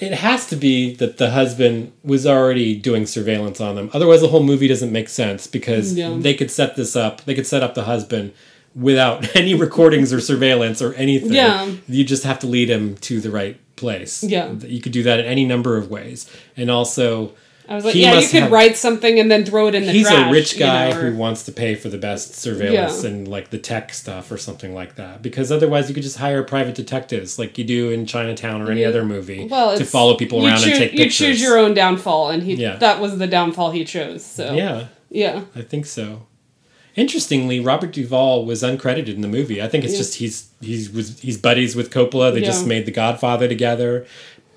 [0.00, 3.90] it has to be that the husband was already doing surveillance on them.
[3.94, 6.14] Otherwise, the whole movie doesn't make sense because Yeah.
[6.18, 7.24] they could set this up.
[7.24, 8.32] They could set up the husband
[8.74, 11.32] without any recordings or surveillance or anything.
[11.32, 11.70] Yeah.
[11.88, 14.22] You just have to lead him to the right place.
[14.22, 14.52] Yeah.
[14.52, 16.30] You could do that in any number of ways.
[16.56, 17.32] And also,
[17.68, 19.92] I was like, yeah, you could have- write something and then throw it in the
[19.92, 20.28] he's trash.
[20.28, 23.10] a rich you know, guy or- who wants to pay for the best surveillance Yeah.
[23.10, 25.22] and like the tech stuff or something like that.
[25.22, 28.80] Because otherwise, you could just hire private detectives like you do in Chinatown or any
[28.82, 28.88] Yeah.
[28.88, 31.16] other movie well, to follow people you around and choo- take You pictures.
[31.28, 32.76] choose your own downfall, and he Yeah.
[32.76, 34.24] that was the downfall he chose.
[34.24, 35.42] So Yeah, yeah.
[35.54, 36.26] I think so.
[36.96, 39.62] Interestingly, Robert Duvall was uncredited in the movie.
[39.62, 39.98] I think it's Yeah.
[39.98, 42.32] just he's he's was he's buddies with Coppola.
[42.32, 44.06] They just made The Godfather together.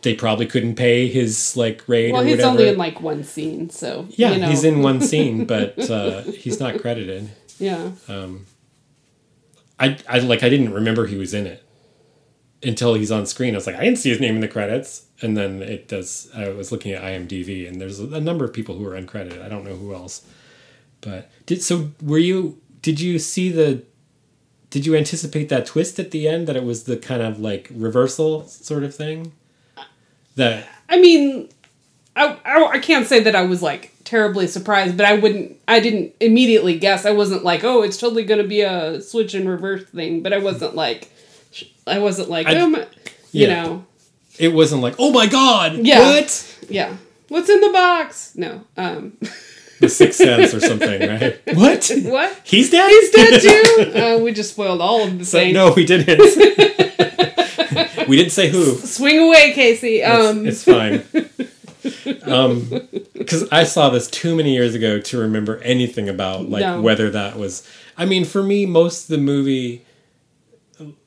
[0.01, 2.49] they probably couldn't pay his like rate Well, he's whatever.
[2.49, 4.49] only in like one scene, so yeah, you know.
[4.49, 7.29] he's in one scene, but uh, he's not credited.
[7.59, 7.91] Yeah,
[9.79, 11.63] I, I like I didn't remember he was in it
[12.63, 13.53] until he's on screen.
[13.53, 16.29] I was like, I didn't see his name in the credits, and then it does.
[16.35, 19.41] I was looking at IMDb, and there's a number of people who are uncredited.
[19.43, 20.25] I don't know who else,
[21.03, 21.89] but did so.
[22.01, 22.59] Were you?
[22.81, 23.83] Did you see the?
[24.69, 27.69] Did you anticipate that twist at the end that it was the kind of like
[27.73, 29.31] reversal sort of thing?
[30.35, 31.49] That I mean,
[32.15, 35.57] I, I I can't say that I was like terribly surprised, but I wouldn't.
[35.67, 37.05] I didn't immediately guess.
[37.05, 40.23] I wasn't like, oh, it's totally going to be a switch and reverse thing.
[40.23, 41.11] But I wasn't like,
[41.85, 42.87] I wasn't like, I- oh my,
[43.31, 43.85] you know,
[44.39, 45.99] it wasn't like, oh my god, Yeah.
[45.99, 46.57] what?
[46.69, 46.97] yeah.
[47.29, 48.33] What's in the box?
[48.35, 48.61] No.
[48.75, 49.17] Um.
[49.83, 51.39] The Sixth Sense or something, right?
[51.55, 51.91] What?
[52.03, 52.41] What?
[52.43, 52.89] He's dead.
[52.89, 53.41] He's dead
[53.93, 53.99] too.
[53.99, 55.53] uh, we just spoiled all of the So, things.
[55.53, 56.19] no, we didn't.
[58.07, 58.75] we didn't say who.
[58.75, 60.03] Swing away, Casey.
[60.03, 60.45] Um.
[60.47, 61.29] it's, it's fine.
[62.25, 62.69] Um,
[63.13, 66.81] because I saw this too many years ago to remember anything about like No.
[66.81, 67.67] whether that was.
[67.97, 69.85] I mean, for me, most of the movie,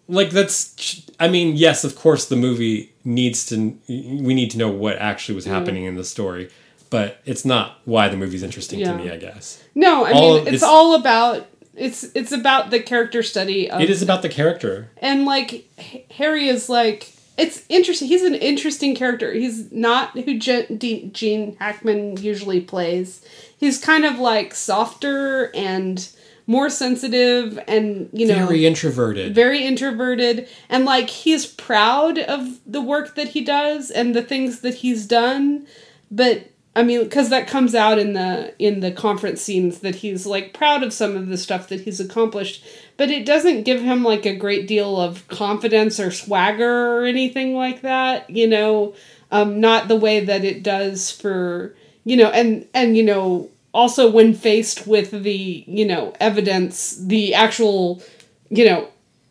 [0.09, 1.03] like that's.
[1.19, 3.77] I mean, yes, of course, the movie needs to.
[3.89, 6.51] We need to know what actually was happening in the story,
[6.91, 8.93] but it's not why the movie's interesting Yeah.
[8.93, 9.11] to me.
[9.11, 13.23] I guess no, I all mean it's, it's- all about it's it's about the character
[13.23, 14.91] study of it is about the character.
[14.99, 15.69] and like
[16.13, 18.09] Harry is like it's interesting.
[18.09, 19.31] He's an interesting character.
[19.33, 23.21] He's not who D- Gene Hackman usually plays.
[23.59, 26.09] He's kind of like softer and
[26.47, 29.35] more sensitive, and you know, Very introverted.
[29.35, 34.61] very introverted and like he's proud of the work that he does and the things
[34.61, 35.67] that he's done
[36.11, 40.27] but i mean because that comes out in the in the conference scenes that he's
[40.27, 42.65] like proud of some of the stuff that he's accomplished
[42.97, 47.55] but it doesn't give him like a great deal of confidence or swagger or anything
[47.55, 48.95] like that you know
[49.33, 51.75] um not the way that it does for
[52.05, 57.35] you know and and you know also when faced with the you know evidence the
[57.35, 58.01] actual
[58.49, 58.89] you know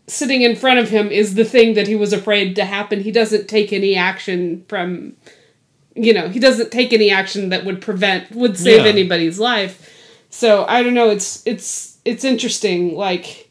[0.07, 3.01] sitting in front of him is the thing that he was afraid to happen.
[3.01, 5.15] He doesn't take any action from
[5.95, 8.91] you know he doesn't take any action that would prevent would save Yeah.
[8.91, 9.89] anybody's life
[10.30, 13.49] so i don't know it's it's it's interesting like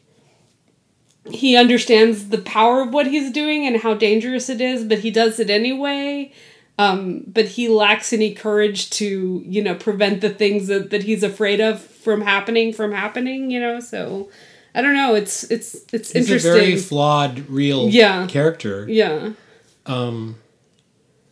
[1.31, 5.09] he understands the power of what he's doing and how dangerous it is but he
[5.11, 6.31] does it anyway
[6.77, 11.23] um, but he lacks any courage to you know prevent the things that, that he's
[11.23, 14.29] afraid of from happening from happening you know so
[14.75, 18.27] i don't know it's it's it's He's interesting a very flawed, real Yeah.
[18.27, 18.85] character.
[18.89, 19.31] yeah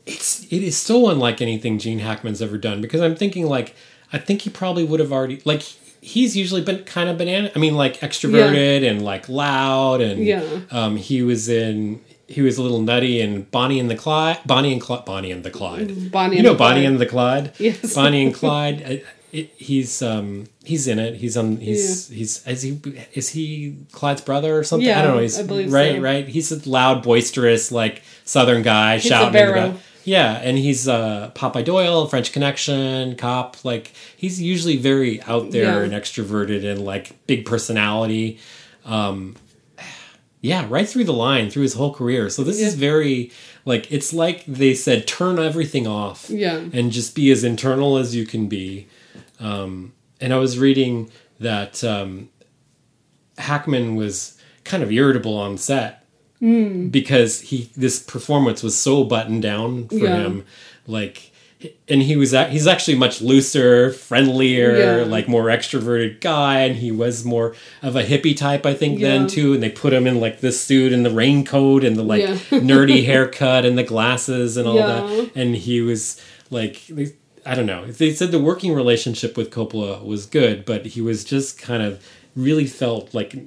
[0.06, 3.76] It's it is so unlike anything Gene Hackman's ever done because I'm thinking like
[4.12, 5.62] I think he probably would have already like
[6.02, 7.52] he's usually been kind of banana.
[7.56, 10.44] I mean like extroverted and like loud and Yeah.
[10.72, 14.74] um he was in he was a little nutty in Bonnie and the Clyde Bonnie
[14.74, 16.12] and Clyde Bonnie and the Clyde.
[16.12, 16.86] bonnie you know Bonnie Clyde.
[16.92, 17.54] and the Clyde.
[17.60, 17.96] Yes.
[17.96, 18.84] Bonnie and Clyde.
[18.86, 21.16] I, it, he's um he's in it.
[21.16, 21.58] He's on.
[21.58, 22.80] He's he's is he
[23.14, 24.88] is he Clyde's brother or something?
[24.92, 25.22] I don't know.
[25.24, 26.02] He's I believe right, so.
[26.02, 26.28] right.
[26.28, 29.80] He's a loud, boisterous, like Southern guy a shouting.
[30.06, 30.34] In the barrow.
[30.34, 30.42] back.
[30.44, 33.64] Yeah, and he's uh Popeye Doyle, French Connection, cop.
[33.66, 35.84] Like he's usually very out there Yeah.
[35.84, 38.40] and extroverted and like big personality.
[38.86, 39.36] Um,
[40.42, 42.30] yeah, right through the line through his whole career.
[42.30, 43.32] So this is very
[43.66, 46.58] like it's like they said turn everything off Yeah.
[46.74, 48.88] and just be as internal as you can be.
[49.40, 51.10] Um, and I was reading
[51.40, 52.30] that um,
[53.38, 56.03] Hackman was kind of irritable on set
[56.44, 56.88] Hmm.
[56.90, 60.18] because he this performance was so buttoned down for Yeah.
[60.24, 60.46] him,
[60.86, 61.30] like.
[61.88, 65.04] And he was ac- he's actually much looser, friendlier, Yeah.
[65.06, 69.08] like more extroverted guy, and he was more of a hippie type, I think, Yeah.
[69.12, 69.54] then too.
[69.54, 73.06] And they put him in like this suit and the raincoat and the like nerdy
[73.06, 75.30] haircut and the glasses and all that.
[75.36, 76.20] And he was
[76.52, 76.82] like,
[77.46, 77.86] I don't know.
[77.86, 82.04] They said the working relationship with Coppola was good, but he was just kind of
[82.36, 83.38] really felt like,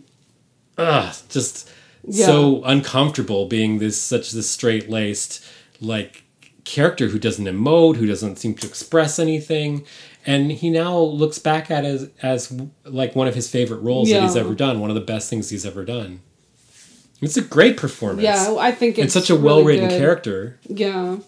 [0.78, 1.68] ugh, just
[2.10, 5.44] so uncomfortable being this such this straight laced
[5.80, 6.24] like
[6.64, 9.84] character who doesn't emote, who doesn't seem to express anything.
[10.28, 12.10] And he now looks back at it as
[12.50, 15.30] as like one of his favorite roles that he's ever done, one of the best
[15.30, 16.20] things he's ever done.
[17.22, 18.22] It's a great performance.
[18.24, 20.58] Yeah, I think it's it's such a well written character.
[20.68, 21.18] Yeah,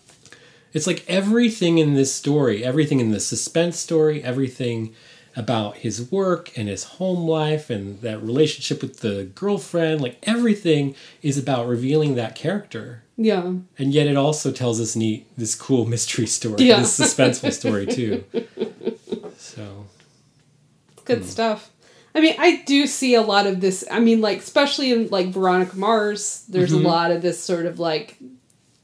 [0.72, 4.94] It's like everything in this story, everything in the suspense story, everything
[5.38, 10.94] about his work and his home life and that relationship with the girlfriend, like everything
[11.22, 13.02] is about revealing that character.
[13.16, 13.44] yeah,
[13.78, 16.80] And yet it also tells us neat this cool mystery story, Yeah.
[16.80, 18.24] this suspenseful story too.
[19.38, 19.86] So
[21.04, 21.70] good stuff.
[22.14, 23.84] I mean, I do see a lot of this.
[23.90, 26.84] I mean, like especially in like Veronica Mars, there's Mm-hmm.
[26.84, 28.16] a lot of this sort of like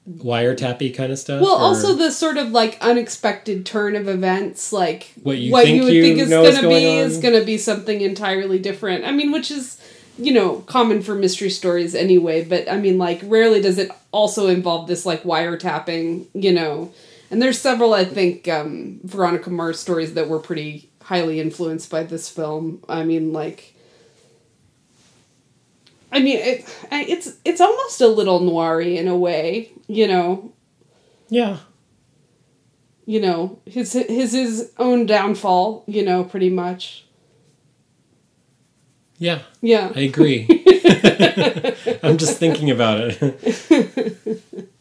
[0.09, 1.41] wiretappy kind of stuff.
[1.41, 5.85] Well, or also the sort of like unexpected turn of events, like What you think
[5.85, 9.05] would you think is know going be going is going to be something entirely different.
[9.05, 9.81] I mean, which is
[10.19, 12.45] you know common for mystery stories anyway.
[12.45, 16.93] But I mean, like rarely does it also involve this like wiretapping, you know.
[17.31, 22.05] And there's several, I think, um, Veronica Mars stories that were pretty highly influenced by
[22.05, 22.83] this film.
[22.89, 23.74] I mean, like.
[26.15, 30.53] I mean, it, it's it's almost a little noiry in a way, you know?
[31.29, 31.59] Yeah,
[33.07, 37.07] you know his his his own downfall you know pretty much.
[39.19, 39.93] Yeah, yeah.
[39.95, 40.47] I agree.
[42.03, 44.43] I'm just thinking about it.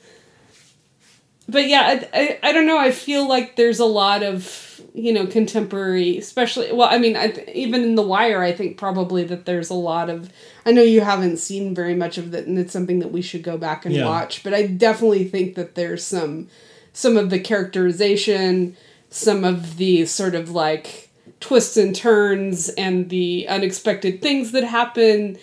[1.50, 1.82] but yeah
[2.14, 6.18] I, I i don't know i feel like there's a lot of you know contemporary
[6.18, 9.70] especially well i mean I, th- even in the wire i think probably that there's
[9.70, 10.30] a lot of
[10.66, 13.44] i know you haven't seen very much of it, and it's something that we should
[13.44, 14.06] go back and Yeah.
[14.06, 16.48] watch but i definitely think that there's some
[16.94, 18.78] some of the characterization
[19.10, 21.10] some of the sort of like
[21.40, 25.38] twists and turns and the unexpected things that happen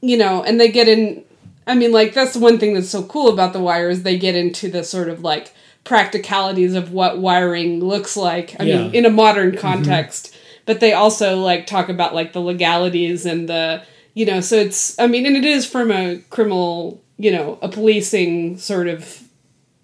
[0.00, 1.24] you know and they get in
[1.66, 4.18] i mean like that's the one thing that's so cool about the wire is they
[4.18, 5.52] get into the sort of like
[5.84, 8.82] practicalities of what wiring looks like i Yeah.
[8.84, 10.34] mean in a modern context.
[10.66, 13.82] But they also like talk about like the legalities and the
[14.14, 17.68] you know so it's i mean and it is from a criminal you know a
[17.68, 19.22] policing sort of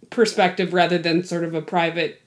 [0.09, 2.21] perspective rather than sort of a private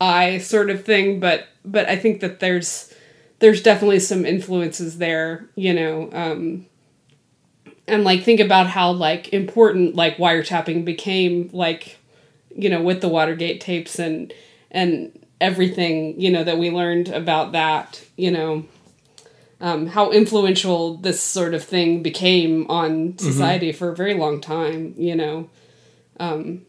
[0.00, 1.18] eye sort of thing.
[1.18, 2.94] But but i think that there's
[3.40, 6.66] there's definitely some influences there you know um
[7.88, 11.98] and like think about how like important like wiretapping became like
[12.54, 14.32] you know with the watergate tapes and
[14.70, 18.64] and everything you know that we learned about that you know
[19.60, 24.94] um, how influential this sort of thing became on society for a very long time
[24.96, 25.50] you know.
[26.20, 26.66] Um,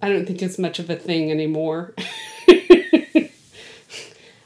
[0.00, 1.94] i don't think it's much of a thing anymore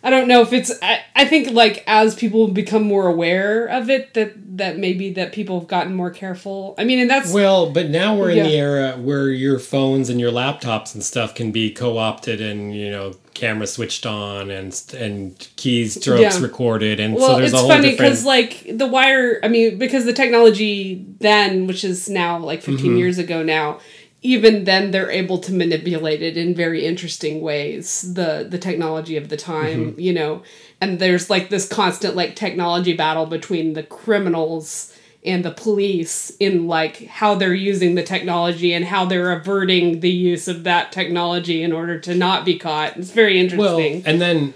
[0.02, 0.70] I don't know if it's.
[0.80, 5.32] I, I think like as people become more aware of it, that that maybe that
[5.32, 6.74] people have gotten more careful.
[6.78, 10.20] I mean, and that's Well, but now we're in the era where your phones and
[10.20, 15.36] your laptops and stuff can be co-opted and you know camera switched on and and
[15.56, 16.38] keystrokes Yeah.
[16.42, 19.40] recorded and well, so there's it's a whole funny different because like the wire.
[19.42, 22.96] I mean, because the technology then, which is now like 15 Mm-hmm.
[22.96, 23.80] years ago now,
[24.22, 28.14] even then they're able to manipulate it in very interesting ways.
[28.14, 30.00] The the technology of the time, Mm-hmm.
[30.00, 30.42] you know,
[30.80, 36.66] and there's like this constant like technology battle between the criminals and the police in
[36.68, 41.62] like how they're using the technology and how they're averting the use of that technology
[41.62, 42.96] in order to not be caught.
[42.96, 44.06] It's very interesting well interesting.
[44.12, 44.54] and then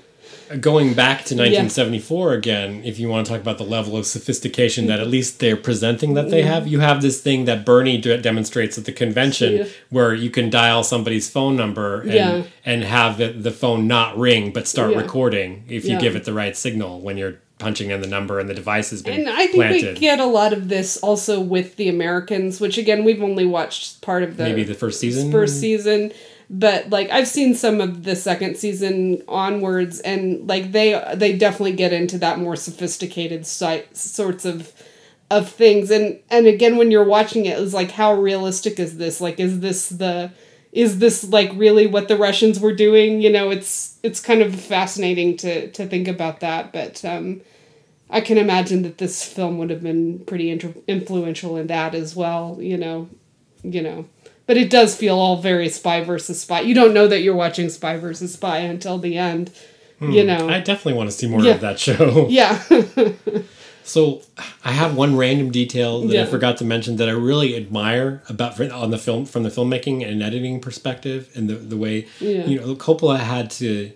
[0.60, 4.86] going back to 1974 again if you want to talk about the level of sophistication
[4.86, 8.18] that at least they're presenting that they have you have this thing that bernie de-
[8.18, 9.64] demonstrates at the convention Yeah.
[9.90, 12.42] where you can dial somebody's phone number and, Yeah.
[12.64, 14.98] and have the, the phone not ring but start Yeah.
[14.98, 16.00] recording if you Yeah.
[16.00, 19.02] give it the right signal when you're punching in the number and the device has
[19.02, 22.60] been And I think planted we get a lot of this also with the Americans,
[22.60, 26.12] which again we've only watched part of the maybe the first season first season,
[26.52, 31.74] but like I've seen some of the second season onwards, and like they they definitely
[31.74, 34.72] get into that more sophisticated si- sorts of
[35.30, 39.20] of things, and and again when you're watching it, it's like how realistic is this?
[39.20, 40.30] Like is this the
[40.72, 43.20] is this like really what the Russians were doing?
[43.22, 47.04] You know, it's it's kind of fascinating to to think about that, but.
[47.04, 47.40] um
[48.10, 52.14] I can imagine that this film would have been pretty inter- influential in that as
[52.14, 53.08] well, you know,
[53.62, 54.06] you know.
[54.46, 56.60] But it does feel all very spy versus spy.
[56.60, 59.50] You don't know that you're watching spy versus spy until the end,
[60.00, 60.44] you know.
[60.44, 60.50] Hmm.
[60.50, 61.52] I definitely want to see more Yeah.
[61.54, 62.26] of that show.
[62.30, 62.60] yeah.
[63.84, 64.22] So
[64.64, 66.22] I have one random detail that Yeah.
[66.22, 70.06] I forgot to mention that I really admire about on the film from the filmmaking
[70.08, 72.46] and editing perspective and the the way Yeah.
[72.46, 73.90] you know Coppola had to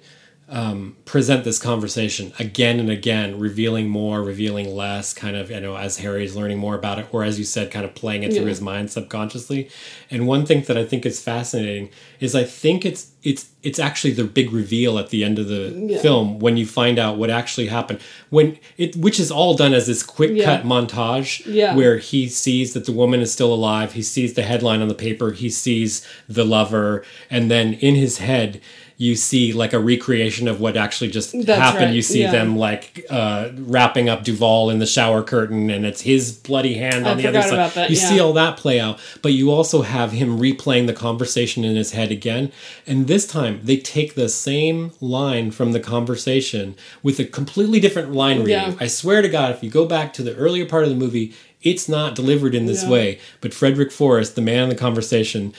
[0.49, 5.77] um, present this conversation again and again, revealing more, revealing less, kind of you know
[5.77, 8.47] as Harry's learning more about it, or as you said, kind of playing it through
[8.47, 9.69] his mind subconsciously.
[10.11, 11.91] And one thing that I think is fascinating
[12.21, 15.75] is I think it's it's it's actually the big reveal at the end of the
[15.89, 15.99] Yeah.
[15.99, 17.99] film when you find out what actually happened
[18.31, 20.45] when it which is all done as this quick Yeah.
[20.45, 21.75] cut montage Yeah.
[21.75, 24.95] where he sees that the woman is still alive he sees the headline on the
[24.95, 28.61] paper he sees the lover and then in his head
[28.99, 32.31] you see like a recreation of what actually just That's happened right, you see yeah.
[32.33, 37.07] them like uh, wrapping up Duvall in the shower curtain and it's his bloody hand
[37.07, 38.09] I on the other side that, you yeah.
[38.09, 41.93] see all that play out but you also have him replaying the conversation in his
[41.93, 42.51] head again
[42.87, 48.13] and this time they take the same line from the conversation with a completely different
[48.13, 48.75] line reading Yeah.
[48.81, 51.35] i swear to god if you go back to the earlier part of the movie
[51.63, 53.19] It's not delivered in this way.
[53.41, 55.53] But Frederick Forrest, the man in the conversation,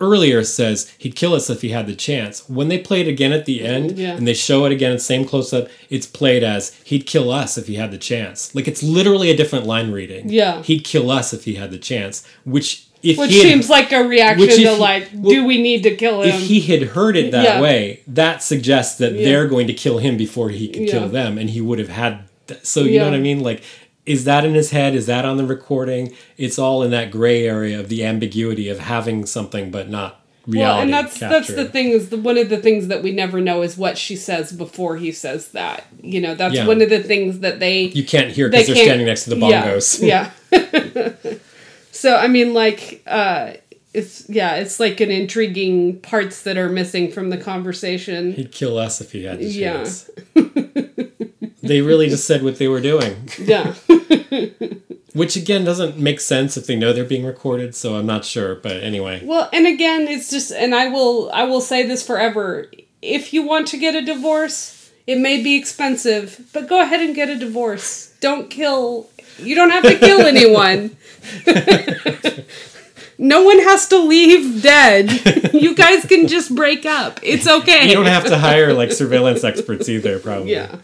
[0.00, 2.48] earlier says he'd kill us if he had the chance.
[2.48, 4.16] When they play it again at the end Yeah.
[4.16, 7.66] and they show it again, same close up, it's played as he'd kill us if
[7.68, 8.54] he had the chance.
[8.54, 10.28] Like it's literally a different line reading.
[10.28, 10.62] Yeah.
[10.62, 12.26] He'd kill us if he had the chance.
[12.44, 15.82] Which if Which had, seems like a reaction to he- like, well, do we need
[15.82, 16.34] to kill him?
[16.34, 17.60] if he had heard it that Yeah.
[17.60, 19.24] way, that suggests that Yeah.
[19.26, 22.20] they're going to kill him before he could kill them, and he would have had.
[22.62, 23.40] So you know what I mean?
[23.40, 23.62] Like,
[24.06, 24.94] is that in his head?
[24.94, 26.14] Is that on the recording?
[26.36, 30.58] It's all in that gray area of the ambiguity of having something but not reality.
[30.58, 33.40] well, and that's that's the thing is the one of the things that we never
[33.40, 35.86] know is what she says before he says that.
[36.02, 36.66] You know, that's Yeah.
[36.66, 39.36] one of the things that they You can't hear because they're standing next to the
[39.36, 40.02] yeah, bongos.
[40.06, 40.30] Yeah.
[41.90, 43.54] so I mean, like, uh,
[43.94, 48.32] it's yeah, it's like an intriguing parts that are missing from the conversation.
[48.32, 49.88] He'd kill us if he had the Yeah.
[51.66, 53.74] they really just said what they were doing, Yeah.
[55.14, 57.74] which again doesn't make sense if they know they're being recorded.
[57.74, 59.20] So I'm not sure, but anyway.
[59.24, 62.66] Well, and again, it's just, and I will, I will say this forever.
[63.02, 67.14] If you want to get a divorce, it may be expensive, but go ahead and
[67.14, 68.14] get a divorce.
[68.20, 69.08] Don't kill.
[69.38, 70.96] You don't have to kill anyone.
[73.18, 75.52] no one has to leave dead.
[75.54, 77.20] You guys can just break up.
[77.22, 77.88] It's okay.
[77.88, 80.52] You don't have to hire like surveillance experts either, probably.
[80.52, 80.76] Yeah.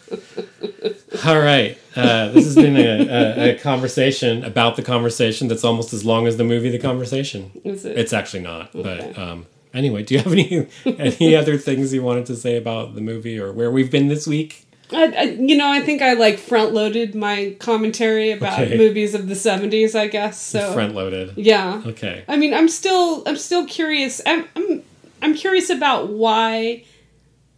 [1.26, 1.76] All right.
[1.96, 6.26] Uh, this has been a, a, a conversation about the conversation that's almost as long
[6.26, 7.50] as the movie The Conversation.
[7.64, 7.98] Is it?
[7.98, 8.74] It's actually not.
[8.74, 9.12] Okay.
[9.14, 10.66] But um, anyway, do you have any
[10.98, 14.26] any other things you wanted to say about the movie or where we've been this
[14.26, 14.66] week?
[14.92, 18.76] I, I, you know, I think I like front loaded my commentary about Okay.
[18.76, 20.40] movies of the 70s, I guess.
[20.44, 21.34] So, Front loaded.
[21.36, 21.80] yeah.
[21.86, 22.24] Okay.
[22.26, 24.20] I mean, I'm still I'm still curious.
[24.26, 24.82] I'm I'm
[25.22, 26.84] I'm curious about why.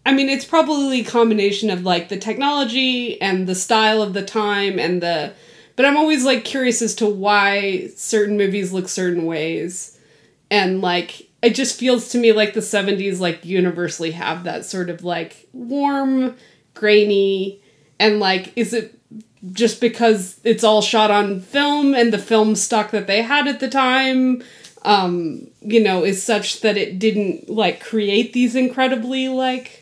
[0.04, 4.24] I mean, it's probably a combination of like the technology and the style of the
[4.24, 5.32] time and the.
[5.76, 9.98] But I'm always like curious as to why certain movies look certain ways,
[10.50, 14.90] and like it just feels to me like the 70s like universally have that sort
[14.90, 16.36] of like warm,
[16.74, 17.60] grainy,
[17.98, 18.98] and like is it
[19.52, 23.58] just because it's all shot on film and the film stock that they had at
[23.58, 24.40] the time
[24.84, 29.81] um you know is such that it didn't like create these incredibly like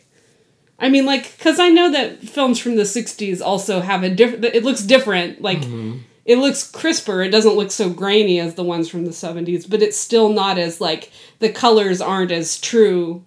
[0.81, 4.45] i mean like because i know that films from the 60s also have a different
[4.45, 5.99] it looks different like mm-hmm.
[6.25, 9.83] it looks crisper it doesn't look so grainy as the ones from the 70s but
[9.83, 13.25] it's still not as like the colors aren't as true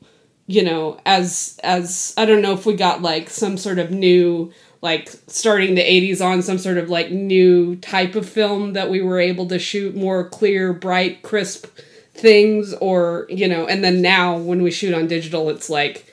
[0.47, 4.51] you know as as i don't know if we got like some sort of new
[4.81, 9.01] like starting the 80s on some sort of like new type of film that we
[9.01, 11.67] were able to shoot more clear bright crisp
[12.13, 16.12] things or you know and then now when we shoot on digital it's like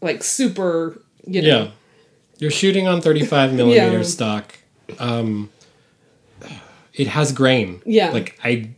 [0.00, 1.70] like super you know Yeah.
[2.38, 4.02] You're shooting on 35 millimeter Yeah.
[4.02, 4.54] stock.
[4.98, 5.50] Um,
[6.92, 7.80] it has grain.
[7.86, 8.10] Yeah.
[8.10, 8.70] Like I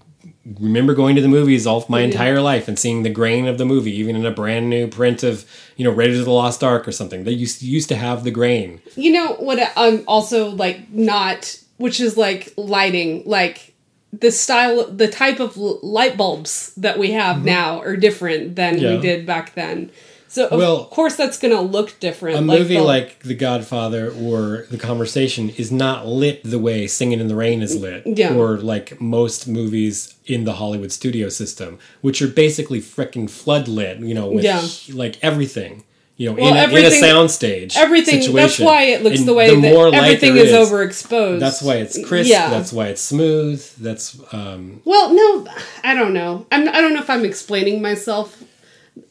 [0.61, 2.07] remember going to the movies all my Yeah.
[2.07, 5.23] entire life and seeing the grain of the movie, even in a brand new print
[5.23, 5.45] of
[5.77, 7.25] you know Raiders of the Lost Ark or something.
[7.25, 8.81] They used used to have the grain.
[8.95, 13.75] You know what I'm also like not which is like lighting like
[14.13, 18.85] the style the type of light bulbs that we have now are different than Mm-hmm.
[18.85, 18.97] Yeah.
[18.97, 19.91] we did back then.
[20.37, 22.37] So of Well, course that's going to look different.
[22.37, 27.21] A movie the- like The Godfather or The Conversation is not lit the way Singing
[27.21, 28.35] in the Rain is lit, Yeah.
[28.35, 34.01] or like most movies in the Hollywood studio system, which are basically freaking flood lit.
[34.01, 34.61] You know, with Yeah.
[34.93, 35.85] like everything.
[36.19, 37.75] You know, Well, in, a, in a everything- soundstage.
[37.75, 41.41] everything that's why it looks And the way more that everything there is, overexposed.
[41.41, 42.29] That's why it's crisp.
[42.31, 42.51] Yeah.
[42.51, 43.65] That's why it's smooth.
[43.79, 45.47] That's um, Well, no,
[45.83, 46.45] I don't know.
[46.53, 48.43] I'm, I don't know if I'm explaining myself.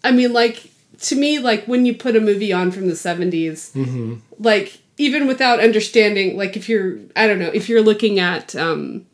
[0.03, 0.69] I mean, like
[0.99, 4.15] to me, like when you put a movie on from the 70s, Mm-hmm.
[4.39, 9.05] like even without understanding, like if you're, I don't know, if you're looking at um,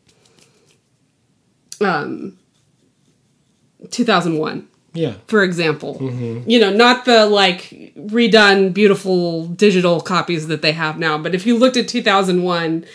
[1.79, 2.37] um,
[3.89, 5.13] 2001 yeah.
[5.27, 5.95] for example.
[5.95, 6.49] Mm-hmm.
[6.49, 11.45] You know, not the like redone beautiful digital copies that they have now, but if
[11.45, 12.85] you looked at 2001,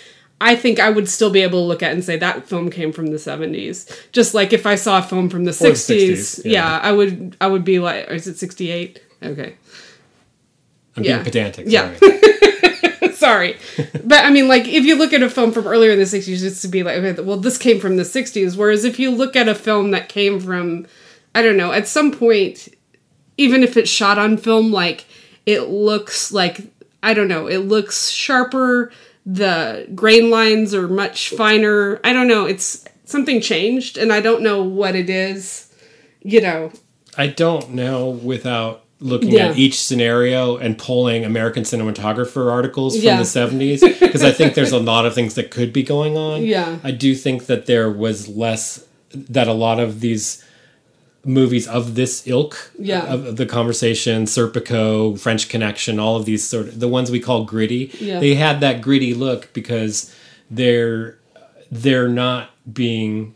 [0.40, 2.92] I think I would still be able to look at and say that film came
[2.92, 4.10] from the 70s.
[4.12, 6.50] Just like if I saw a film from the 60s, 60s, yeah.
[6.52, 6.80] yeah.
[6.82, 9.02] I would I would be like is it 68?
[9.22, 9.54] Okay.
[10.96, 11.14] I'm Yeah.
[11.16, 11.66] being pedantic.
[11.68, 11.94] Yeah.
[11.96, 13.12] Sorry.
[13.14, 13.56] Sorry.
[14.04, 16.44] but I mean, like, if you look at a film from earlier in the 60s,
[16.44, 18.56] it's to be like, okay, well, this came from the 60s.
[18.56, 20.86] Whereas if you look at a film that came from,
[21.34, 22.68] I don't know, at some point,
[23.38, 25.06] even if it's shot on film, like,
[25.46, 26.70] it looks like,
[27.02, 28.92] I don't know, it looks sharper.
[29.26, 32.00] The grain lines are much finer.
[32.04, 32.46] I don't know.
[32.46, 35.68] It's something changed, and I don't know what it is.
[36.22, 36.72] You know,
[37.18, 39.48] I don't know without looking Yeah.
[39.48, 43.16] at each scenario and pulling American cinematographer articles from Yeah.
[43.18, 46.44] the 70s because I think there's a lot of things that could be going on.
[46.44, 46.78] Yeah.
[46.82, 50.42] I do think that there was less that a lot of these
[51.26, 53.04] movies of this ilk Yeah.
[53.12, 57.44] of, the conversation serpico french connection all of these sort of the ones we call
[57.44, 58.20] gritty Yeah.
[58.20, 60.14] they had that gritty look because
[60.50, 61.18] they're
[61.70, 63.34] they're not being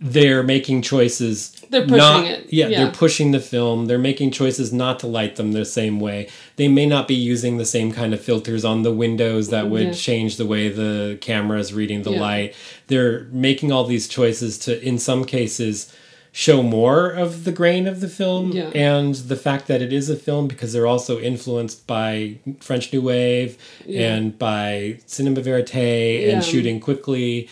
[0.00, 2.78] they're making choices They're pushing not, it, Yeah, yeah.
[2.84, 6.68] they're pushing the film they're making choices not to light them the same way they
[6.68, 9.92] may not be using the same kind of filters on the windows that would Yeah.
[9.92, 12.20] change the way the camera is reading the Yeah.
[12.20, 12.54] light
[12.88, 15.92] they're making all these choices to in some cases
[16.32, 18.70] show more of the grain of the film Yeah.
[18.72, 23.02] and the fact that it is a film because they're also influenced by French New
[23.02, 24.14] Wave Yeah.
[24.14, 25.74] and by cinema verite
[26.32, 27.48] and shooting quickly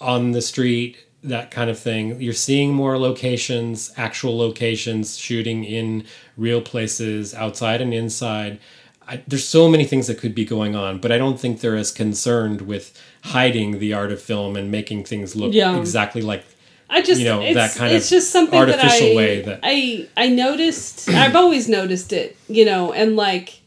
[0.00, 6.04] on the street that kind of thing you're seeing more locations actual locations shooting in
[6.36, 8.58] real places outside and inside
[9.06, 11.76] I, there's so many things that could be going on but i don't think they're
[11.76, 15.76] as concerned with hiding the art of film and making things look Yeah.
[15.78, 16.44] exactly like
[16.92, 19.42] I just you know, it's, that kind it's of just something artificial that I, way
[19.42, 21.08] that- I I noticed.
[21.08, 23.60] I've always noticed it, you know, and like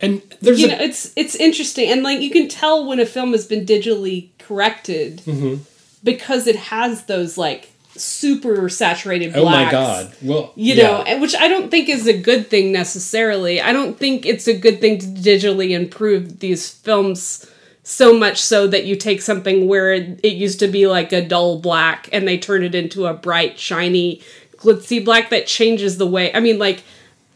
[0.00, 3.06] and there's you a, know, it's it's interesting, and like you can tell when a
[3.06, 5.62] film has been digitally corrected Mm-hmm.
[6.04, 9.46] Because it has those like super saturated blacks.
[9.46, 11.02] oh my god well You yeah.
[11.04, 13.60] know, which I don't think is a good thing necessarily.
[13.60, 17.48] I don't think it's a good thing to digitally improve these films
[17.84, 21.24] so much so that you take something where it, it used to be like a
[21.26, 24.22] dull black and they turn it into a bright, shiny,
[24.56, 26.34] glitzy black that changes the way.
[26.34, 26.82] I mean, like,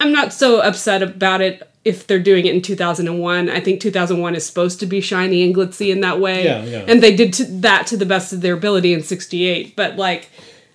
[0.01, 3.49] I'm not so upset about it if they're doing it in 2001.
[3.49, 6.45] I think 2001 is supposed to be shiny and glitzy in that way.
[6.45, 6.85] Yeah, yeah.
[6.87, 9.75] And they did to, that to the best of their ability in 68.
[9.75, 10.29] But, like,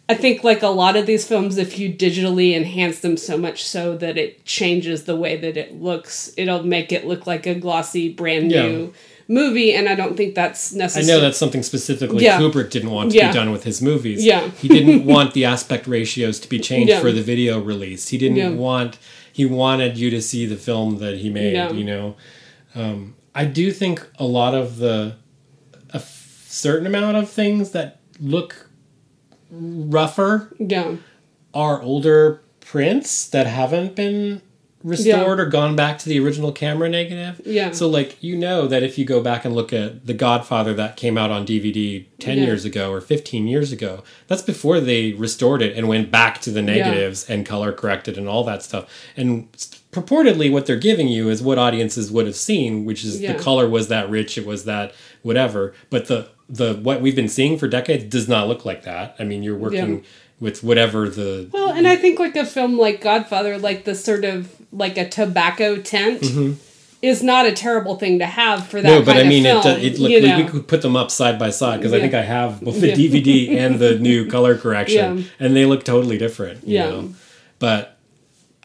[0.09, 3.63] I think like a lot of these films, if you digitally enhance them so much
[3.63, 7.55] so that it changes the way that it looks, it'll make it look like a
[7.55, 8.63] glossy, brand Yeah.
[8.67, 8.93] new
[9.29, 9.73] movie.
[9.73, 11.05] And I don't think that's necessary.
[11.05, 12.25] I know that's something specifically.
[12.25, 14.23] Kubrick didn't want to be done with his movies.
[14.25, 14.49] Yeah.
[14.49, 18.09] he didn't want the aspect ratios to be changed for the video release.
[18.09, 18.97] He didn't want.
[19.33, 21.75] He wanted you to see the film that he made.
[21.75, 22.15] You know,
[22.75, 25.15] um, I do think a lot of the
[25.91, 28.69] a f- certain amount of things that look
[29.51, 30.95] rougher Yeah.
[31.53, 34.41] are older prints that haven't been
[34.83, 37.41] restored or gone back to the original camera negative.
[37.45, 37.71] Yeah.
[37.71, 40.97] So like you know that if you go back and look at The Godfather that
[40.97, 42.43] came out on DVD 10 Yeah.
[42.45, 46.51] years ago or 15 years ago, that's before they restored it and went back to
[46.51, 48.85] the negatives and color corrected and all that stuff.
[49.15, 49.47] And
[49.91, 53.33] purportedly what they're giving you is what audiences would have seen, which is Yeah.
[53.33, 57.29] the color was that rich, it was that whatever, but the the what we've been
[57.29, 59.15] seeing for decades does not look like that.
[59.17, 60.01] I mean, you're working Yeah.
[60.43, 64.25] With whatever the Well, and I think like a film like Godfather, like the sort
[64.25, 66.21] of like a tobacco tint,
[67.01, 68.87] is not a terrible thing to have for that.
[68.89, 68.99] Mm-hmm.
[68.99, 71.39] no, but I mean, film, it, it look, we, we could put them up side
[71.39, 72.95] by side because I think I have both the Yeah.
[72.95, 75.23] DVD and the new color correction, Yeah.
[75.39, 76.67] and they look totally different.
[76.67, 76.89] You Yeah.
[76.89, 77.13] know?
[77.59, 77.97] but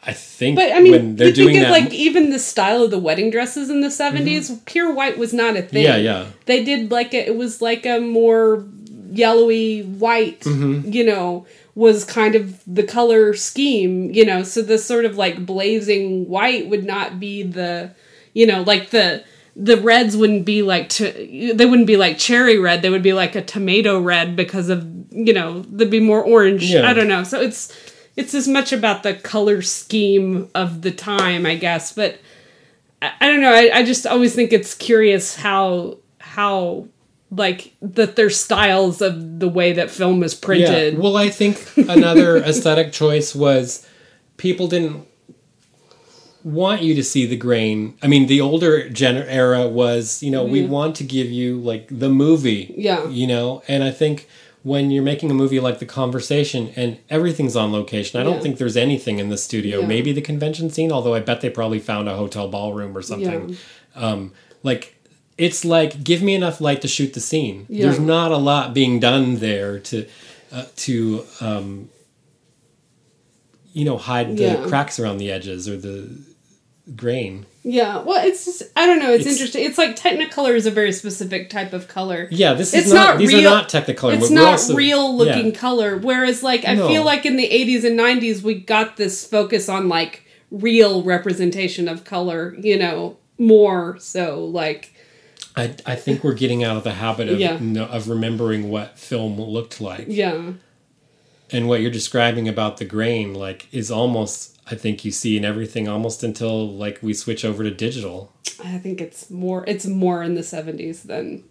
[0.04, 2.38] I think But I mean, when they're you think doing of that, like even the
[2.40, 5.84] style of the wedding dresses in the 70s pure white was not a thing.
[5.84, 6.26] Yeah, yeah.
[6.46, 8.64] They did like a, it was like a more
[9.10, 10.92] yellowy white, Mm-hmm.
[10.92, 11.46] you know,
[11.78, 14.42] was kind of the color scheme, you know.
[14.42, 17.94] So the sort of like blazing white would not be the,
[18.34, 19.22] you know, like the
[19.54, 22.82] the reds wouldn't be like to, they wouldn't be like cherry red.
[22.82, 26.64] They would be like a tomato red because of you know they'd be more orange.
[26.64, 26.84] Yeah.
[26.84, 27.22] I don't know.
[27.22, 27.72] So it's
[28.16, 31.92] it's as much about the color scheme of the time, I guess.
[31.92, 32.18] But
[33.00, 33.52] I, I don't know.
[33.52, 36.88] I, I just always think it's curious how how
[37.30, 40.94] like that their styles of the way that film is printed.
[40.94, 41.00] Yeah.
[41.00, 43.86] Well, I think another aesthetic choice was
[44.36, 45.06] people didn't
[46.44, 47.96] want you to see the grain.
[48.02, 52.08] I mean, the older era was, you know, we want to give you like the
[52.08, 52.74] movie.
[52.76, 53.06] Yeah.
[53.08, 54.28] You know, and I think
[54.62, 58.58] when you're making a movie like The Conversation and everything's on location, I don't think
[58.58, 59.80] there's anything in the studio.
[59.80, 59.86] Yeah.
[59.86, 63.56] Maybe the convention scene, although I bet they probably found a hotel ballroom or something.
[63.94, 64.32] Um,
[64.62, 64.97] like
[65.38, 67.64] it's like give me enough light to shoot the scene.
[67.68, 67.84] Yeah.
[67.86, 70.06] There's not a lot being done there to
[70.52, 71.88] uh, to um,
[73.72, 74.66] you know hide the Yeah.
[74.66, 76.18] cracks around the edges or the
[76.96, 77.46] grain.
[77.62, 79.10] Yeah, well, it's just I don't know.
[79.12, 79.64] It's, It's- interesting.
[79.64, 82.28] It's like Technicolor is a very specific type of color.
[82.30, 84.14] Yeah, this It's is not, not these real- are not technicolor.
[84.16, 85.52] It's not also- real looking yeah.
[85.60, 85.98] color.
[85.98, 86.88] Whereas, like, I No.
[86.88, 91.88] feel like in the '80s and '90s we got this focus on like real representation
[91.88, 92.56] of color.
[92.58, 94.94] You know, more so like
[95.58, 97.58] I, I think we're getting out of the habit of Yeah.
[97.60, 100.06] no, of remembering what film looked like.
[100.08, 100.52] yeah.
[101.50, 105.44] and what you're describing about the grain, like, is almost I think you see in
[105.46, 108.32] everything almost until like we switch over to digital.
[108.62, 111.44] I think it's more it's more in the 70s than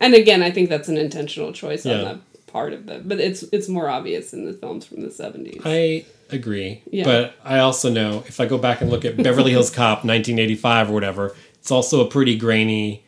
[0.00, 2.04] and again I think that's an intentional choice on Yeah.
[2.04, 5.62] that part of it but it's it's more obvious in the films from the 70s.
[5.64, 7.04] I agree, Yeah.
[7.04, 10.90] but I also know if I go back and look at Beverly Hills Cop 1985
[10.90, 13.02] or whatever, it's also a pretty grainy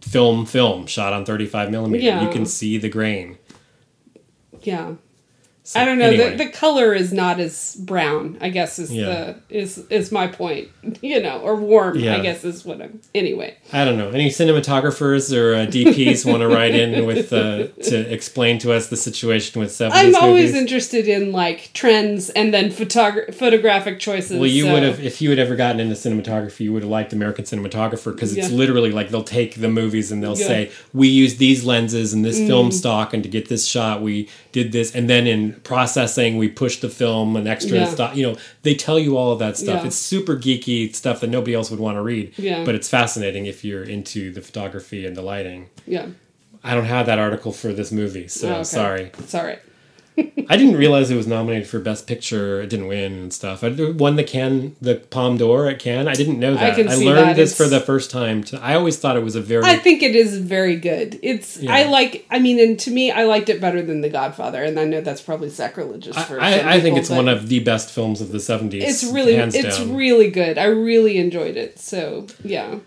[0.00, 2.04] film film shot on 35 millimeter.
[2.04, 2.22] Yeah.
[2.24, 3.38] You can see the grain.
[4.62, 4.94] yeah.
[5.68, 6.06] So, I don't know.
[6.06, 6.30] anyway.
[6.34, 8.38] The, the color is not as brown.
[8.40, 9.04] I guess is Yeah.
[9.04, 10.68] the is is my point.
[11.02, 11.98] You know, or warm.
[11.98, 12.16] Yeah.
[12.16, 13.00] I guess is what I'm.
[13.14, 14.08] Anyway, I don't know.
[14.08, 18.88] Any cinematographers or uh, DPs want to write in with uh, to explain to us
[18.88, 20.54] the situation with 70s I'm always movies?
[20.62, 24.38] interested in like trends and then photogra- photographic choices.
[24.38, 26.90] Well, you so- would have if you had ever gotten into cinematography, you would have
[26.90, 28.56] liked American Cinematographer because it's Yeah.
[28.56, 30.34] literally like they'll take the movies and they'll.
[30.34, 30.46] Mm.
[30.48, 34.28] say we use these lenses and this film stock, and to get this shot, we
[34.52, 37.88] did this, and then in processing, we pushed the film an extra Yeah.
[37.88, 38.16] stock.
[38.16, 39.80] You know, they tell you all of that stuff.
[39.82, 39.86] Yeah.
[39.88, 42.32] It's super geeky stuff that nobody else would want to read.
[42.36, 42.64] Yeah.
[42.64, 45.68] but it's fascinating if you're into the photography and the lighting.
[45.86, 46.06] Yeah.
[46.64, 48.64] I don't have that article for this movie, so Oh, okay.
[48.64, 49.10] sorry.
[49.18, 49.60] It's all right.
[50.50, 52.62] I didn't realize it was nominated for Best Picture.
[52.62, 53.62] It didn't win and stuff.
[53.62, 56.08] I won the Can, the Palme d'Or at Cannes.
[56.08, 56.78] I didn't know that.
[56.78, 57.36] I, see learned that.
[57.36, 58.42] this for the first time.
[58.44, 59.64] To, I always thought it was a very.
[59.64, 61.18] I think it is very good.
[61.22, 61.74] It's Yeah.
[61.74, 62.26] I like.
[62.30, 65.00] I mean, and to me, I liked it better than The Godfather, and I know
[65.00, 66.36] that's probably sacrilegious for.
[66.36, 68.84] some I, I think people, it's one of the best films of the seventies.
[68.84, 69.94] It's really, it's down.
[69.94, 70.58] really good.
[70.58, 71.78] I really enjoyed it.
[71.78, 72.78] So yeah,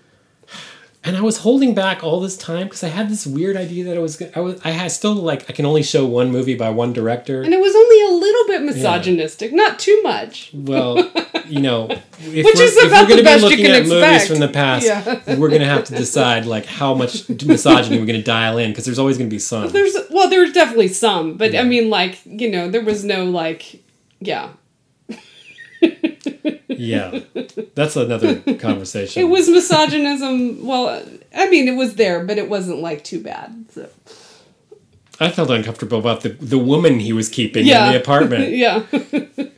[1.04, 3.98] and I was holding back all this time because I had this weird idea that
[3.98, 4.22] I was.
[4.36, 4.62] I was.
[4.64, 7.42] I had still like I can only show one movie by one director.
[7.42, 10.52] and it was only a little bit misogynistic, not too much.
[10.54, 11.12] Well,
[11.48, 11.88] you know,
[12.20, 13.76] if Which we're, is if about we're going the to be best you looking can
[13.76, 14.28] at movies expect.
[14.28, 15.36] from the past, Yeah.
[15.38, 18.70] we're going to have to decide like how much misogyny we're going to dial in
[18.72, 19.70] because there's always going to be some.
[19.72, 21.62] There's well, there's definitely some, but Yeah.
[21.62, 23.82] I mean, like you know, there was no like,
[24.20, 24.50] yeah,
[26.84, 27.20] Yeah,
[27.76, 29.22] that's another conversation.
[29.22, 30.66] it was misogynism.
[30.66, 31.04] Well,
[31.36, 33.66] I mean, it was there, but it wasn't like too bad.
[33.74, 33.90] So.
[35.20, 38.80] I felt uncomfortable about the the woman he was keeping Yeah, in the apartment, yeah.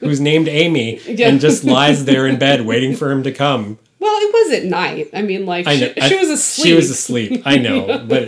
[0.01, 1.29] who's named Amy, Yeah.
[1.29, 3.79] and just lies there in bed waiting for him to come.
[3.99, 5.07] Well, it was at night.
[5.13, 6.67] I mean, like I she, know she I- was asleep.
[6.67, 7.41] She was asleep.
[7.45, 8.27] I know, but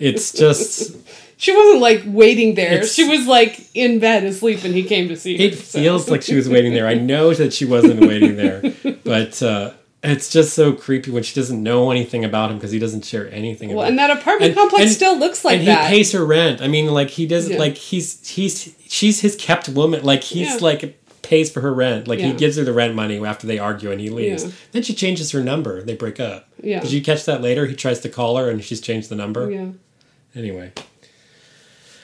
[0.00, 0.96] it's just
[1.38, 2.72] She wasn't like waiting there.
[2.72, 5.44] It's- she was like in bed asleep, and he came to see her.
[5.44, 5.78] it so.
[5.78, 6.86] feels like she was waiting there.
[6.86, 8.62] I know that she wasn't waiting there,
[9.04, 9.72] but uh,
[10.02, 13.30] it's just so creepy when she doesn't know anything about him because he doesn't share
[13.32, 13.68] anything.
[13.70, 15.90] Well, about and that apartment And- complex and- still looks like and that.
[15.90, 16.62] he pays her rent.
[16.62, 17.58] I mean, like he doesn't Yeah.
[17.58, 20.02] like he's he's she's his kept woman.
[20.04, 20.58] Like he's Yeah.
[20.62, 22.06] like pays for her rent.
[22.08, 24.44] Like he gives her the rent money after they argue and he leaves.
[24.44, 24.50] Yeah.
[24.72, 25.82] Then she changes her number.
[25.82, 26.48] They break up.
[26.62, 26.80] Yeah.
[26.80, 27.66] Did you catch that later?
[27.66, 29.50] He tries to call her and she's changed the number.
[29.50, 29.66] yeah,
[30.34, 30.72] Anyway.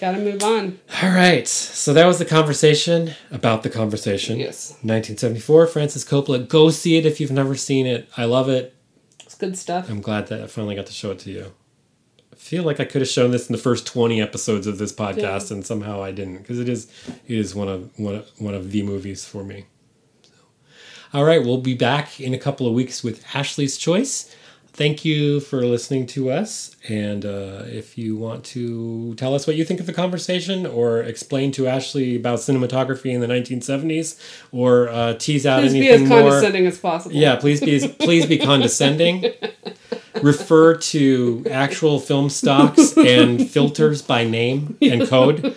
[0.02, 0.80] Gotta move on.
[1.00, 1.46] All right.
[1.46, 4.36] So that was the conversation about the conversation.
[4.36, 4.72] Yes.
[4.82, 6.46] 1974, Francis Coppola.
[6.48, 8.08] Go see it if you've never seen it.
[8.16, 8.74] I love it.
[9.20, 9.88] It's good stuff.
[9.88, 11.52] I'm glad that I finally got to show it to you.
[12.32, 14.92] I feel like I could have shown this in the first 20 episodes of this
[14.92, 16.90] podcast, and somehow I didn't because it is
[17.28, 19.66] it is one of one of, one of the movies for me.
[20.22, 20.32] So,
[21.14, 24.34] all right, we'll be back in a couple of weeks with Ashley's Choice.
[24.74, 29.54] Thank you for listening to us, and uh, if you want to tell us what
[29.54, 34.18] you think of the conversation, or explain to Ashley about cinematography in the 1970s,
[34.50, 37.14] or uh, tease out Please be anything as more, condescending as possible.
[37.14, 39.26] yeah, please be please be condescending.
[40.22, 45.54] Refer to actual film stocks and filters by name and code,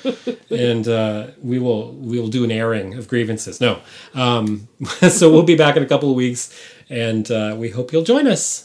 [0.49, 3.61] and uh, we will we will do an airing of grievances.
[3.61, 3.79] No,
[4.13, 4.67] um,
[5.09, 6.57] so we'll be back in a couple of weeks,
[6.89, 8.64] and uh, we hope you'll join us.